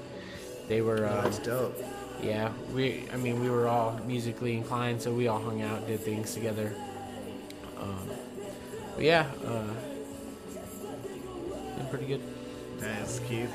they 0.68 0.82
were, 0.82 1.06
Oh, 1.08 1.18
um, 1.18 1.24
that's 1.24 1.40
dope. 1.40 1.76
Yeah. 2.22 2.52
We, 2.74 3.04
I 3.14 3.18
mean, 3.18 3.42
we 3.42 3.50
were 3.50 3.68
all 3.68 4.00
musically 4.06 4.56
inclined, 4.56 5.02
so 5.02 5.14
we 5.14 5.28
all 5.28 5.42
hung 5.42 5.62
out, 5.62 5.88
did 5.88 6.00
things 6.02 6.34
together. 6.34 6.74
Um, 7.80 8.10
but 8.96 9.04
yeah, 9.04 9.28
uh, 9.46 9.64
been 11.78 11.88
pretty 11.90 12.06
good. 12.06 12.22
That's 12.80 13.20
cute. 13.20 13.50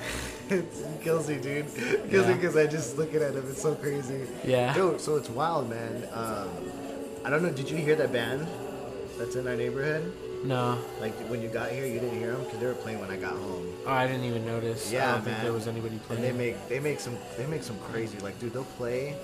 it 0.51 0.65
kills 1.03 1.29
me, 1.29 1.37
dude. 1.37 1.67
It 1.77 2.11
kills 2.11 2.27
me 2.27 2.35
because 2.35 2.57
I 2.57 2.67
just 2.67 2.99
looking 2.99 3.23
at 3.23 3.35
him. 3.35 3.45
It's 3.49 3.63
so 3.63 3.75
crazy. 3.75 4.27
Yeah. 4.45 4.77
Yo, 4.77 4.99
so 4.99 5.17
it's 5.17 5.29
wild, 5.29 5.71
man. 5.71 6.09
Um, 6.13 6.49
I 7.25 7.31
don't 7.31 7.43
know. 7.43 7.51
Did 7.51 7.71
you 7.71 7.77
hear 7.77 7.97
that 7.97 8.13
band 8.13 8.47
that's 9.19 9.37
in 9.37 9.47
our 9.47 9.57
neighborhood? 9.57 10.13
No, 10.45 10.79
Like 11.01 11.13
when 11.31 11.41
you 11.43 11.49
got 11.49 11.71
here, 11.71 11.87
you 11.87 12.01
didn't 12.01 12.19
hear 12.19 12.33
them 12.33 12.43
because 12.45 12.59
they 12.61 12.67
were 12.67 12.75
playing 12.75 13.01
when 13.01 13.11
I 13.11 13.17
got 13.17 13.33
home. 13.33 13.67
oh, 13.87 13.91
I 13.91 14.07
didn't 14.07 14.25
even 14.25 14.45
notice. 14.45 14.91
Yeah, 14.93 15.09
I 15.09 15.13
don't 15.13 15.23
think 15.23 15.37
man. 15.37 15.45
there 15.45 15.53
was 15.53 15.67
anybody 15.69 15.95
And 15.97 16.03
playing. 16.05 16.23
they 16.23 16.33
make 16.33 16.69
they 16.69 16.81
make 16.81 17.01
some 17.01 17.17
they 17.37 17.47
make 17.47 17.63
some 17.63 17.79
crazy 17.91 18.19
like 18.19 18.39
dude 18.41 18.53
they'll 18.53 18.65
play 18.65 19.15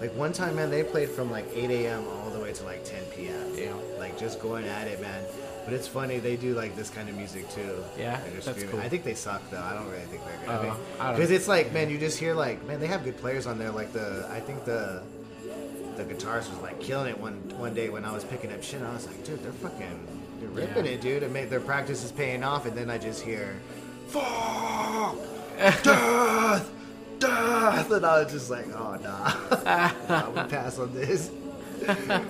like 0.00 0.14
one 0.16 0.32
time 0.32 0.56
man 0.56 0.70
they 0.70 0.82
played 0.82 1.08
from 1.10 1.30
like 1.30 1.46
8 1.54 1.70
a.m. 1.70 2.04
all 2.08 2.30
the 2.30 2.40
way 2.40 2.52
to 2.52 2.64
like 2.64 2.84
10 2.84 3.02
p.m. 3.16 3.52
Yeah. 3.56 3.72
Like 3.98 4.18
just 4.18 4.40
going 4.40 4.64
at 4.66 4.88
it, 4.88 5.00
man. 5.00 5.22
But 5.64 5.72
it's 5.74 5.86
funny 5.88 6.18
they 6.18 6.36
do 6.36 6.54
like 6.54 6.74
this 6.76 6.90
kind 6.90 7.08
of 7.08 7.14
music 7.16 7.48
too. 7.50 7.82
Yeah, 7.98 8.20
that's 8.34 8.46
screaming. 8.48 8.70
cool. 8.70 8.80
I 8.80 8.88
think 8.88 9.04
they 9.04 9.14
suck 9.14 9.42
though. 9.50 9.60
I 9.62 9.74
don't 9.74 9.88
really 9.90 10.04
think 10.06 10.22
they're 10.24 10.56
Oh, 10.58 10.62
good. 10.62 10.72
I 11.00 11.06
don't- 11.08 11.16
Because 11.16 11.30
it's 11.30 11.46
like 11.48 11.72
man, 11.72 11.90
you 11.90 11.98
just 11.98 12.18
hear 12.18 12.34
like 12.34 12.64
man 12.66 12.80
they 12.80 12.86
have 12.88 13.04
good 13.04 13.16
players 13.18 13.46
on 13.46 13.58
there. 13.58 13.70
Like 13.70 13.92
the 13.92 14.26
I 14.30 14.40
think 14.40 14.64
the 14.64 15.02
the 15.96 16.04
guitarist 16.04 16.50
was 16.50 16.58
like 16.60 16.80
killing 16.80 17.08
it 17.08 17.18
one 17.20 17.34
one 17.58 17.72
day 17.74 17.88
when 17.88 18.04
I 18.04 18.12
was 18.12 18.24
picking 18.24 18.52
up 18.52 18.62
shit. 18.62 18.82
I 18.82 18.92
was 18.92 19.06
like, 19.06 19.22
dude, 19.24 19.42
they're 19.44 19.52
fucking 19.52 20.08
they're 20.52 20.66
ripping 20.66 20.84
Yeah. 20.86 20.92
it, 20.92 21.00
dude. 21.00 21.22
And 21.22 21.32
made 21.32 21.50
their 21.50 21.60
practice 21.60 22.04
is 22.04 22.12
paying 22.12 22.42
off. 22.44 22.66
And 22.66 22.76
then 22.76 22.90
I 22.90 22.98
just 22.98 23.22
hear, 23.22 23.54
fuck, 24.08 25.16
death, 25.82 26.70
death, 27.18 27.90
and 27.90 28.04
I 28.06 28.22
was 28.22 28.32
just 28.32 28.50
like, 28.50 28.66
oh 28.74 28.96
nah, 29.02 29.92
nah 30.08 30.30
we 30.30 30.48
pass 30.50 30.78
on 30.78 30.92
this. 30.94 31.30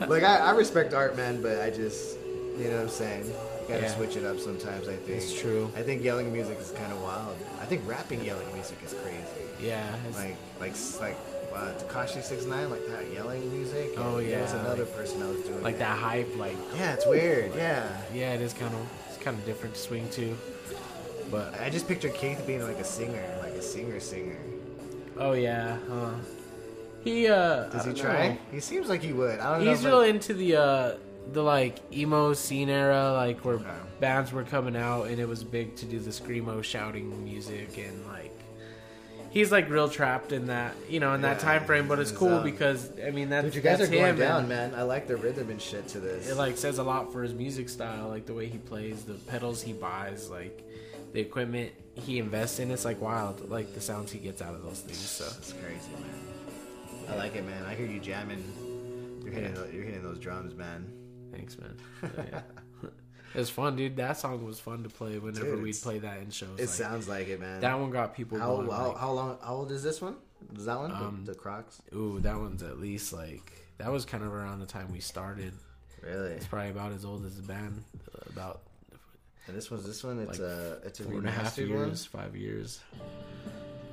like 0.09 0.23
I, 0.25 0.39
I 0.39 0.51
respect 0.53 0.95
art, 0.95 1.17
man, 1.17 1.41
but 1.43 1.61
I 1.61 1.71
just, 1.71 2.19
you 2.59 2.65
know 2.69 2.77
what 2.77 2.83
I'm 2.83 2.89
saying. 2.89 3.25
You 3.27 3.69
gotta 3.69 3.83
Yeah. 3.83 3.95
switch 3.97 4.17
it 4.17 4.25
up 4.25 4.39
sometimes. 4.39 4.89
I 4.89 4.97
think 4.97 5.23
It's 5.23 5.33
true. 5.41 5.71
I 5.77 5.83
think 5.83 6.03
yelling 6.03 6.33
music 6.33 6.59
is 6.61 6.71
kind 6.73 6.93
of 6.93 7.01
wild. 7.03 7.37
I 7.61 7.65
think 7.65 7.83
rapping 7.89 8.23
yelling 8.25 8.53
music 8.53 8.79
is 8.85 8.93
crazy. 8.95 9.49
yeah, 9.61 9.95
Like 10.15 10.37
like 10.61 10.75
like 11.01 11.17
uh, 11.55 11.73
Tekashi 11.79 12.23
Six 12.23 12.45
Nine, 12.47 12.71
like 12.71 12.87
that 12.89 13.11
yelling 13.13 13.51
music. 13.53 13.91
and 13.97 13.99
Oh, 14.05 14.21
there 14.21 14.41
was 14.43 14.53
yeah, 14.53 14.61
another 14.61 14.85
like- 14.85 14.97
person 14.97 15.23
I 15.23 15.29
was 15.29 15.41
doing 15.43 15.63
like 15.63 15.77
it. 15.77 15.79
that 15.79 15.99
hype, 15.99 16.37
like 16.37 16.57
Yeah, 16.77 16.95
it's 16.95 17.07
weird. 17.07 17.55
Yeah. 17.55 17.89
yeah, 18.13 18.33
it 18.35 18.41
is 18.41 18.53
kind 18.53 18.75
of 18.75 18.81
it's 19.09 19.19
kind 19.23 19.39
of 19.39 19.45
different 19.47 19.75
to 19.75 19.81
swing 19.81 20.09
to. 20.11 20.37
But 21.31 21.59
I 21.61 21.71
just 21.71 21.89
picture 21.89 22.11
Keith 22.11 22.45
being 22.47 22.63
like 22.63 22.79
a 22.79 22.85
singer, 22.85 23.23
like 23.43 23.53
a 23.55 23.63
singer 23.63 23.99
singer. 24.01 24.37
oh 25.19 25.33
yeah, 25.33 25.79
huh? 25.89 26.11
He 27.03 27.29
uh, 27.29 27.65
Does 27.69 27.85
he 27.85 27.93
try? 27.93 28.29
know. 28.29 28.39
He 28.51 28.61
seems 28.61 28.89
like 28.89 29.03
he 29.03 29.13
would. 29.13 29.39
I 29.39 29.57
don't 29.57 29.65
know. 29.65 29.71
He's 29.71 29.85
real 29.85 29.99
like- 29.99 30.11
into 30.11 30.35
the 30.35 30.57
uh 30.57 30.95
the 31.33 31.43
like 31.43 31.77
emo 31.93 32.35
scene 32.35 32.69
era, 32.69 33.13
like 33.13 33.45
where 33.45 33.55
Okay. 33.57 33.65
bands 34.01 34.33
were 34.33 34.45
coming 34.45 34.77
out 34.77 35.05
and 35.05 35.19
it 35.19 35.27
was 35.27 35.43
big 35.43 35.75
to 35.77 35.87
do 35.87 35.99
the 35.99 36.11
screamo 36.11 36.63
shouting 36.63 37.25
music 37.25 37.79
and 37.79 38.07
like 38.07 38.31
he's 39.35 39.53
like 39.53 39.69
real 39.69 39.89
trapped 39.91 40.33
in 40.33 40.47
that 40.47 40.75
you 40.89 40.99
know 41.01 41.13
in 41.13 41.21
that 41.23 41.37
Yeah, 41.39 41.45
time 41.51 41.65
frame. 41.67 41.87
But 41.89 41.99
it's 41.99 42.11
cool 42.13 42.37
out. 42.37 42.45
because 42.45 42.91
I 43.07 43.11
mean 43.11 43.29
that's 43.29 43.45
Dude, 43.47 43.57
you 43.57 43.61
guys 43.61 43.79
that's 43.81 43.91
are 43.91 43.95
going 43.95 44.17
down, 44.17 44.49
man. 44.49 44.75
I 44.75 44.83
like 44.83 45.07
the 45.07 45.17
rhythm 45.17 45.51
and 45.51 45.61
shit 45.61 45.87
to 45.89 46.01
this. 46.01 46.31
It 46.31 46.37
like 46.37 46.57
says 46.57 46.79
a 46.79 46.83
lot 46.83 47.13
for 47.13 47.23
his 47.23 47.35
music 47.35 47.69
style, 47.69 48.09
like 48.09 48.25
the 48.25 48.33
way 48.35 48.47
he 48.47 48.57
plays, 48.59 49.05
the 49.05 49.15
pedals 49.15 49.61
he 49.61 49.75
buys, 49.75 50.31
like 50.31 50.63
the 51.13 51.21
equipment 51.21 51.73
he 51.95 52.19
invests 52.19 52.59
in. 52.61 52.71
It's 52.71 52.85
like 52.87 53.01
wild, 53.01 53.51
like 53.51 53.75
the 53.75 53.81
sounds 53.81 54.11
he 54.11 54.19
gets 54.19 54.41
out 54.41 54.55
of 54.55 54.63
those 54.65 54.81
things. 54.81 54.99
So 54.99 55.27
It's 55.39 55.53
crazy, 55.53 55.91
man. 56.01 57.11
I 57.11 57.17
like 57.17 57.37
it, 57.37 57.45
man. 57.45 57.63
I 57.65 57.75
hear 57.75 57.87
you 57.87 58.01
jamming. 58.01 58.43
You're 59.23 59.33
hitting, 59.33 59.55
tho- 59.55 59.69
you're 59.73 59.85
hitting 59.85 60.03
those 60.03 60.19
drums, 60.19 60.55
man. 60.55 60.87
thanks, 61.33 61.57
man. 61.59 61.77
It 63.35 63.39
was 63.39 63.51
fun, 63.51 63.75
dude. 63.77 63.97
That 63.97 64.17
song 64.17 64.45
was 64.45 64.61
fun 64.61 64.85
to 64.85 64.89
play 64.89 65.19
whenever 65.19 65.57
Dude, 65.57 65.63
we'd 65.63 65.75
play 65.83 65.99
that 65.99 66.19
in 66.19 66.31
shows. 66.31 66.51
It 66.59 66.63
like, 66.63 66.69
sounds 66.69 67.09
like 67.09 67.29
it, 67.29 67.41
man. 67.41 67.61
that 67.61 67.79
one 67.79 67.91
got 67.91 68.15
people 68.15 68.39
how, 68.39 68.57
going. 68.57 68.71
how, 68.71 68.89
like, 68.89 68.97
how 68.99 69.13
long? 69.13 69.39
How 69.43 69.55
old 69.55 69.73
is 69.73 69.83
this 69.83 70.01
one? 70.01 70.15
Is 70.57 70.67
that 70.67 70.79
one? 70.79 70.91
The- 70.91 70.97
Um, 70.97 71.25
the, 71.25 71.35
Crocs? 71.35 71.83
ooh, 71.95 72.21
that 72.21 72.37
one's 72.39 72.63
at 72.63 72.79
least 72.79 73.13
like 73.13 73.53
that 73.79 73.91
was 73.91 74.05
kind 74.05 74.23
of 74.23 74.33
around 74.33 74.61
the 74.61 74.67
time 74.67 74.93
we 74.93 75.01
started. 75.01 75.53
Really? 76.01 76.33
It's 76.33 76.47
probably 76.47 76.71
about 76.71 76.93
as 76.93 77.05
old 77.05 77.25
as 77.25 77.37
the 77.37 77.43
band, 77.43 77.83
uh, 78.15 78.19
about 78.31 78.61
And 79.49 79.57
this 79.57 79.71
one's 79.71 79.85
this 79.85 80.05
one. 80.05 80.21
It's 80.21 80.39
like 80.39 80.49
a 80.49 80.79
it's 80.85 81.01
a 81.01 81.05
four 81.05 81.15
and 81.15 81.27
a 81.27 81.31
half 81.31 81.59
years, 81.59 82.05
five 82.07 82.37
years. 82.37 82.81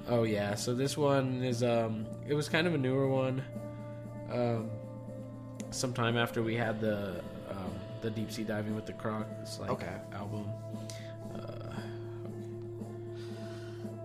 Oh 0.08 0.24
yeah, 0.24 0.56
so 0.56 0.76
this 0.76 0.98
one 0.98 1.42
is 1.44 1.64
um, 1.64 2.06
it 2.28 2.34
was 2.34 2.48
kind 2.50 2.68
of 2.68 2.74
a 2.74 2.78
newer 2.78 3.08
one. 3.08 3.42
Um, 4.32 4.70
sometime 5.72 6.18
after 6.18 6.42
we 6.44 6.56
had 6.56 6.80
the 6.82 7.22
the 8.02 8.10
deep 8.10 8.32
sea 8.32 8.44
diving 8.44 8.76
with 8.76 8.86
the 8.86 8.94
Crocs 8.94 9.60
like 9.60 9.70
Okay. 9.72 9.96
album. 10.14 10.48
Uh, 11.36 11.74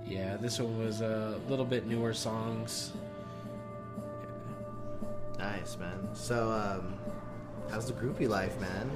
yeah, 0.06 0.36
this 0.36 0.58
one 0.60 0.78
was 0.78 1.00
a 1.00 1.38
little 1.48 1.64
bit 1.64 1.86
newer 1.86 2.12
songs. 2.14 2.92
Nice, 5.38 5.76
man. 5.78 6.08
So, 6.14 6.50
um, 6.50 6.94
how's 7.70 7.86
the 7.86 7.92
groupie 7.92 8.28
life, 8.28 8.58
man? 8.60 8.90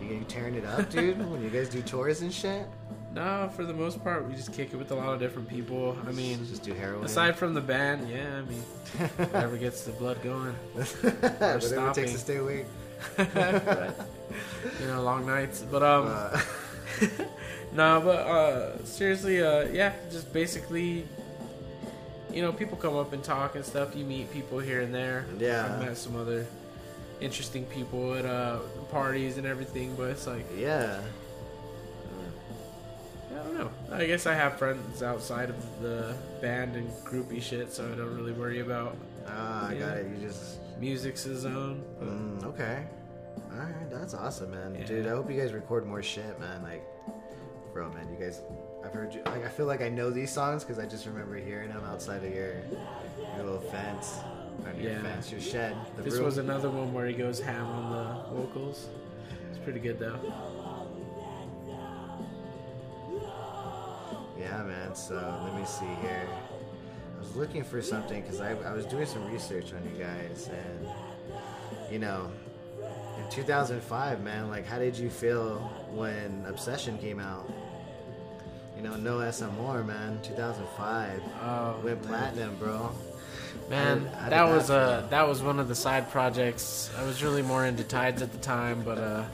You, 0.00 0.08
you 0.16 0.24
tearing 0.28 0.54
it 0.54 0.64
up, 0.64 0.90
dude? 0.90 1.18
when 1.30 1.42
you 1.42 1.50
guys 1.50 1.68
do 1.68 1.80
tours 1.82 2.20
and 2.22 2.32
shit? 2.32 2.66
No, 3.14 3.50
for 3.56 3.64
the 3.64 3.72
most 3.72 4.02
part, 4.04 4.28
we 4.28 4.34
just 4.34 4.52
kick 4.52 4.74
it 4.74 4.76
with 4.76 4.90
a 4.90 4.94
lot 4.94 5.14
of 5.14 5.18
different 5.20 5.48
people. 5.48 5.96
I 6.06 6.12
mean, 6.12 6.46
Just 6.46 6.62
do 6.64 6.74
heroin. 6.74 7.04
aside 7.04 7.34
from 7.34 7.54
the 7.54 7.62
band, 7.62 8.06
yeah, 8.10 8.38
I 8.38 8.42
mean, 8.42 8.60
whatever 9.16 9.56
gets 9.56 9.84
the 9.84 9.92
blood 9.92 10.22
going. 10.22 10.52
whatever 10.74 11.16
it 11.16 11.40
takes 11.50 11.66
stopping. 11.68 12.04
to 12.04 12.18
stay 12.18 12.36
awake. 12.36 12.66
You 13.18 14.86
know, 14.86 15.02
long 15.02 15.26
nights. 15.26 15.64
But 15.70 15.82
um, 15.82 16.06
Uh, 16.08 16.40
no, 17.72 18.00
but 18.00 18.26
uh, 18.26 18.84
seriously, 18.84 19.42
uh, 19.42 19.66
yeah, 19.68 19.92
just 20.10 20.32
basically, 20.32 21.06
you 22.32 22.42
know, 22.42 22.52
people 22.52 22.76
come 22.76 22.96
up 22.96 23.12
and 23.12 23.22
talk 23.22 23.54
and 23.54 23.64
stuff. 23.64 23.94
You 23.94 24.04
meet 24.04 24.32
people 24.32 24.58
here 24.58 24.80
and 24.80 24.94
there. 24.94 25.26
Yeah. 25.38 25.64
I've 25.64 25.84
met 25.84 25.96
some 25.96 26.16
other 26.16 26.46
interesting 27.18 27.64
people 27.66 28.12
at 28.12 28.26
uh 28.26 28.58
parties 28.90 29.38
and 29.38 29.46
everything, 29.46 29.94
but 29.96 30.10
it's 30.10 30.26
like 30.26 30.44
yeah. 30.56 31.00
I 33.30 33.34
don't 33.42 33.54
know. 33.58 33.70
I 33.92 34.06
guess 34.06 34.26
I 34.26 34.34
have 34.34 34.58
friends 34.58 35.02
outside 35.02 35.50
of 35.50 35.82
the 35.82 36.14
band 36.40 36.74
and 36.76 36.88
groupie 37.04 37.42
shit, 37.42 37.72
so 37.72 37.84
I 37.84 37.94
don't 37.94 38.16
really 38.16 38.32
worry 38.32 38.60
about 38.60 38.96
Ah, 39.28 39.68
I 39.68 39.74
got 39.74 39.96
it. 39.98 40.06
You 40.08 40.26
just. 40.28 40.58
Music's 40.78 41.22
his 41.24 41.44
own. 41.44 41.82
but- 41.98 42.08
Mm, 42.08 42.44
okay. 42.44 42.86
All 43.52 43.58
right, 43.58 43.90
that's 43.90 44.14
awesome, 44.14 44.50
man. 44.50 44.74
Yeah. 44.74 44.84
Dude, 44.86 45.06
I 45.06 45.10
hope 45.10 45.30
you 45.30 45.40
guys 45.40 45.52
record 45.52 45.86
more 45.86 46.02
shit, 46.02 46.38
man. 46.40 46.62
Like, 46.62 46.84
bro, 47.72 47.90
man, 47.92 48.08
you 48.10 48.16
guys. 48.22 48.42
I've 48.84 48.92
heard 48.92 49.12
you. 49.14 49.22
Like, 49.26 49.44
I 49.44 49.48
feel 49.48 49.66
like 49.66 49.82
I 49.82 49.88
know 49.88 50.10
these 50.10 50.30
songs 50.30 50.62
because 50.62 50.78
I 50.78 50.86
just 50.86 51.06
remember 51.06 51.36
hearing 51.36 51.70
them 51.70 51.82
outside 51.84 52.22
of 52.24 52.32
your 52.34 52.54
your 53.36 53.44
little 53.44 53.60
fence, 53.60 54.18
your 54.80 54.92
Yeah. 54.92 55.02
fence, 55.02 55.30
your 55.32 55.40
shed. 55.40 55.76
The 55.96 56.02
This 56.02 56.14
room. 56.14 56.24
was 56.26 56.38
another 56.38 56.70
one 56.70 56.92
where 56.92 57.06
he 57.06 57.14
goes 57.14 57.40
ham 57.40 57.66
on 57.66 57.90
the 57.92 58.34
vocals. 58.40 58.88
It's 59.50 59.58
pretty 59.58 59.80
good 59.80 59.98
though. 59.98 60.18
Yeah, 64.38 64.62
man. 64.64 64.94
So 64.94 65.14
let 65.44 65.54
me 65.58 65.64
see 65.66 65.86
here. 66.02 66.28
I 67.16 67.20
was 67.20 67.34
looking 67.36 67.64
for 67.64 67.80
something 67.82 68.20
because 68.22 68.40
I, 68.40 68.52
I 68.64 68.72
was 68.72 68.84
doing 68.86 69.06
some 69.06 69.30
research 69.32 69.72
on 69.72 69.82
you 69.90 70.02
guys, 70.02 70.48
and 70.52 70.88
you 71.90 71.98
know, 71.98 72.30
in 73.18 73.30
2005, 73.30 74.22
man, 74.22 74.48
like, 74.48 74.66
how 74.66 74.78
did 74.78 74.96
you 74.96 75.08
feel 75.10 75.58
when 75.92 76.44
Obsession 76.46 76.98
came 76.98 77.18
out? 77.20 77.50
You 78.76 78.82
know, 78.82 78.96
no 78.96 79.18
SMR, 79.18 79.86
man, 79.86 80.18
2005 80.22 81.22
Oh, 81.42 81.80
went 81.82 82.02
platinum, 82.02 82.56
bro. 82.56 82.90
Man, 83.70 84.00
How 84.00 84.04
did- 84.04 84.12
how 84.12 84.22
did 84.24 84.32
that 84.32 84.48
was 84.48 84.70
uh 84.70 85.06
that 85.08 85.26
was 85.26 85.42
one 85.42 85.58
of 85.58 85.66
the 85.68 85.74
side 85.74 86.10
projects. 86.10 86.90
I 86.98 87.04
was 87.04 87.22
really 87.22 87.40
more 87.42 87.64
into 87.64 87.84
Tides 87.84 88.20
at 88.20 88.30
the 88.32 88.38
time, 88.38 88.82
but 88.84 88.98
uh, 88.98 89.24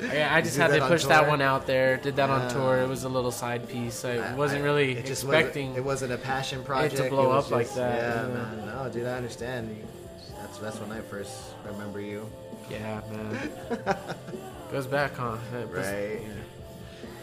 I, 0.12 0.36
I 0.38 0.40
just 0.40 0.56
had 0.56 0.68
to 0.72 0.86
push 0.86 1.04
that 1.04 1.28
one 1.28 1.40
out 1.42 1.66
there. 1.66 1.96
Did 1.98 2.16
that 2.16 2.30
on 2.30 2.50
tour. 2.50 2.78
It 2.78 2.88
was 2.88 3.04
a 3.04 3.08
little 3.08 3.30
side 3.32 3.68
piece. 3.68 4.04
I, 4.04 4.16
I- 4.16 4.34
wasn't 4.34 4.62
I- 4.62 4.64
really 4.64 4.94
just 4.94 5.24
expecting. 5.24 5.68
Wasn't, 5.70 5.78
it 5.78 5.84
wasn't 5.84 6.12
a 6.12 6.18
passion 6.18 6.62
project. 6.64 6.96
to 6.96 7.08
blow 7.10 7.30
up 7.30 7.50
like 7.50 7.72
that, 7.74 7.96
Yeah, 7.96 8.26
yeah. 8.28 8.34
man. 8.34 8.66
No, 8.66 8.90
dude, 8.92 9.06
I 9.06 9.12
understand. 9.16 9.76
That's 10.40 10.58
that's 10.58 10.76
when 10.80 10.90
I 10.92 11.00
first 11.00 11.32
remember 11.66 12.00
you. 12.00 12.28
yeah, 12.70 13.00
man. 13.12 13.50
Goes 14.72 14.86
back, 14.86 15.16
huh? 15.16 15.36
Right. 15.70 16.20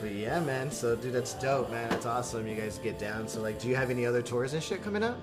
But 0.02 0.12
yeah, 0.12 0.40
man. 0.42 0.70
So, 0.70 0.96
dude, 0.96 1.14
that's 1.14 1.34
dope, 1.36 1.72
man. 1.72 1.90
That's 1.90 2.06
awesome. 2.06 2.46
You 2.48 2.56
guys 2.56 2.78
get 2.78 3.00
down. 3.00 3.28
So, 3.28 3.42
like, 3.42 3.60
do 3.60 3.68
you 3.68 3.76
have 3.76 3.90
any 3.90 4.06
other 4.06 4.22
tours 4.22 4.54
and 4.54 4.62
shit 4.62 4.84
coming 4.84 5.02
up? 5.04 5.18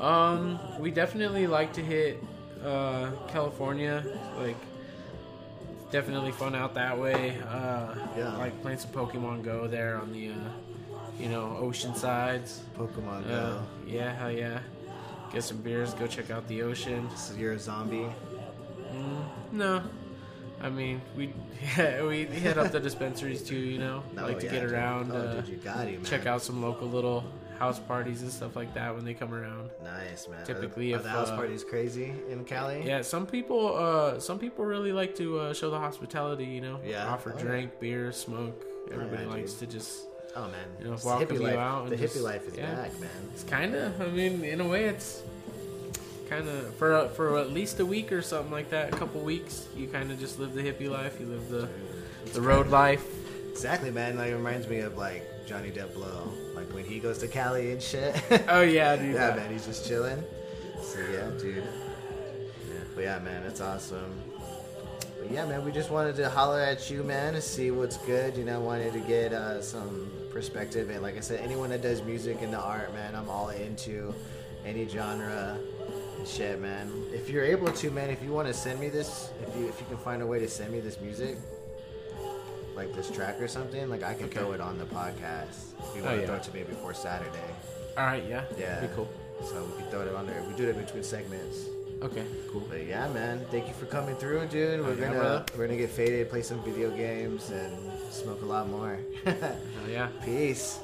Um, 0.00 0.58
we 0.78 0.90
definitely 0.90 1.46
like 1.46 1.72
to 1.74 1.80
hit 1.82 2.22
uh, 2.64 3.10
California. 3.28 4.04
Like, 4.38 4.56
definitely 5.94 6.32
fun 6.32 6.56
out 6.56 6.74
that 6.74 6.98
way. 6.98 7.38
Uh, 7.48 7.94
Yeah. 8.18 8.36
Like 8.36 8.60
playing 8.62 8.78
some 8.80 8.90
Pokemon 8.90 9.44
Go 9.44 9.68
there 9.68 9.96
on 10.02 10.12
the, 10.12 10.30
uh, 10.30 10.34
you 11.20 11.28
know, 11.28 11.56
ocean 11.60 11.94
sides. 11.94 12.62
Pokemon 12.76 13.24
Uh, 13.26 13.28
Go. 13.28 13.62
yeah, 13.86 14.12
hell 14.12 14.30
yeah. 14.30 14.58
Get 15.32 15.44
some 15.44 15.58
beers, 15.58 15.94
go 15.94 16.06
check 16.08 16.30
out 16.30 16.46
the 16.48 16.62
ocean. 16.62 17.08
So 17.16 17.34
you're 17.34 17.52
a 17.52 17.58
zombie. 17.60 18.08
Mm, 18.92 19.22
no. 19.52 19.82
I 20.60 20.68
mean, 20.68 21.00
we 21.16 21.32
yeah, 21.76 22.04
we 22.10 22.24
hit 22.24 22.58
up 22.58 22.72
the 22.72 22.80
dispensaries 22.80 23.42
too, 23.42 23.56
you 23.56 23.78
know, 23.78 24.02
No, 24.16 24.22
like 24.28 24.40
to 24.40 24.46
yeah, 24.46 24.52
get 24.52 24.60
dude. 24.62 24.72
around, 24.72 25.12
Oh, 25.12 25.16
uh, 25.16 25.34
dude, 25.42 25.48
you 25.48 25.56
got 25.58 25.86
it, 25.86 25.92
man. 26.02 26.04
check 26.04 26.26
out 26.26 26.42
some 26.42 26.60
local 26.60 26.88
little 26.88 27.22
house 27.58 27.78
parties 27.78 28.22
and 28.22 28.30
stuff 28.30 28.56
like 28.56 28.74
that 28.74 28.94
when 28.94 29.04
they 29.04 29.14
come 29.14 29.32
around. 29.34 29.70
Nice, 29.82 30.28
man. 30.28 30.44
Typically, 30.44 30.92
are, 30.92 30.96
if, 30.96 31.02
the 31.04 31.08
house 31.10 31.30
uh, 31.30 31.36
parties 31.36 31.62
crazy 31.64 32.12
in 32.30 32.44
Cali? 32.44 32.82
Yeah, 32.84 33.02
some 33.02 33.26
people, 33.26 33.76
uh, 33.76 34.18
some 34.20 34.38
people 34.38 34.64
really 34.64 34.92
like 34.92 35.14
to 35.16 35.38
uh, 35.38 35.54
show 35.54 35.70
the 35.70 35.78
hospitality. 35.78 36.44
You 36.46 36.60
know, 36.60 36.80
Yeah. 36.84 37.06
offer 37.06 37.32
Oh, 37.32 37.38
yeah. 37.38 37.44
drink, 37.44 37.80
beer, 37.80 38.12
smoke. 38.12 38.64
Everybody 38.92 39.24
yeah, 39.24 39.30
likes 39.30 39.54
to 39.54 39.66
just. 39.66 40.06
Oh 40.36 40.42
man, 40.48 40.52
You 40.80 40.86
know, 40.86 40.92
It's 40.94 41.02
the 41.02 41.08
welcome 41.08 41.28
hippie 41.28 41.40
you 41.40 41.46
life. 41.46 41.56
out 41.56 41.88
The 41.88 41.94
and 41.94 42.02
hippie 42.04 42.22
life 42.22 42.48
is 42.48 42.56
yeah. 42.56 42.74
back, 42.74 43.00
man. 43.00 43.10
It's 43.32 43.44
kind 43.44 43.74
of. 43.74 44.00
I 44.00 44.06
mean, 44.06 44.44
in 44.44 44.60
a 44.60 44.66
way, 44.68 44.84
it's 44.86 45.22
kind 46.28 46.48
of 46.48 46.74
for 46.74 47.08
for 47.10 47.38
at 47.38 47.50
least 47.52 47.78
a 47.80 47.86
week 47.86 48.10
or 48.12 48.20
something 48.20 48.50
like 48.50 48.70
that. 48.70 48.92
A 48.92 48.96
couple 48.96 49.20
weeks, 49.20 49.66
you 49.76 49.86
kind 49.86 50.10
of 50.10 50.18
just 50.18 50.38
live 50.40 50.52
the 50.54 50.62
hippie 50.62 50.90
life. 50.90 51.20
You 51.20 51.26
live 51.26 51.48
the 51.48 51.68
the 52.32 52.40
road 52.40 52.66
life. 52.68 53.04
Exactly, 53.52 53.90
man. 53.92 54.16
Like 54.16 54.30
it 54.32 54.34
reminds 54.36 54.66
me 54.68 54.78
of 54.80 54.96
like 54.98 55.22
Johnny 55.46 55.70
Depp 55.70 55.94
Blow, 55.94 56.32
like 56.64 56.74
when 56.74 56.84
he 56.84 56.98
goes 56.98 57.18
to 57.18 57.28
Cali 57.28 57.72
and 57.72 57.82
shit. 57.82 58.20
Oh 58.48 58.62
yeah, 58.62 58.96
dude. 58.96 59.14
yeah, 59.14 59.34
man, 59.34 59.50
he's 59.52 59.66
just 59.66 59.86
chilling. 59.86 60.22
So 60.82 60.98
yeah, 61.12 61.30
dude. 61.38 61.56
Yeah, 61.56 62.80
but 62.94 63.04
yeah, 63.04 63.18
man, 63.20 63.42
that's 63.42 63.60
awesome. 63.60 64.20
But 65.18 65.30
yeah, 65.30 65.46
man, 65.46 65.64
we 65.64 65.72
just 65.72 65.90
wanted 65.90 66.16
to 66.16 66.28
holler 66.28 66.60
at 66.60 66.90
you, 66.90 67.02
man, 67.02 67.34
to 67.34 67.40
see 67.40 67.70
what's 67.70 67.96
good. 67.98 68.36
You 68.36 68.44
know, 68.44 68.60
wanted 68.60 68.92
to 68.92 69.00
get 69.00 69.32
uh, 69.32 69.62
some 69.62 70.10
perspective, 70.30 70.90
and 70.90 71.02
like 71.02 71.16
I 71.16 71.20
said, 71.20 71.40
anyone 71.40 71.70
that 71.70 71.82
does 71.82 72.02
music 72.02 72.38
and 72.42 72.52
the 72.52 72.60
art, 72.60 72.92
man, 72.92 73.14
I'm 73.14 73.28
all 73.28 73.48
into 73.50 74.14
any 74.64 74.86
genre 74.88 75.58
and 76.18 76.28
shit, 76.28 76.60
man. 76.60 76.90
If 77.12 77.30
you're 77.30 77.44
able 77.44 77.72
to, 77.72 77.90
man, 77.90 78.10
if 78.10 78.22
you 78.22 78.32
want 78.32 78.48
to 78.48 78.54
send 78.54 78.80
me 78.80 78.88
this, 78.88 79.30
if 79.46 79.56
you 79.56 79.68
if 79.68 79.80
you 79.80 79.86
can 79.88 79.98
find 79.98 80.22
a 80.22 80.26
way 80.26 80.38
to 80.38 80.48
send 80.48 80.72
me 80.72 80.80
this 80.80 81.00
music. 81.00 81.36
Like 82.76 82.94
this 82.94 83.10
track 83.10 83.40
or 83.40 83.48
something, 83.48 83.88
like 83.88 84.02
I 84.02 84.14
can 84.14 84.26
Okay. 84.26 84.38
throw 84.40 84.52
it 84.52 84.60
on 84.60 84.78
the 84.78 84.84
podcast. 84.86 85.74
If 85.78 85.96
you 85.96 86.02
Oh, 86.02 86.06
want 86.06 86.16
to 86.16 86.20
yeah. 86.20 86.26
throw 86.26 86.34
it 86.36 86.42
to 86.44 86.54
me 86.54 86.62
before 86.64 86.92
Saturday. 86.94 87.50
All 87.96 88.04
right, 88.06 88.24
yeah. 88.28 88.44
Yeah. 88.58 88.80
Be 88.80 88.88
cool. 88.96 89.08
So 89.44 89.62
we 89.64 89.82
can 89.82 89.90
throw 89.90 90.00
it 90.02 90.14
on 90.14 90.26
there. 90.26 90.42
We 90.48 90.54
do 90.54 90.68
it 90.68 90.76
between 90.76 91.02
segments. 91.04 91.66
Okay, 92.02 92.24
cool. 92.50 92.66
But 92.68 92.84
yeah, 92.86 93.08
man, 93.12 93.40
thank 93.50 93.68
you 93.68 93.74
for 93.74 93.86
coming 93.86 94.16
through, 94.16 94.46
dude. 94.48 94.80
Oh, 94.80 94.82
we're 94.82 94.90
Oh, 94.90 94.94
yeah, 94.94 95.00
gonna 95.06 95.14
brother. 95.20 95.44
we're 95.56 95.66
gonna 95.68 95.78
get 95.78 95.90
faded, 95.90 96.28
play 96.28 96.42
some 96.42 96.60
video 96.64 96.90
games, 96.90 97.50
and 97.50 97.72
smoke 98.10 98.42
a 98.42 98.44
lot 98.46 98.68
more. 98.68 98.98
Hell 99.24 99.56
yeah. 99.88 100.08
Peace. 100.24 100.78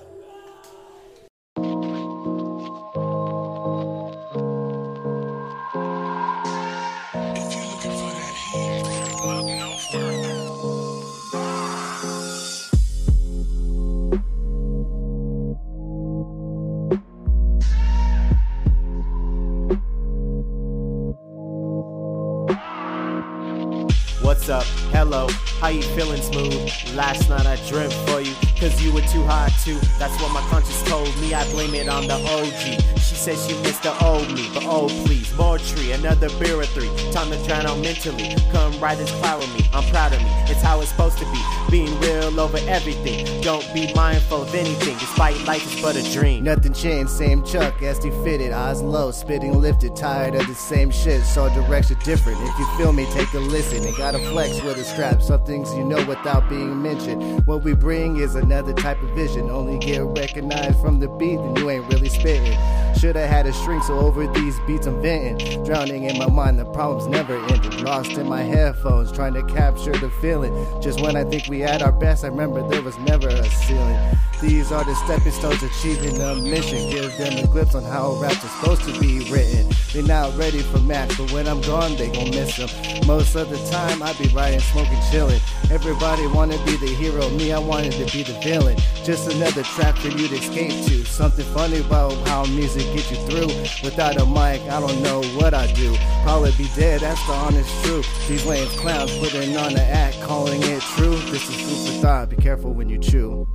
How 25.71 25.77
you 25.77 25.83
feeling 25.95 26.21
smooth? 26.21 26.97
Last 26.97 27.29
night 27.29 27.47
I 27.47 27.55
dreamt 27.68 27.93
for 27.93 28.21
you, 28.21 28.30
cause 28.61 28.81
you 28.83 28.93
were 28.93 29.01
too 29.01 29.25
hot 29.25 29.51
too. 29.65 29.79
That's 29.99 30.15
what 30.21 30.33
my 30.33 30.43
conscience 30.51 30.83
told 30.89 31.09
me, 31.19 31.33
I 31.33 31.51
blame 31.51 31.75
it 31.75 31.89
on 31.89 32.07
the 32.07 32.15
OG. 32.15 33.01
She 33.01 33.15
said 33.17 33.37
she 33.39 33.57
missed 33.63 33.83
the 33.83 33.93
old 34.05 34.31
me, 34.33 34.49
but 34.53 34.65
oh 34.67 34.89
please, 35.07 35.35
more 35.37 35.59
tree, 35.59 35.93
another 35.93 36.29
beer 36.39 36.57
or 36.57 36.67
three. 36.67 36.91
Time 37.11 37.31
to 37.31 37.43
drown 37.47 37.67
out 37.67 37.79
mentally, 37.79 38.37
come 38.53 38.79
ride 38.79 38.99
this 38.99 39.11
cloud 39.19 39.41
with 39.41 39.53
me. 39.55 39.67
I'm 39.73 39.85
proud 39.91 40.13
of 40.13 40.21
me, 40.21 40.31
it's 40.47 40.63
how 40.63 40.81
it's 40.81 40.91
supposed 40.91 41.19
to 41.19 41.25
be. 41.33 41.41
Being 41.71 41.99
real 42.01 42.39
over 42.39 42.59
everything, 42.69 43.41
don't 43.41 43.67
be 43.73 43.93
mindful 43.95 44.43
of 44.43 44.55
anything, 44.55 44.99
despite 44.99 45.41
life 45.47 45.65
is 45.75 45.81
but 45.81 45.97
a 45.97 46.13
dream. 46.13 46.45
Nothing 46.45 46.75
changed, 46.75 47.11
same 47.11 47.43
Chuck, 47.45 47.79
SD 47.79 48.23
fitted, 48.23 48.53
eyes 48.53 48.83
low, 48.83 49.11
spitting 49.11 49.59
lifted, 49.59 49.97
tired 49.97 50.35
of 50.35 50.47
the 50.47 50.55
same 50.55 50.91
shit, 50.91 51.23
so 51.23 51.49
direction 51.55 51.97
different. 52.05 52.39
If 52.43 52.59
you 52.59 52.67
feel 52.77 52.93
me, 52.93 53.07
take 53.13 53.33
a 53.33 53.39
listen. 53.39 53.85
Ain't 53.87 53.97
gotta 53.97 54.19
flex 54.31 54.63
with 54.63 54.77
a 54.77 54.85
strap, 54.85 55.23
some 55.23 55.43
things 55.45 55.73
you 55.75 55.85
know 55.85 56.05
without 56.07 56.49
being 56.51 56.83
mentioned. 56.83 57.47
What 57.47 57.65
we 57.65 57.73
bring 57.73 58.19
is 58.19 58.35
another 58.51 58.72
type 58.72 59.01
of 59.01 59.11
vision, 59.11 59.48
only 59.48 59.78
get 59.78 60.03
recognized 60.03 60.80
from 60.80 60.98
the 60.98 61.07
beat, 61.07 61.36
then 61.36 61.55
you 61.55 61.70
ain't 61.70 61.86
really 61.92 62.09
spitting. 62.09 62.59
Shoulda 62.98 63.24
had 63.24 63.46
a 63.46 63.53
shrink, 63.53 63.84
so 63.84 63.96
over 63.96 64.26
these 64.32 64.59
beats 64.66 64.88
I'm 64.88 65.01
venting. 65.01 65.64
Drowning 65.64 66.03
in 66.03 66.18
my 66.18 66.28
mind, 66.28 66.59
the 66.59 66.64
problems 66.64 67.07
never 67.07 67.36
ended. 67.36 67.80
Lost 67.80 68.11
in 68.12 68.28
my 68.28 68.42
headphones, 68.42 69.12
trying 69.12 69.34
to 69.34 69.44
capture 69.44 69.92
the 69.92 70.11
feeling. 70.20 70.53
Just 70.82 71.01
when 71.01 71.14
I 71.14 71.22
think 71.22 71.46
we 71.46 71.62
at 71.62 71.80
our 71.80 71.92
best, 71.92 72.24
I 72.24 72.26
remember 72.26 72.68
there 72.68 72.82
was 72.82 72.98
never 72.98 73.28
a 73.28 73.44
ceiling. 73.44 74.18
These 74.41 74.72
are 74.72 74.84
the 74.84 74.95
stepping 74.95 75.32
stones 75.32 75.62
achieving 75.62 76.14
the 76.18 76.36
mission. 76.36 76.88
Give 76.91 77.14
them 77.18 77.45
a 77.45 77.47
glimpse 77.47 77.74
on 77.74 77.82
how 77.82 78.14
raps 78.14 78.43
are 78.43 78.49
supposed 78.49 78.82
to 78.84 78.99
be 78.99 79.30
written. 79.30 79.70
They're 79.93 80.03
not 80.03 80.34
ready 80.38 80.61
for 80.61 80.78
match, 80.78 81.18
but 81.18 81.30
when 81.30 81.47
I'm 81.47 81.61
gone, 81.61 81.95
they 81.97 82.11
gon' 82.11 82.30
miss 82.30 82.57
them. 82.57 82.70
Most 83.07 83.34
of 83.34 83.51
the 83.51 83.59
time, 83.70 84.03
I 84.03 84.14
be 84.14 84.28
riding, 84.28 84.61
smoking, 84.61 84.99
chilling. 85.11 85.41
Everybody 85.70 86.26
wanna 86.28 86.57
be 86.64 86.76
the 86.76 86.86
hero, 86.86 87.28
me, 87.30 87.53
I 87.53 87.59
wanted 87.59 87.93
to 87.93 88.11
be 88.16 88.22
the 88.22 88.32
villain. 88.41 88.78
Just 89.05 89.30
another 89.30 89.62
track 89.62 89.97
for 89.97 90.09
you 90.09 90.26
to 90.28 90.36
escape 90.36 90.86
to. 90.86 91.05
Something 91.05 91.45
funny 91.53 91.80
about 91.80 92.14
how 92.26 92.47
music 92.47 92.84
gets 92.95 93.11
you 93.11 93.18
through. 93.28 93.49
Without 93.84 94.16
a 94.16 94.24
mic, 94.24 94.62
I 94.72 94.80
don't 94.80 95.03
know 95.03 95.22
what 95.36 95.53
I 95.53 95.70
do. 95.74 95.95
Probably 96.22 96.53
be 96.53 96.68
dead, 96.76 97.03
that's 97.03 97.24
the 97.26 97.32
honest 97.34 97.84
truth. 97.84 98.07
These 98.26 98.47
lame 98.47 98.68
clowns 98.78 99.14
putting 99.18 99.55
on 99.59 99.74
the 99.74 99.82
act, 99.82 100.18
calling 100.22 100.62
it 100.62 100.80
true. 100.97 101.16
This 101.28 101.47
is 101.47 101.57
food 101.57 101.95
for 101.95 102.01
thought, 102.01 102.30
be 102.30 102.36
careful 102.36 102.72
when 102.72 102.88
you 102.88 102.97
chew. 102.97 103.47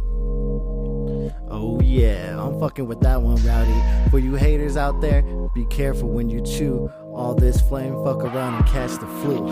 Oh 1.49 1.79
yeah, 1.81 2.41
I'm 2.41 2.59
fucking 2.59 2.87
with 2.87 3.01
that 3.01 3.21
one, 3.21 3.35
Rowdy. 3.43 4.09
For 4.09 4.19
you 4.19 4.35
haters 4.35 4.77
out 4.77 4.99
there, 5.01 5.21
be 5.53 5.65
careful 5.65 6.09
when 6.09 6.29
you 6.29 6.41
chew. 6.41 6.91
All 7.15 7.33
this 7.33 7.61
flame, 7.61 7.93
fuck 8.03 8.17
around 8.17 8.55
and 8.55 8.65
catch 8.67 8.91
the 8.91 9.07
flu. 9.21 9.47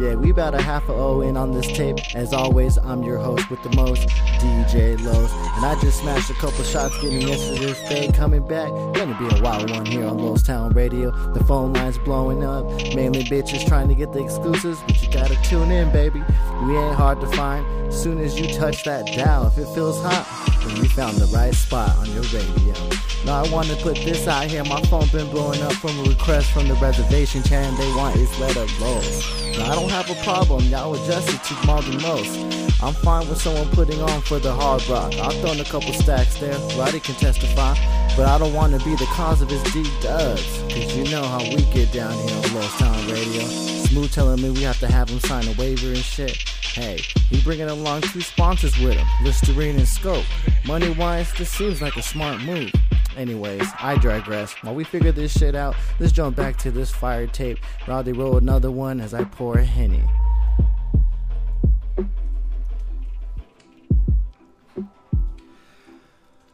yeah, 0.00 0.14
we 0.14 0.30
about 0.30 0.54
a 0.54 0.62
half 0.62 0.88
a 0.88 0.92
O 0.92 1.20
in 1.20 1.36
on 1.36 1.50
this 1.50 1.66
tape. 1.66 1.98
As 2.14 2.32
always, 2.32 2.78
I'm 2.78 3.02
your 3.02 3.18
host 3.18 3.50
with 3.50 3.60
the 3.64 3.74
most, 3.74 4.06
DJ 4.38 4.96
Los. 5.02 5.32
And 5.32 5.66
I 5.66 5.76
just 5.80 6.00
smashed 6.00 6.30
a 6.30 6.34
couple 6.34 6.62
shots 6.62 6.94
getting 7.02 7.26
this 7.26 7.88
day. 7.88 8.08
Coming 8.12 8.46
back, 8.46 8.68
gonna 8.94 9.16
be 9.18 9.36
a 9.36 9.42
wild 9.42 9.68
one 9.70 9.84
here 9.84 10.06
on 10.06 10.18
Lowe's 10.18 10.44
Town 10.44 10.72
Radio. 10.72 11.10
The 11.32 11.42
phone 11.42 11.72
lines 11.72 11.98
blowing 11.98 12.44
up, 12.44 12.64
mainly 12.94 13.24
bitches 13.24 13.66
trying 13.66 13.88
to 13.88 13.94
get 13.96 14.12
the 14.12 14.22
exclusives. 14.22 14.80
But 14.86 15.02
you 15.02 15.10
gotta 15.10 15.42
tune 15.42 15.72
in, 15.72 15.90
baby. 15.90 16.22
We 16.62 16.76
ain't 16.76 16.94
hard 16.94 17.20
to 17.20 17.26
find. 17.32 17.92
Soon 17.92 18.20
as 18.20 18.38
you 18.38 18.46
touch 18.54 18.84
that 18.84 19.06
dial, 19.06 19.48
if 19.48 19.58
it 19.58 19.66
feels 19.74 20.00
hot, 20.00 20.24
then 20.64 20.76
you 20.76 20.88
found 20.90 21.16
the 21.16 21.26
right 21.36 21.52
spot 21.52 21.96
on 21.98 22.06
your 22.12 22.22
radio. 22.22 22.99
Now 23.24 23.44
I 23.44 23.50
wanna 23.50 23.76
put 23.76 23.96
this 23.96 24.26
out 24.26 24.44
here. 24.44 24.64
My 24.64 24.80
phone 24.82 25.06
been 25.08 25.28
blowing 25.30 25.60
up 25.62 25.72
from 25.74 25.98
a 26.00 26.02
request 26.04 26.50
from 26.52 26.68
the 26.68 26.74
reservation 26.74 27.42
chain. 27.42 27.74
They 27.76 27.92
want 27.94 28.16
is 28.16 28.38
letter 28.40 28.66
rolls. 28.80 29.58
Now 29.58 29.72
I 29.72 29.74
don't 29.74 29.90
have 29.90 30.10
a 30.10 30.14
problem. 30.24 30.64
Y'all 30.64 30.94
adjusted 30.94 31.42
to 31.44 31.66
more 31.66 31.82
than 31.82 32.00
most. 32.00 32.50
I'm 32.82 32.94
fine 32.94 33.28
with 33.28 33.40
someone 33.40 33.68
putting 33.70 34.00
on 34.00 34.22
for 34.22 34.38
the 34.38 34.52
hard 34.52 34.86
rock. 34.88 35.12
I've 35.14 35.38
thrown 35.40 35.60
a 35.60 35.64
couple 35.64 35.92
stacks 35.92 36.38
there. 36.38 36.56
Roddy 36.78 37.00
can 37.00 37.14
testify. 37.16 37.74
But 38.16 38.26
I 38.26 38.38
don't 38.38 38.54
wanna 38.54 38.78
be 38.78 38.94
the 38.96 39.06
cause 39.12 39.42
of 39.42 39.50
his 39.50 39.62
deep 39.72 39.92
dubs. 40.00 40.42
Cause 40.72 40.96
you 40.96 41.04
know 41.10 41.22
how 41.22 41.40
we 41.40 41.62
get 41.74 41.92
down 41.92 42.12
here 42.12 42.36
on 42.36 42.54
Lost 42.54 42.78
Town 42.78 43.10
Radio. 43.10 43.42
Smooth 43.90 44.12
telling 44.12 44.40
me 44.40 44.50
we 44.50 44.62
have 44.62 44.78
to 44.80 44.86
have 44.86 45.10
him 45.10 45.20
sign 45.20 45.46
a 45.46 45.52
waiver 45.52 45.88
and 45.88 45.98
shit. 45.98 46.36
Hey, 46.72 47.00
he 47.28 47.40
bringing 47.42 47.68
along 47.68 48.02
two 48.02 48.20
sponsors 48.20 48.78
with 48.78 48.94
him, 48.94 49.06
Listerine 49.22 49.76
and 49.76 49.88
Scope. 49.88 50.24
Money 50.64 50.90
wise, 50.90 51.32
this 51.34 51.50
seems 51.50 51.82
like 51.82 51.96
a 51.96 52.02
smart 52.02 52.40
move. 52.42 52.72
Anyways, 53.20 53.68
I 53.78 53.98
digress. 53.98 54.54
While 54.62 54.74
we 54.74 54.82
figure 54.82 55.12
this 55.12 55.30
shit 55.30 55.54
out, 55.54 55.76
let's 55.98 56.10
jump 56.10 56.36
back 56.36 56.56
to 56.60 56.70
this 56.70 56.90
fire 56.90 57.26
tape. 57.26 57.58
Roddy 57.86 58.12
roll 58.12 58.38
another 58.38 58.70
one 58.70 58.98
as 58.98 59.12
I 59.12 59.24
pour 59.24 59.58
a 59.58 59.62
henny. 59.62 60.02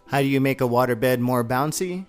How 0.09 0.21
do 0.21 0.27
you 0.27 0.41
make 0.41 0.61
a 0.61 0.65
waterbed 0.65 1.21
more 1.21 1.45
bouncy? 1.45 2.07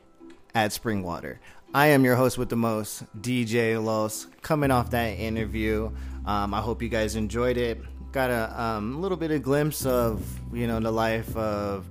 Add 0.56 0.74
spring 0.74 1.04
water. 1.04 1.40
I 1.72 1.90
am 1.90 2.04
your 2.04 2.16
host 2.16 2.40
with 2.40 2.50
the 2.50 2.56
most, 2.56 3.04
DJ 3.22 3.84
Los, 3.84 4.26
coming 4.42 4.72
off 4.72 4.90
that 4.90 5.20
interview. 5.20 5.92
Um, 6.26 6.56
I 6.56 6.62
hope 6.62 6.82
you 6.82 6.90
guys 6.90 7.16
enjoyed 7.16 7.58
it. 7.58 7.80
Got 8.12 8.32
a 8.32 8.60
um, 8.60 9.04
little 9.04 9.18
bit 9.18 9.30
of 9.30 9.44
glimpse 9.44 9.86
of 9.86 10.26
you 10.52 10.66
know 10.66 10.80
the 10.80 10.90
life 10.90 11.38
of 11.38 11.86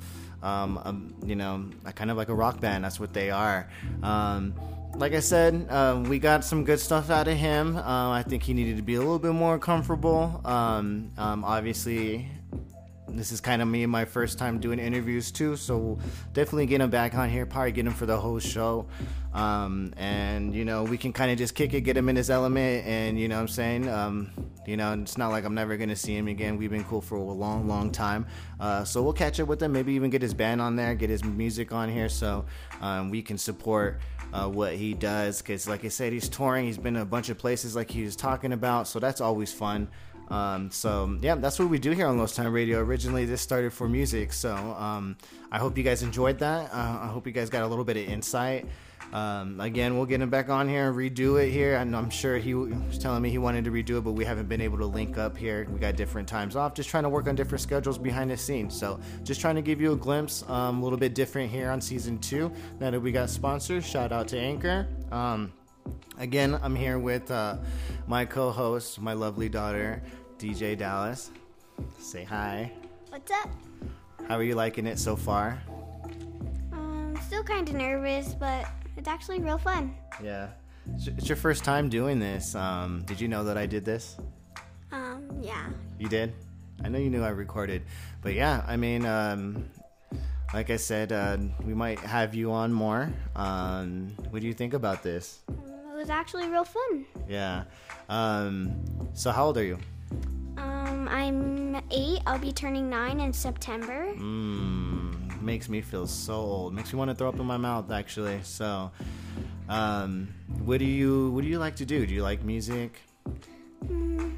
um, 0.46 0.80
um, 0.84 1.14
you 1.24 1.36
know 1.36 1.68
kind 1.94 2.10
of 2.10 2.16
like 2.16 2.28
a 2.28 2.34
rock 2.34 2.60
band. 2.60 2.84
That's 2.84 3.00
what 3.00 3.12
they 3.12 3.30
are. 3.30 3.68
Um, 4.02 4.54
like 4.96 5.12
I 5.12 5.20
said, 5.20 5.66
uh, 5.68 6.02
we 6.06 6.18
got 6.18 6.44
some 6.44 6.64
good 6.64 6.80
stuff 6.80 7.10
out 7.10 7.28
of 7.28 7.36
him. 7.36 7.76
Uh, 7.76 8.10
I 8.10 8.22
think 8.22 8.42
he 8.42 8.54
needed 8.54 8.76
to 8.76 8.82
be 8.82 8.94
a 8.94 8.98
little 9.00 9.18
bit 9.18 9.32
more 9.32 9.58
comfortable. 9.58 10.40
Um, 10.44 11.10
um, 11.18 11.44
obviously, 11.44 12.28
this 13.08 13.32
is 13.32 13.40
kind 13.40 13.62
of 13.62 13.68
me 13.68 13.82
and 13.82 13.92
my 13.92 14.04
first 14.04 14.38
time 14.38 14.58
doing 14.58 14.78
interviews 14.78 15.30
too 15.30 15.56
so 15.56 15.98
definitely 16.32 16.66
get 16.66 16.80
him 16.80 16.90
back 16.90 17.14
on 17.14 17.28
here 17.28 17.46
probably 17.46 17.72
get 17.72 17.86
him 17.86 17.92
for 17.92 18.06
the 18.06 18.16
whole 18.16 18.38
show. 18.38 18.86
Um, 19.32 19.92
and 19.98 20.54
you 20.54 20.64
know 20.64 20.84
we 20.84 20.96
can 20.96 21.12
kind 21.12 21.30
of 21.30 21.36
just 21.36 21.54
kick 21.54 21.74
it 21.74 21.82
get 21.82 21.96
him 21.96 22.08
in 22.08 22.16
his 22.16 22.30
element 22.30 22.86
and 22.86 23.20
you 23.20 23.28
know 23.28 23.34
what 23.34 23.42
i'm 23.42 23.48
saying 23.48 23.86
um, 23.86 24.30
you 24.66 24.78
know 24.78 24.94
it's 24.94 25.18
not 25.18 25.28
like 25.28 25.44
i'm 25.44 25.54
never 25.54 25.76
gonna 25.76 25.96
see 25.96 26.16
him 26.16 26.26
again. 26.26 26.56
We've 26.56 26.70
been 26.70 26.84
cool 26.84 27.02
for 27.02 27.16
a 27.16 27.22
long 27.22 27.68
long 27.68 27.90
time. 27.92 28.26
Uh, 28.58 28.84
so 28.84 29.02
we'll 29.02 29.12
catch 29.12 29.38
up 29.38 29.48
with 29.48 29.62
him 29.62 29.72
maybe 29.72 29.92
even 29.92 30.10
get 30.10 30.22
his 30.22 30.34
band 30.34 30.60
on 30.60 30.76
there 30.76 30.94
get 30.94 31.10
his 31.10 31.22
music 31.22 31.72
on 31.72 31.90
here 31.90 32.08
so 32.08 32.46
um, 32.80 33.10
we 33.10 33.20
can 33.22 33.36
support 33.36 34.00
uh, 34.32 34.48
what 34.48 34.74
he 34.74 34.94
does. 34.94 35.42
Because 35.42 35.68
like 35.68 35.84
i 35.84 35.88
said 35.88 36.12
he's 36.12 36.28
touring 36.28 36.64
he's 36.64 36.78
been 36.78 36.96
a 36.96 37.04
bunch 37.04 37.28
of 37.28 37.38
places 37.38 37.76
like 37.76 37.90
he 37.90 38.02
was 38.02 38.16
talking 38.16 38.52
about 38.52 38.88
so 38.88 38.98
that's 38.98 39.20
always 39.20 39.52
fun 39.52 39.88
um, 40.28 40.70
so 40.70 41.18
yeah, 41.20 41.36
that's 41.36 41.58
what 41.58 41.68
we 41.68 41.78
do 41.78 41.92
here 41.92 42.06
on 42.06 42.18
Lost 42.18 42.36
Time 42.36 42.52
Radio. 42.52 42.80
Originally, 42.80 43.24
this 43.24 43.40
started 43.40 43.72
for 43.72 43.88
music, 43.88 44.32
so 44.32 44.54
um, 44.54 45.16
I 45.50 45.58
hope 45.58 45.78
you 45.78 45.84
guys 45.84 46.02
enjoyed 46.02 46.38
that. 46.40 46.72
Uh, 46.72 46.98
I 47.02 47.06
hope 47.06 47.26
you 47.26 47.32
guys 47.32 47.50
got 47.50 47.62
a 47.62 47.66
little 47.66 47.84
bit 47.84 47.96
of 47.96 48.08
insight. 48.08 48.66
Um, 49.12 49.60
again, 49.60 49.96
we'll 49.96 50.06
get 50.06 50.20
him 50.20 50.30
back 50.30 50.48
on 50.48 50.68
here 50.68 50.88
and 50.88 50.96
redo 50.96 51.42
it 51.42 51.50
here. 51.50 51.76
And 51.76 51.94
I'm 51.94 52.10
sure 52.10 52.38
he 52.38 52.54
was 52.54 52.98
telling 52.98 53.22
me 53.22 53.30
he 53.30 53.38
wanted 53.38 53.64
to 53.64 53.70
redo 53.70 53.98
it, 53.98 54.04
but 54.04 54.12
we 54.12 54.24
haven't 54.24 54.48
been 54.48 54.60
able 54.60 54.78
to 54.78 54.86
link 54.86 55.18
up 55.18 55.36
here. 55.36 55.66
We 55.70 55.78
got 55.78 55.96
different 55.96 56.28
times 56.28 56.56
off, 56.56 56.74
just 56.74 56.88
trying 56.88 57.04
to 57.04 57.08
work 57.08 57.28
on 57.28 57.34
different 57.34 57.62
schedules 57.62 57.98
behind 57.98 58.30
the 58.30 58.36
scenes. 58.36 58.78
So, 58.78 59.00
just 59.22 59.40
trying 59.40 59.56
to 59.56 59.62
give 59.62 59.80
you 59.80 59.92
a 59.92 59.96
glimpse, 59.96 60.44
um, 60.48 60.80
a 60.80 60.82
little 60.82 60.98
bit 60.98 61.14
different 61.14 61.50
here 61.50 61.70
on 61.70 61.80
season 61.80 62.18
two. 62.18 62.50
Now 62.80 62.90
that 62.90 63.00
we 63.00 63.12
got 63.12 63.30
sponsors, 63.30 63.86
shout 63.86 64.12
out 64.12 64.28
to 64.28 64.38
Anchor. 64.38 64.88
Um, 65.10 65.52
Again, 66.18 66.58
I'm 66.62 66.74
here 66.74 66.98
with 66.98 67.30
uh, 67.30 67.58
my 68.06 68.24
co 68.24 68.50
host, 68.50 69.00
my 69.00 69.12
lovely 69.12 69.50
daughter, 69.50 70.02
DJ 70.38 70.76
Dallas. 70.76 71.30
Say 71.98 72.24
hi. 72.24 72.72
What's 73.10 73.30
up? 73.30 73.50
How 74.26 74.36
are 74.36 74.42
you 74.42 74.54
liking 74.54 74.86
it 74.86 74.98
so 74.98 75.14
far? 75.14 75.62
Um, 76.72 77.18
still 77.22 77.42
kind 77.42 77.68
of 77.68 77.74
nervous, 77.74 78.32
but 78.32 78.66
it's 78.96 79.08
actually 79.08 79.40
real 79.40 79.58
fun. 79.58 79.94
Yeah. 80.22 80.48
It's 80.94 81.28
your 81.28 81.36
first 81.36 81.64
time 81.64 81.90
doing 81.90 82.18
this. 82.18 82.54
Um, 82.54 83.02
did 83.04 83.20
you 83.20 83.28
know 83.28 83.44
that 83.44 83.58
I 83.58 83.66
did 83.66 83.84
this? 83.84 84.16
Um, 84.92 85.28
yeah. 85.42 85.68
You 85.98 86.08
did? 86.08 86.32
I 86.82 86.88
know 86.88 86.98
you 86.98 87.10
knew 87.10 87.24
I 87.24 87.28
recorded. 87.28 87.82
But 88.22 88.32
yeah, 88.32 88.64
I 88.66 88.76
mean, 88.78 89.04
um, 89.04 89.68
like 90.54 90.70
I 90.70 90.76
said, 90.76 91.12
uh, 91.12 91.36
we 91.62 91.74
might 91.74 91.98
have 91.98 92.34
you 92.34 92.52
on 92.52 92.72
more. 92.72 93.12
Um, 93.34 94.14
what 94.30 94.40
do 94.40 94.46
you 94.46 94.54
think 94.54 94.72
about 94.72 95.02
this? 95.02 95.40
It 95.96 96.00
was 96.00 96.10
actually 96.10 96.46
real 96.48 96.64
fun. 96.64 97.06
Yeah. 97.26 97.64
Um, 98.10 98.84
so, 99.14 99.30
how 99.30 99.46
old 99.46 99.56
are 99.56 99.64
you? 99.64 99.78
Um, 100.58 101.08
I'm 101.08 101.82
eight. 101.90 102.20
I'll 102.26 102.38
be 102.38 102.52
turning 102.52 102.90
nine 102.90 103.18
in 103.18 103.32
September. 103.32 104.12
Mmm, 104.14 105.40
makes 105.40 105.70
me 105.70 105.80
feel 105.80 106.06
so 106.06 106.34
old. 106.34 106.74
Makes 106.74 106.92
me 106.92 106.98
want 106.98 107.10
to 107.10 107.14
throw 107.14 107.30
up 107.30 107.40
in 107.40 107.46
my 107.46 107.56
mouth, 107.56 107.90
actually. 107.90 108.40
So, 108.42 108.90
um, 109.70 110.28
what 110.66 110.80
do 110.80 110.84
you 110.84 111.30
what 111.30 111.40
do 111.40 111.48
you 111.48 111.58
like 111.58 111.76
to 111.76 111.86
do? 111.86 112.06
Do 112.06 112.12
you 112.12 112.22
like 112.22 112.44
music? 112.44 113.00
Mm, 113.86 114.36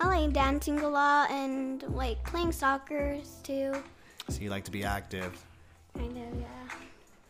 I 0.00 0.06
like 0.08 0.32
dancing 0.32 0.80
a 0.80 0.88
lot 0.88 1.30
and 1.30 1.84
like 1.84 2.20
playing 2.24 2.50
soccer 2.50 3.18
too. 3.44 3.76
So 4.28 4.40
you 4.40 4.50
like 4.50 4.64
to 4.64 4.72
be 4.72 4.82
active? 4.82 5.40
Kind 5.94 6.18
of, 6.18 6.40
yeah. 6.40 6.76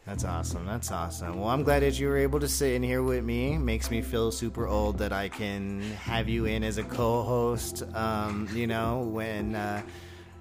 That's 0.06 0.24
awesome. 0.24 0.64
That's 0.64 0.92
awesome. 0.92 1.40
Well, 1.40 1.48
I'm 1.48 1.64
glad 1.64 1.82
that 1.82 1.98
you 1.98 2.06
were 2.06 2.16
able 2.16 2.38
to 2.38 2.46
sit 2.46 2.74
in 2.74 2.82
here 2.84 3.02
with 3.02 3.24
me. 3.24 3.58
Makes 3.58 3.90
me 3.90 4.02
feel 4.02 4.30
super 4.30 4.68
old 4.68 4.98
that 4.98 5.12
I 5.12 5.28
can 5.28 5.80
have 5.80 6.28
you 6.28 6.44
in 6.44 6.62
as 6.62 6.78
a 6.78 6.84
co-host. 6.84 7.82
Um, 7.92 8.48
you 8.54 8.68
know, 8.68 9.00
when 9.00 9.56
uh, 9.56 9.82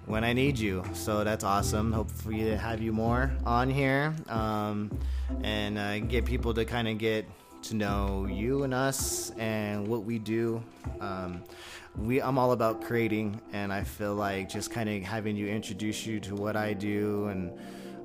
when 0.06 0.24
I 0.24 0.34
need 0.34 0.60
you. 0.60 0.84
So 0.94 1.24
that's 1.24 1.44
awesome. 1.44 1.92
Hopefully, 1.92 2.44
to 2.44 2.58
have 2.60 2.80
you 2.80 2.94
more 2.94 3.32
on 3.44 3.68
here 3.72 4.14
um, 4.30 4.96
and 5.42 5.80
uh, 5.80 5.98
get 5.98 6.26
people 6.26 6.54
to 6.54 6.64
kind 6.64 6.88
of 6.88 7.00
get 7.00 7.26
to 7.64 7.76
know 7.76 8.28
you 8.30 8.66
and 8.66 8.74
us 8.74 9.32
and 9.32 9.88
what 9.88 10.04
we 10.04 10.20
do. 10.20 10.64
Um, 11.02 11.44
we 11.98 12.22
I'm 12.22 12.38
all 12.38 12.52
about 12.52 12.84
creating, 12.84 13.42
and 13.52 13.74
I 13.74 13.84
feel 13.84 14.14
like 14.14 14.48
just 14.48 14.70
kind 14.70 14.88
of 14.88 15.02
having 15.02 15.36
you 15.36 15.48
introduce 15.48 16.06
you 16.06 16.20
to 16.20 16.36
what 16.36 16.56
I 16.56 16.74
do 16.74 17.30
and 17.30 17.52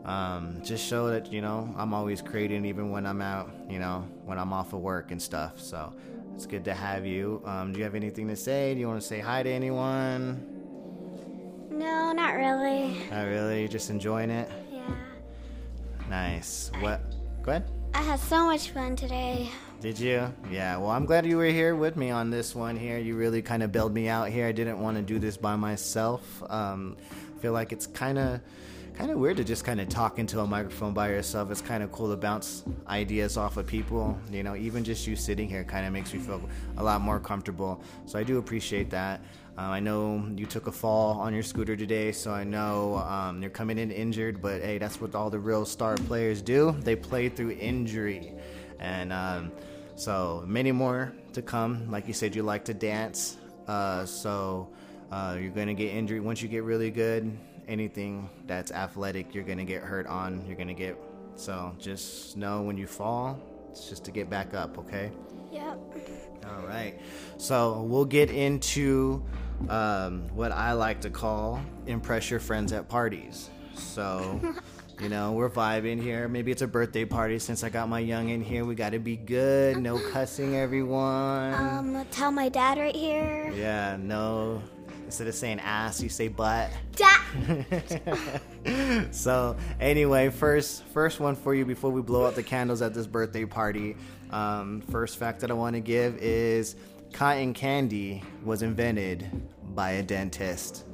um, 0.05 0.61
just 0.64 0.86
show 0.86 1.09
that 1.09 1.32
you 1.32 1.40
know 1.40 1.72
I'm 1.76 1.92
always 1.94 2.22
creating, 2.22 2.64
even 2.64 2.90
when 2.90 3.07
I'm 3.07 3.20
out, 3.20 3.51
you 3.68 3.78
know, 3.78 4.07
when 4.24 4.38
I'm 4.38 4.53
off 4.53 4.72
of 4.72 4.80
work 4.80 5.11
and 5.11 5.20
stuff. 5.20 5.61
So 5.61 5.92
it's 6.34 6.46
good 6.46 6.64
to 6.64 6.74
have 6.74 7.05
you. 7.05 7.42
Um, 7.44 7.72
do 7.72 7.78
you 7.78 7.84
have 7.84 7.94
anything 7.94 8.28
to 8.28 8.36
say? 8.36 8.74
Do 8.74 8.80
you 8.80 8.88
want 8.88 9.01
to 9.01 9.07
say 9.07 9.20
hi 9.20 9.42
to 9.42 9.51
anyone? 9.51 10.46
No, 11.70 12.12
not 12.12 12.34
really. 12.34 12.96
Not 13.11 13.24
really. 13.24 13.61
You're 13.61 13.68
just 13.68 13.90
enjoying 13.90 14.30
it. 14.30 14.51
Yeah. 14.72 14.94
Nice. 16.09 16.70
What? 16.80 17.01
Go 17.42 17.53
ahead. 17.53 17.70
I 17.94 18.03
had 18.03 18.20
so 18.20 18.46
much 18.46 18.70
fun 18.70 18.96
today. 18.96 19.51
Did 19.80 19.98
you? 19.98 20.32
Yeah. 20.51 20.76
Well, 20.76 20.90
I'm 20.90 21.07
glad 21.07 21.26
you 21.26 21.36
were 21.36 21.46
here 21.46 21.74
with 21.74 21.96
me 21.96 22.11
on 22.11 22.30
this 22.30 22.55
one. 22.55 22.76
Here, 22.76 22.98
you 22.98 23.16
really 23.16 23.40
kind 23.42 23.62
of 23.62 23.72
bailed 23.72 23.94
me 23.94 24.09
out 24.09 24.28
here. 24.28 24.46
I 24.46 24.53
didn't 24.53 24.80
want 24.80 24.96
to 24.96 25.03
do 25.03 25.18
this 25.18 25.36
by 25.36 25.57
myself. 25.57 26.42
Um, 26.51 26.96
feel 27.40 27.53
like 27.53 27.72
it's 27.72 27.86
kind 27.86 28.18
of 28.18 28.40
kind 28.91 29.11
of 29.11 29.18
weird 29.18 29.36
to 29.36 29.45
just 29.45 29.64
kind 29.64 29.80
of 29.80 29.88
talk 29.88 30.18
into 30.18 30.41
a 30.41 30.47
microphone 30.47 30.93
by 30.93 31.09
yourself. 31.09 31.51
It's 31.51 31.61
kind 31.61 31.82
of 31.82 31.91
cool 31.93 32.11
to 32.11 32.16
bounce 32.16 32.64
ideas 32.88 33.36
off 33.36 33.57
of 33.57 33.66
people. 33.66 34.18
You 34.30 34.43
know, 34.43 34.57
even 34.57 34.84
just 34.84 35.07
you 35.07 35.16
sitting 35.16 35.49
here 35.49 35.64
kind 35.64 35.86
of 35.86 35.93
makes 35.93 36.12
me 36.12 36.20
feel 36.20 36.41
a 36.76 36.82
lot 36.82 37.01
more 37.01 37.20
comfortable. 37.20 37.82
So 38.07 38.18
I 38.18 38.22
do 38.22 38.38
appreciate 38.38 38.91
that. 38.91 39.20
Uh, 39.59 39.62
I 39.62 39.80
know 39.80 40.26
you 40.36 40.47
took 40.47 40.66
a 40.66 40.72
fall 40.72 41.20
on 41.20 41.34
your 41.34 41.43
scooter 41.43 41.76
today, 41.76 42.12
so 42.12 42.30
I 42.30 42.45
know 42.45 42.97
um, 42.97 43.43
you're 43.43 43.51
coming 43.51 43.78
in 43.78 43.91
injured. 43.91 44.41
But 44.41 44.62
hey, 44.62 44.78
that's 44.78 45.01
what 45.01 45.14
all 45.14 45.30
the 45.30 45.38
real 45.38 45.64
star 45.64 45.97
players 45.97 46.41
do. 46.41 46.74
They 46.80 46.97
play 46.97 47.28
through 47.28 47.53
injury, 47.53 48.32
and 48.78 49.12
um, 49.12 49.53
so 49.97 50.45
many 50.47 50.72
more 50.72 51.12
to 51.34 51.43
come. 51.43 51.91
Like 51.91 52.07
you 52.07 52.14
said, 52.14 52.34
you 52.34 52.43
like 52.43 52.64
to 52.66 52.74
dance, 52.74 53.36
uh, 53.66 54.07
so 54.07 54.68
uh, 55.11 55.36
you're 55.41 55.51
gonna 55.51 55.74
get 55.74 55.93
injured 55.93 56.22
once 56.22 56.41
you 56.41 56.49
get 56.49 56.64
really 56.64 56.91
good 56.91 57.36
anything 57.70 58.28
that's 58.46 58.72
athletic, 58.72 59.34
you're 59.34 59.44
gonna 59.44 59.64
get 59.64 59.82
hurt 59.82 60.06
on. 60.06 60.44
You're 60.46 60.56
gonna 60.56 60.74
get 60.74 60.98
so 61.36 61.74
just 61.78 62.36
know 62.36 62.62
when 62.62 62.76
you 62.76 62.86
fall, 62.86 63.40
it's 63.70 63.88
just 63.88 64.04
to 64.04 64.10
get 64.10 64.28
back 64.28 64.52
up, 64.52 64.76
okay? 64.78 65.10
Yep. 65.50 65.78
All 66.46 66.66
right. 66.66 67.00
So 67.38 67.82
we'll 67.82 68.04
get 68.04 68.30
into 68.30 69.24
um, 69.68 70.28
what 70.34 70.52
I 70.52 70.72
like 70.72 71.00
to 71.02 71.10
call 71.10 71.60
impress 71.86 72.30
your 72.30 72.40
friends 72.40 72.72
at 72.72 72.88
parties. 72.88 73.48
So. 73.74 74.40
You 75.00 75.08
know, 75.08 75.32
we're 75.32 75.48
vibing 75.48 75.98
here. 75.98 76.28
Maybe 76.28 76.52
it's 76.52 76.60
a 76.60 76.66
birthday 76.66 77.06
party 77.06 77.38
since 77.38 77.64
I 77.64 77.70
got 77.70 77.88
my 77.88 78.00
young 78.00 78.28
in 78.28 78.42
here. 78.42 78.66
We 78.66 78.74
got 78.74 78.90
to 78.90 78.98
be 78.98 79.16
good. 79.16 79.78
No 79.78 79.98
cussing, 79.98 80.56
everyone. 80.56 81.54
Um, 81.54 82.06
tell 82.10 82.30
my 82.30 82.50
dad 82.50 82.76
right 82.76 82.94
here. 82.94 83.50
Yeah, 83.56 83.96
no. 83.98 84.62
Instead 85.11 85.26
of 85.26 85.34
saying 85.34 85.58
ass, 85.58 86.00
you 86.00 86.08
say 86.08 86.28
butt. 86.28 86.70
Dad. 86.94 88.38
so 89.11 89.56
anyway, 89.80 90.28
first 90.28 90.84
first 90.84 91.18
one 91.18 91.34
for 91.34 91.52
you 91.52 91.64
before 91.64 91.90
we 91.90 92.00
blow 92.00 92.26
out 92.26 92.36
the 92.36 92.44
candles 92.44 92.80
at 92.80 92.94
this 92.94 93.08
birthday 93.08 93.44
party. 93.44 93.96
Um, 94.30 94.82
first 94.82 95.18
fact 95.18 95.40
that 95.40 95.50
I 95.50 95.54
want 95.54 95.74
to 95.74 95.80
give 95.80 96.16
is 96.18 96.76
cotton 97.12 97.54
candy 97.54 98.22
was 98.44 98.62
invented 98.62 99.28
by 99.74 99.90
a 99.90 100.02
dentist. 100.04 100.84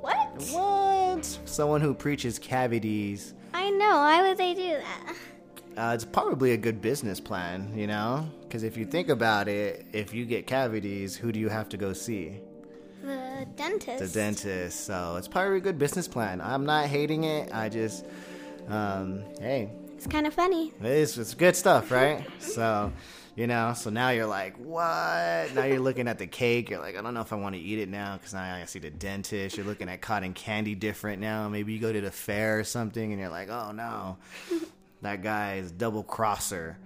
What? 0.00 0.42
What? 0.52 1.38
Someone 1.44 1.82
who 1.82 1.92
preaches 1.92 2.38
cavities. 2.38 3.34
I 3.52 3.68
know. 3.68 3.90
Why 3.90 4.26
would 4.26 4.38
they 4.38 4.54
do 4.54 4.70
that? 4.70 5.16
uh, 5.76 5.92
it's 5.94 6.06
probably 6.06 6.52
a 6.52 6.56
good 6.56 6.80
business 6.80 7.20
plan, 7.20 7.74
you 7.76 7.86
know? 7.86 8.26
Because 8.40 8.62
if 8.62 8.78
you 8.78 8.86
think 8.86 9.10
about 9.10 9.48
it, 9.48 9.84
if 9.92 10.14
you 10.14 10.24
get 10.24 10.46
cavities, 10.46 11.14
who 11.14 11.30
do 11.30 11.38
you 11.38 11.50
have 11.50 11.68
to 11.68 11.76
go 11.76 11.92
see? 11.92 12.40
The 13.40 13.46
dentist. 13.46 13.98
The 14.00 14.08
dentist. 14.20 14.84
So 14.84 15.16
it's 15.16 15.26
probably 15.26 15.56
a 15.56 15.60
good 15.60 15.78
business 15.78 16.06
plan. 16.06 16.42
I'm 16.42 16.66
not 16.66 16.88
hating 16.88 17.24
it. 17.24 17.48
I 17.54 17.70
just, 17.70 18.04
um, 18.68 19.22
hey, 19.40 19.70
It's 19.96 20.06
kind 20.06 20.26
of 20.26 20.34
funny. 20.34 20.74
it's, 20.82 21.16
it's 21.16 21.32
good 21.32 21.56
stuff, 21.56 21.90
right? 21.90 22.22
so, 22.38 22.92
you 23.36 23.46
know, 23.46 23.72
so 23.74 23.88
now 23.88 24.10
you're 24.10 24.26
like, 24.26 24.56
what? 24.58 25.54
Now 25.54 25.64
you're 25.64 25.80
looking 25.80 26.06
at 26.06 26.18
the 26.18 26.26
cake. 26.26 26.68
You're 26.68 26.80
like, 26.80 26.98
I 26.98 27.00
don't 27.00 27.14
know 27.14 27.22
if 27.22 27.32
I 27.32 27.36
want 27.36 27.54
to 27.54 27.60
eat 27.62 27.78
it 27.78 27.88
now 27.88 28.18
because 28.18 28.34
now 28.34 28.56
I 28.56 28.66
see 28.66 28.78
the 28.78 28.90
dentist. 28.90 29.56
You're 29.56 29.64
looking 29.64 29.88
at 29.88 30.02
cotton 30.02 30.34
candy 30.34 30.74
different 30.74 31.22
now. 31.22 31.48
Maybe 31.48 31.72
you 31.72 31.78
go 31.78 31.90
to 31.90 32.00
the 32.02 32.10
fair 32.10 32.58
or 32.58 32.64
something 32.64 33.10
and 33.10 33.18
you're 33.18 33.30
like, 33.30 33.48
oh 33.48 33.72
no, 33.72 34.18
that 35.00 35.22
guy 35.22 35.54
is 35.54 35.72
double 35.72 36.02
crosser, 36.02 36.76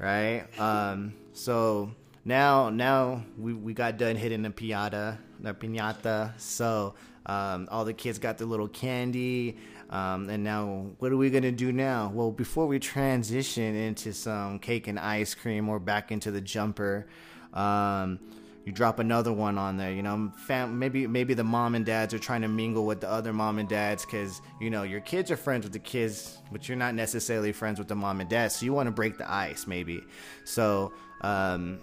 right? 0.00 0.46
Um, 0.58 1.14
so 1.32 1.92
now, 2.24 2.70
now 2.70 3.24
we, 3.38 3.52
we 3.52 3.74
got 3.74 3.98
done 3.98 4.16
hitting 4.16 4.42
the 4.42 4.50
piñata, 4.50 5.18
the 5.40 5.54
piñata. 5.54 6.38
So 6.38 6.94
um, 7.26 7.68
all 7.70 7.84
the 7.84 7.92
kids 7.92 8.18
got 8.18 8.38
their 8.38 8.46
little 8.46 8.68
candy. 8.68 9.56
Um, 9.90 10.30
and 10.30 10.42
now, 10.42 10.86
what 10.98 11.12
are 11.12 11.16
we 11.16 11.28
gonna 11.28 11.52
do 11.52 11.70
now? 11.70 12.10
Well, 12.14 12.30
before 12.30 12.66
we 12.66 12.78
transition 12.78 13.74
into 13.74 14.14
some 14.14 14.58
cake 14.58 14.88
and 14.88 14.98
ice 14.98 15.34
cream 15.34 15.68
or 15.68 15.78
back 15.78 16.10
into 16.10 16.30
the 16.30 16.40
jumper, 16.40 17.06
um, 17.52 18.18
you 18.64 18.72
drop 18.72 19.00
another 19.00 19.32
one 19.32 19.58
on 19.58 19.76
there. 19.76 19.92
You 19.92 20.02
know, 20.02 20.32
fam- 20.46 20.78
maybe 20.78 21.06
maybe 21.06 21.34
the 21.34 21.44
mom 21.44 21.74
and 21.74 21.84
dads 21.84 22.14
are 22.14 22.18
trying 22.18 22.40
to 22.40 22.48
mingle 22.48 22.86
with 22.86 23.00
the 23.00 23.10
other 23.10 23.34
mom 23.34 23.58
and 23.58 23.68
dads 23.68 24.06
because 24.06 24.40
you 24.60 24.70
know 24.70 24.82
your 24.82 25.00
kids 25.00 25.30
are 25.30 25.36
friends 25.36 25.64
with 25.64 25.72
the 25.74 25.78
kids, 25.78 26.38
but 26.50 26.68
you're 26.68 26.78
not 26.78 26.94
necessarily 26.94 27.52
friends 27.52 27.78
with 27.78 27.88
the 27.88 27.96
mom 27.96 28.20
and 28.20 28.30
dad. 28.30 28.52
So 28.52 28.64
you 28.64 28.72
want 28.72 28.86
to 28.86 28.92
break 28.92 29.18
the 29.18 29.30
ice, 29.30 29.66
maybe. 29.66 30.02
So 30.44 30.92
um, 31.20 31.80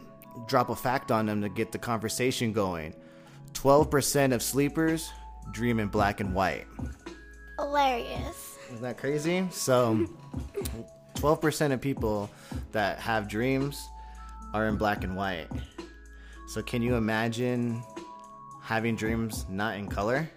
drop 0.47 0.69
a 0.69 0.75
fact 0.75 1.11
on 1.11 1.25
them 1.25 1.41
to 1.41 1.49
get 1.49 1.71
the 1.71 1.79
conversation 1.79 2.53
going. 2.53 2.93
Twelve 3.53 3.89
percent 3.89 4.33
of 4.33 4.41
sleepers 4.41 5.11
dream 5.51 5.79
in 5.79 5.87
black 5.87 6.19
and 6.19 6.33
white. 6.33 6.65
Hilarious. 7.57 8.57
Isn't 8.67 8.81
that 8.81 8.97
crazy? 8.97 9.47
So, 9.51 10.07
12% 11.15 11.73
of 11.73 11.81
people 11.81 12.29
that 12.71 12.99
have 12.99 13.27
dreams 13.27 13.89
are 14.53 14.67
in 14.67 14.77
black 14.77 15.03
and 15.03 15.15
white. 15.15 15.47
So, 16.47 16.61
can 16.61 16.81
you 16.81 16.95
imagine 16.95 17.83
having 18.61 18.95
dreams 18.95 19.45
not 19.49 19.77
in 19.77 19.87
color? 19.87 20.29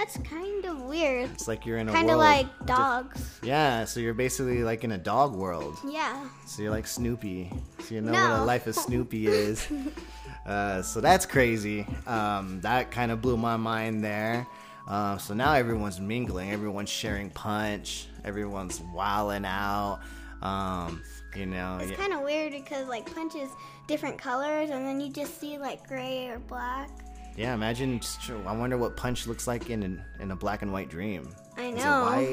That's 0.00 0.16
kind 0.26 0.64
of 0.64 0.80
weird. 0.80 1.28
It's 1.32 1.46
like 1.46 1.66
you're 1.66 1.76
in 1.76 1.86
a 1.86 1.92
world. 1.92 1.96
Kind 2.06 2.10
of 2.10 2.16
like 2.16 2.46
dogs. 2.64 3.38
Yeah, 3.42 3.84
so 3.84 4.00
you're 4.00 4.14
basically 4.14 4.62
like 4.64 4.82
in 4.82 4.92
a 4.92 4.98
dog 4.98 5.36
world. 5.36 5.76
Yeah. 5.86 6.26
So 6.46 6.62
you're 6.62 6.70
like 6.70 6.86
Snoopy. 6.86 7.52
So 7.80 7.96
you 7.96 8.00
know 8.00 8.12
No. 8.12 8.30
what 8.30 8.40
a 8.40 8.44
life 8.44 8.66
of 8.66 8.74
Snoopy 8.76 9.26
is. 9.26 9.68
uh, 10.46 10.80
so 10.80 11.02
that's 11.02 11.26
crazy. 11.26 11.86
Um, 12.06 12.62
that 12.62 12.90
kind 12.90 13.12
of 13.12 13.20
blew 13.20 13.36
my 13.36 13.58
mind 13.58 14.02
there. 14.02 14.46
Uh, 14.88 15.18
so 15.18 15.34
now 15.34 15.52
everyone's 15.52 16.00
mingling. 16.00 16.50
Everyone's 16.50 16.88
sharing 16.88 17.28
punch. 17.28 18.06
Everyone's 18.24 18.80
wilding 18.94 19.44
out. 19.44 20.00
Um, 20.40 21.02
you 21.36 21.44
know, 21.44 21.76
It's 21.82 21.90
yeah. 21.90 21.98
kind 21.98 22.14
of 22.14 22.22
weird 22.22 22.52
because 22.52 22.88
like 22.88 23.14
punch 23.14 23.34
is 23.34 23.50
different 23.86 24.16
colors 24.16 24.70
and 24.70 24.86
then 24.86 24.98
you 24.98 25.12
just 25.12 25.38
see 25.38 25.58
like 25.58 25.86
gray 25.86 26.28
or 26.28 26.38
black. 26.38 26.88
Yeah. 27.36 27.54
Imagine. 27.54 28.00
just- 28.00 28.30
I 28.30 28.56
wonder 28.56 28.76
what 28.78 28.96
punch 28.96 29.26
looks 29.26 29.46
like 29.46 29.70
in 29.70 29.82
an, 29.82 30.02
in 30.20 30.30
a 30.30 30.36
black 30.36 30.62
and 30.62 30.72
white 30.72 30.88
dream. 30.88 31.28
I 31.56 31.70
know. 31.70 31.76
Is 31.76 31.84
it 31.84 31.88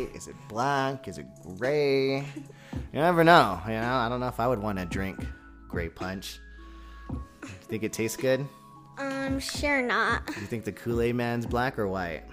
white? 0.08 0.16
Is 0.16 0.28
it 0.28 0.36
black? 0.48 1.08
Is 1.08 1.18
it 1.18 1.26
gray? 1.58 2.18
You 2.18 3.00
never 3.02 3.24
know. 3.24 3.60
You 3.66 3.74
know, 3.74 3.94
I 3.96 4.08
don't 4.10 4.20
know 4.20 4.28
if 4.28 4.40
I 4.40 4.48
would 4.48 4.60
want 4.60 4.78
to 4.80 4.86
drink 4.86 5.26
gray 5.68 5.90
punch. 5.90 6.40
Do 7.10 7.18
You 7.44 7.50
think 7.68 7.84
it 7.84 7.94
tastes 7.94 8.18
good? 8.18 8.46
I'm 8.98 9.40
sure 9.40 9.82
not. 9.82 10.26
Do 10.28 10.34
You 10.42 10.48
think 10.48 10.64
the 10.64 10.72
Kool 10.72 11.02
Aid 11.02 11.16
Man's 11.16 11.46
black 11.46 11.78
or 11.78 11.88
white? 11.88 12.24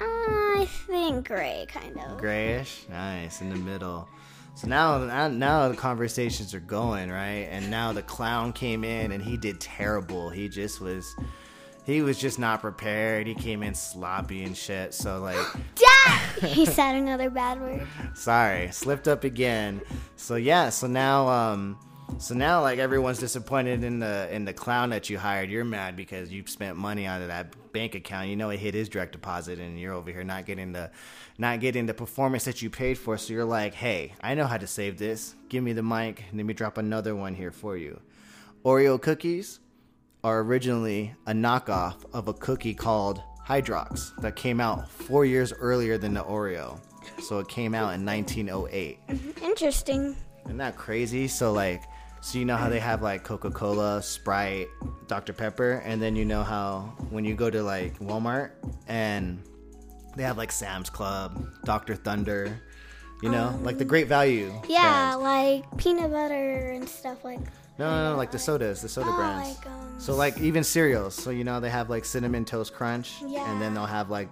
I 0.00 0.66
think 0.86 1.26
gray, 1.28 1.66
kind 1.68 1.98
of. 2.00 2.18
Grayish? 2.18 2.86
Nice, 2.88 3.40
in 3.40 3.50
the 3.50 3.56
middle. 3.56 4.08
So 4.54 4.66
now, 4.68 5.28
now 5.28 5.68
the 5.68 5.76
conversations 5.76 6.54
are 6.54 6.60
going 6.60 7.10
right, 7.10 7.48
and 7.50 7.70
now 7.70 7.92
the 7.92 8.02
clown 8.02 8.52
came 8.52 8.84
in 8.84 9.12
and 9.12 9.22
he 9.22 9.36
did 9.36 9.60
terrible. 9.60 10.28
He 10.30 10.48
just 10.48 10.80
was, 10.80 11.14
he 11.84 12.02
was 12.02 12.18
just 12.18 12.38
not 12.38 12.60
prepared. 12.60 13.26
He 13.26 13.34
came 13.34 13.62
in 13.62 13.74
sloppy 13.74 14.44
and 14.44 14.56
shit. 14.56 14.94
So 14.94 15.20
like, 15.20 15.38
Dad! 15.74 16.44
he 16.44 16.66
said 16.66 16.94
another 16.94 17.30
bad 17.30 17.60
word. 17.60 17.86
sorry, 18.14 18.70
slipped 18.72 19.08
up 19.08 19.24
again. 19.24 19.80
So 20.16 20.36
yeah, 20.36 20.70
so 20.70 20.86
now, 20.86 21.28
um, 21.28 21.78
so 22.18 22.34
now 22.34 22.60
like 22.62 22.78
everyone's 22.78 23.18
disappointed 23.18 23.84
in 23.84 23.98
the 23.98 24.28
in 24.32 24.44
the 24.44 24.52
clown 24.52 24.90
that 24.90 25.08
you 25.10 25.18
hired. 25.18 25.50
You're 25.50 25.64
mad 25.64 25.96
because 25.96 26.32
you 26.32 26.44
spent 26.46 26.76
money 26.76 27.06
out 27.06 27.22
of 27.22 27.28
that 27.28 27.54
bank 27.72 27.94
account. 27.94 28.28
You 28.28 28.36
know 28.36 28.50
it 28.50 28.58
hit 28.58 28.74
his 28.74 28.88
direct 28.88 29.12
deposit, 29.12 29.58
and 29.58 29.78
you're 29.78 29.94
over 29.94 30.10
here 30.10 30.24
not 30.24 30.46
getting 30.46 30.72
the 30.72 30.90
not 31.38 31.60
getting 31.60 31.86
the 31.86 31.94
performance 31.94 32.44
that 32.44 32.62
you 32.62 32.70
paid 32.70 32.98
for. 32.98 33.16
So 33.16 33.32
you're 33.32 33.44
like, 33.44 33.74
hey, 33.74 34.14
I 34.20 34.34
know 34.34 34.46
how 34.46 34.58
to 34.58 34.66
save 34.66 34.98
this. 34.98 35.34
Give 35.48 35.62
me 35.62 35.72
the 35.72 35.82
mic. 35.82 36.24
Let 36.32 36.44
me 36.44 36.52
drop 36.54 36.78
another 36.78 37.14
one 37.14 37.34
here 37.34 37.52
for 37.52 37.76
you. 37.76 38.00
Oreo 38.64 39.00
cookies 39.00 39.60
are 40.22 40.40
originally 40.40 41.14
a 41.26 41.32
knockoff 41.32 41.96
of 42.12 42.28
a 42.28 42.34
cookie 42.34 42.74
called 42.74 43.22
Hydrox 43.46 44.14
that 44.20 44.36
came 44.36 44.60
out 44.60 44.88
four 44.88 45.24
years 45.24 45.52
earlier 45.52 45.98
than 45.98 46.14
the 46.14 46.22
Oreo. 46.22 46.78
So 47.22 47.38
it 47.38 47.48
came 47.48 47.74
out 47.74 47.94
in 47.94 48.04
1908. 48.04 48.98
Interesting. 49.42 50.16
Isn't 50.44 50.58
that 50.58 50.76
crazy? 50.76 51.28
So 51.28 51.52
like, 51.52 51.82
so 52.20 52.38
you 52.38 52.44
know 52.44 52.56
how 52.56 52.68
they 52.68 52.80
have 52.80 53.02
like 53.02 53.24
Coca 53.24 53.50
Cola, 53.50 54.02
Sprite, 54.02 54.68
Dr 55.06 55.32
Pepper, 55.32 55.82
and 55.84 56.00
then 56.02 56.14
you 56.14 56.24
know 56.24 56.42
how 56.42 56.94
when 57.10 57.24
you 57.24 57.34
go 57.34 57.50
to 57.50 57.62
like 57.62 57.98
Walmart 57.98 58.52
and 58.86 59.42
they 60.16 60.22
have 60.22 60.36
like 60.36 60.52
Sam's 60.52 60.90
Club, 60.90 61.46
Dr 61.64 61.96
Thunder, 61.96 62.60
you 63.22 63.30
know, 63.30 63.48
um, 63.48 63.64
like 63.64 63.78
the 63.78 63.84
Great 63.84 64.06
Value. 64.06 64.52
Yeah, 64.68 65.16
brands. 65.16 65.22
like 65.22 65.78
peanut 65.78 66.10
butter 66.10 66.70
and 66.70 66.88
stuff 66.88 67.24
like. 67.24 67.40
No, 67.80 67.90
no, 67.90 68.10
no, 68.12 68.16
like 68.16 68.30
the 68.30 68.38
sodas, 68.38 68.82
the 68.82 68.88
soda 68.88 69.08
Oh, 69.10 69.16
brands. 69.16 69.56
like, 69.58 69.66
um, 69.66 69.94
so 69.98 70.14
like 70.14 70.38
even 70.38 70.62
cereals. 70.62 71.14
So 71.14 71.30
you 71.30 71.44
know 71.44 71.58
they 71.60 71.70
have 71.70 71.88
like 71.90 72.04
cinnamon 72.04 72.44
toast 72.44 72.74
crunch, 72.74 73.20
and 73.22 73.60
then 73.60 73.74
they'll 73.74 73.86
have 73.86 74.10
like 74.10 74.28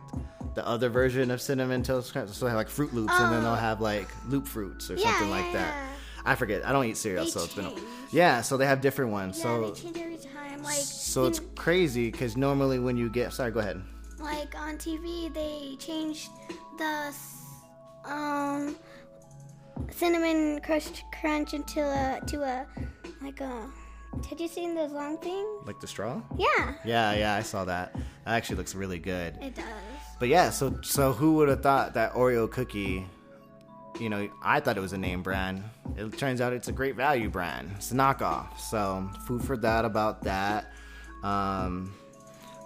the 0.55 0.66
other 0.66 0.88
version 0.88 1.30
of 1.30 1.40
cinnamon 1.40 1.82
toast 1.82 2.12
crunch. 2.12 2.30
So 2.30 2.44
they 2.44 2.51
have 2.51 2.59
like 2.59 2.68
Froot 2.68 2.92
Loops, 2.92 3.14
and 3.18 3.32
then 3.32 3.42
they'll 3.42 3.55
have 3.55 3.80
like 3.80 4.09
Loop 4.28 4.46
Fruits 4.46 4.90
or 4.90 4.94
Oh. 4.94 4.96
Yeah, 4.99 5.05
something 5.11 5.30
like 5.30 5.53
that. 5.55 5.74
yeah. 5.74 5.84
I 6.24 6.34
forget. 6.34 6.66
I 6.66 6.72
don't 6.72 6.84
eat 6.84 6.96
cereal, 6.99 7.24
They 7.24 7.30
so 7.30 7.44
it's 7.44 7.55
been. 7.55 7.64
A, 7.66 7.74
yeah, 8.11 8.42
so 8.42 8.57
they 8.59 8.66
have 8.66 8.80
different 8.82 9.12
ones. 9.12 9.38
Yeah, 9.38 9.42
so 9.44 9.70
they 9.70 9.80
change 9.80 9.96
every 9.96 10.16
time. 10.18 10.62
Like, 10.62 10.74
so 10.74 11.24
it's 11.26 11.40
know, 11.40 11.46
crazy 11.55 12.11
because 12.11 12.36
normally 12.36 12.78
when 12.78 12.96
you 12.99 13.09
get 13.09 13.32
sorry, 13.32 13.51
go 13.51 13.61
ahead. 13.61 13.80
like 14.20 14.55
on 14.59 14.76
TV, 14.76 15.32
they 15.32 15.76
changed 15.78 16.28
the 16.76 17.14
um 18.05 18.76
cinnamon 19.91 20.61
crunch 20.61 21.05
crunch 21.20 21.55
into 21.55 21.81
a 21.81 22.20
to 22.26 22.43
a 22.43 22.66
like 23.22 23.41
a. 23.41 23.66
Had 24.29 24.41
you 24.41 24.49
seen 24.49 24.74
those 24.74 24.91
long 24.91 25.18
things? 25.18 25.47
Like 25.66 25.81
the 25.81 25.87
straw? 25.87 26.20
Yeah, 26.37 26.74
Yeah, 26.85 27.12
yeah, 27.12 27.35
I 27.35 27.43
saw 27.43 27.64
that. 27.66 27.93
That 27.95 28.03
actually 28.26 28.57
looks 28.57 28.74
really 28.74 28.99
good. 28.99 29.37
it 29.41 29.55
does. 29.55 29.64
But 30.18 30.29
yeah, 30.29 30.51
so 30.51 30.79
so 30.83 31.12
who 31.12 31.35
would 31.35 31.49
have 31.49 31.62
thought 31.62 31.95
that 31.95 32.14
Oreo 32.14 32.51
cookie? 32.51 33.07
You 34.01 34.09
know, 34.09 34.29
I 34.43 34.61
thought 34.61 34.76
it 34.76 34.81
was 34.81 34.93
a 34.93 34.99
name 34.99 35.22
brand. 35.22 35.62
It 35.97 36.16
turns 36.18 36.41
out 36.41 36.53
it's 36.53 36.68
a 36.68 36.72
great 36.72 36.95
value 36.97 37.29
brand. 37.29 37.70
It's 37.76 37.91
a 37.93 37.95
knockoff. 37.95 38.59
So 38.59 39.09
food 39.26 39.43
for 39.43 39.57
that 39.59 39.85
about 39.85 40.22
that. 40.22 40.72
Um, 41.22 41.95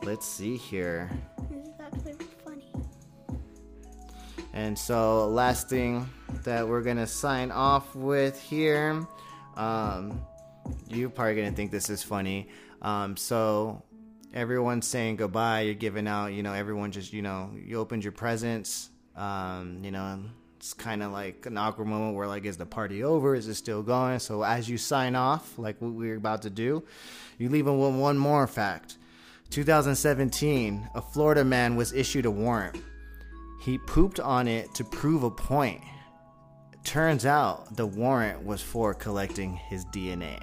let's 0.03 0.27
see 0.27 0.57
here. 0.57 1.11
This 1.51 1.67
is 1.69 1.75
actually 1.81 2.27
funny. 2.45 2.73
And 4.53 4.79
so 4.79 5.27
last 5.29 5.69
thing 5.69 6.09
that 6.45 6.67
we're 6.67 6.83
gonna 6.83 7.07
sign 7.07 7.51
off 7.51 7.95
with 7.95 8.41
here. 8.41 9.07
Um, 9.57 10.21
you're 10.89 11.11
probably 11.11 11.37
gonna 11.37 11.53
think 11.53 11.71
this 11.71 11.91
is 11.91 12.03
funny. 12.03 12.49
Um, 12.81 13.17
so 13.17 13.83
everyone's 14.35 14.87
saying 14.87 15.17
goodbye. 15.17 15.63
You're 15.63 15.75
giving 15.75 16.07
out. 16.09 16.29
You 16.29 16.43
know, 16.43 16.53
everyone 16.53 16.93
just 16.93 17.13
you 17.13 17.23
know 17.23 17.51
you 17.55 17.79
opened 17.79 18.05
your 18.05 18.13
presents. 18.13 18.91
Um, 19.17 19.81
you 19.85 19.91
know, 19.91 20.21
it's 20.57 20.75
kind 20.75 21.03
of 21.03 21.11
like 21.11 21.45
an 21.47 21.59
awkward 21.59 21.89
moment 21.89 22.15
where 22.15 22.29
like, 22.29 22.45
is 22.45 22.57
the 22.57 22.65
party 22.67 23.03
over? 23.03 23.35
Is 23.35 23.49
it 23.49 23.55
still 23.55 23.83
going? 23.83 24.21
So 24.21 24.43
as 24.43 24.69
you 24.69 24.79
sign 24.79 25.17
off, 25.17 25.59
like 25.59 25.81
what 25.83 25.93
we're 25.93 26.17
about 26.17 26.43
to 26.43 26.51
do, 26.51 26.85
you 27.37 27.49
leave 27.49 27.65
them 27.65 27.81
with 27.81 27.95
one 27.95 28.17
more 28.17 28.47
fact. 28.47 28.97
2017, 29.51 30.89
a 30.95 31.03
Florida 31.03 31.45
man 31.45 31.75
was 31.75 31.93
issued 31.93 32.27
a 32.27 32.31
warrant. 32.31 32.81
He 33.61 33.77
pooped 33.77 34.21
on 34.21 34.47
it 34.47 34.73
to 34.75 34.85
prove 34.85 35.25
a 35.25 35.31
point. 35.31 35.83
Turns 36.85 37.25
out 37.25 37.77
the 37.77 37.87
warrant 37.87 38.45
was 38.45 38.61
for 38.61 38.93
collecting 38.95 39.55
his 39.55 39.85
DNA. 39.87 40.39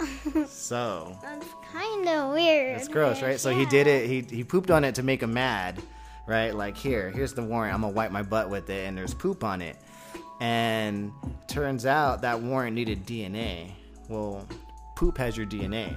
so 0.48 1.16
That's 1.22 1.46
kind 1.72 2.08
of 2.08 2.32
weird. 2.32 2.76
it's 2.78 2.88
gross, 2.88 3.22
right? 3.22 3.38
So 3.40 3.50
he 3.50 3.66
did 3.66 3.86
it. 3.86 4.08
He 4.08 4.22
he 4.36 4.44
pooped 4.44 4.70
on 4.70 4.84
it 4.84 4.94
to 4.96 5.02
make 5.02 5.22
him 5.22 5.32
mad, 5.34 5.80
right? 6.26 6.54
Like 6.54 6.76
here, 6.76 7.10
here's 7.10 7.32
the 7.34 7.42
warrant. 7.42 7.74
I'm 7.74 7.80
gonna 7.82 7.92
wipe 7.92 8.10
my 8.12 8.22
butt 8.22 8.50
with 8.50 8.68
it, 8.70 8.86
and 8.86 8.96
there's 8.96 9.14
poop 9.14 9.42
on 9.44 9.60
it. 9.62 9.76
and 10.40 11.10
turns 11.48 11.84
out 11.86 12.22
that 12.22 12.40
warrant 12.40 12.74
needed 12.76 13.04
DNA. 13.06 13.72
Well, 14.08 14.46
poop 14.96 15.18
has 15.18 15.36
your 15.36 15.46
DNA. 15.46 15.96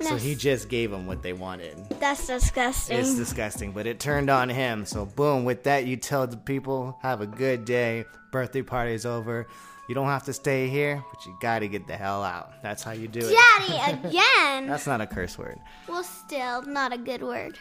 So 0.00 0.16
he 0.16 0.34
just 0.34 0.68
gave 0.68 0.90
them 0.90 1.06
what 1.06 1.22
they 1.22 1.32
wanted. 1.32 1.76
That's 2.00 2.26
disgusting. 2.26 2.98
It's 2.98 3.14
disgusting, 3.14 3.72
but 3.72 3.86
it 3.86 4.00
turned 4.00 4.30
on 4.30 4.48
him. 4.48 4.86
So 4.86 5.04
boom, 5.04 5.44
with 5.44 5.64
that 5.64 5.86
you 5.86 5.96
tell 5.96 6.26
the 6.26 6.36
people, 6.36 6.98
have 7.02 7.20
a 7.20 7.26
good 7.26 7.64
day. 7.64 8.04
Birthday 8.32 8.62
party's 8.62 9.04
over. 9.04 9.46
You 9.88 9.94
don't 9.94 10.06
have 10.06 10.24
to 10.24 10.32
stay 10.32 10.68
here, 10.68 11.04
but 11.12 11.26
you 11.26 11.36
gotta 11.40 11.66
get 11.68 11.86
the 11.86 11.96
hell 11.96 12.22
out. 12.22 12.62
That's 12.62 12.82
how 12.82 12.92
you 12.92 13.08
do 13.08 13.20
it. 13.20 13.36
Daddy 13.58 13.98
again. 14.08 14.66
That's 14.68 14.86
not 14.86 15.00
a 15.00 15.06
curse 15.06 15.36
word. 15.36 15.58
well, 15.88 16.02
still 16.04 16.62
not 16.62 16.92
a 16.92 16.98
good 16.98 17.22
word. 17.22 17.58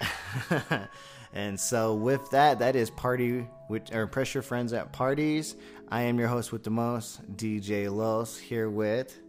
and 1.33 1.59
so 1.59 1.95
with 1.95 2.29
that, 2.31 2.59
that 2.59 2.75
is 2.75 2.89
party 2.91 3.47
with 3.67 3.93
or 3.93 4.07
pressure 4.07 4.41
friends 4.41 4.73
at 4.73 4.91
parties. 4.91 5.55
I 5.89 6.03
am 6.03 6.19
your 6.19 6.27
host 6.27 6.51
with 6.51 6.63
the 6.63 6.69
most, 6.69 7.35
DJ 7.35 7.91
Los, 7.91 8.37
here 8.37 8.69
with 8.69 9.19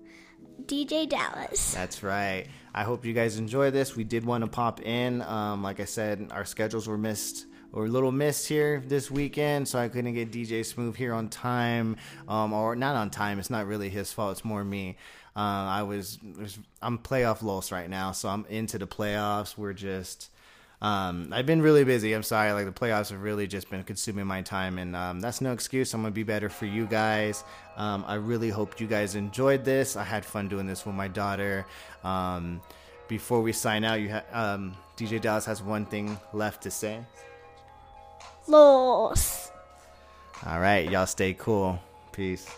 DJ 0.66 1.09
Dallas. 1.09 1.72
That's 1.72 2.03
right. 2.03 2.47
I 2.75 2.85
hope 2.85 3.05
you 3.05 3.12
guys 3.12 3.39
enjoy 3.39 3.71
this. 3.71 3.97
We 3.97 4.05
did 4.05 4.25
want 4.25 4.45
to 4.45 4.51
pop 4.51 4.81
in. 4.83 5.23
Um, 5.23 5.62
like 5.62 5.81
I 5.81 5.85
said, 5.85 6.29
our 6.31 6.45
schedules 6.45 6.87
were 6.87 6.99
missed 6.99 7.47
or 7.73 7.85
a 7.85 7.89
little 7.89 8.12
missed 8.12 8.49
here 8.49 8.83
this 8.87 9.11
weekend, 9.11 9.68
so 9.68 9.79
I 9.79 9.89
couldn't 9.89 10.14
get 10.14 10.33
DJ 10.33 10.64
Smooth 10.64 10.97
here 10.97 11.12
on 11.12 11.29
time, 11.29 11.97
um, 12.29 12.53
or 12.53 12.75
not 12.75 12.97
on 12.97 13.11
time. 13.11 13.39
It's 13.39 13.51
not 13.51 13.66
really 13.66 13.89
his 13.89 14.12
fault. 14.12 14.33
It's 14.33 14.45
more 14.45 14.64
me. 14.64 14.97
Uh, 15.37 15.39
I 15.39 15.83
was, 15.85 16.18
was 16.37 16.59
I'm 16.83 16.99
playoff 16.99 17.43
los 17.43 17.71
right 17.71 17.89
now, 17.89 18.12
so 18.12 18.29
I'm 18.29 18.45
into 18.49 18.79
the 18.79 18.87
playoffs. 18.87 19.57
We're 19.57 19.73
just. 19.73 20.31
Um, 20.83 21.28
I've 21.33 21.45
been 21.45 21.61
really 21.61 21.85
busy. 21.85 22.12
I'm 22.14 22.22
sorry. 22.22 22.53
Like 22.53 22.64
the 22.64 22.72
playoffs 22.72 23.11
have 23.11 23.20
really 23.22 23.47
just 23.47 23.68
been 23.68 23.85
consuming 23.85 24.26
my 24.26 24.41
time, 24.43 24.78
and 24.78 24.97
um, 24.97 25.20
that's 25.20 25.41
no 25.41 25.53
excuse. 25.53 25.93
I'm 25.93 26.01
gonna 26.03 26.12
be 26.12 26.22
better 26.22 26.49
for 26.49 26.66
you 26.66 26.87
guys. 26.87 27.45
Um, 27.76 28.05
I 28.07 28.14
really 28.14 28.49
hope 28.49 28.81
you 28.81 28.87
guys 28.87 29.14
enjoyed 29.14 29.64
this. 29.64 29.97
I 29.97 30.05
had 30.05 30.24
fun 30.24 30.49
doing 30.49 30.66
this 30.66 30.87
with 30.87 30.95
my 30.95 31.09
daughter. 31.09 31.66
Um, 32.03 32.62
before 33.09 33.43
we 33.43 33.53
sign 33.53 33.85
out, 33.85 34.01
you 34.01 34.11
ha- 34.11 34.24
um, 34.33 34.74
DJ 34.97 35.20
Dallas 35.20 35.45
has 35.45 35.62
one 35.62 35.85
thing 35.85 36.18
left 36.33 36.62
to 36.62 36.70
say. 36.70 37.01
Los. 38.47 39.51
All 40.47 40.61
right, 40.61 40.91
y'all 40.91 41.07
stay 41.07 41.35
cool. 41.35 41.78
Peace. 42.12 42.49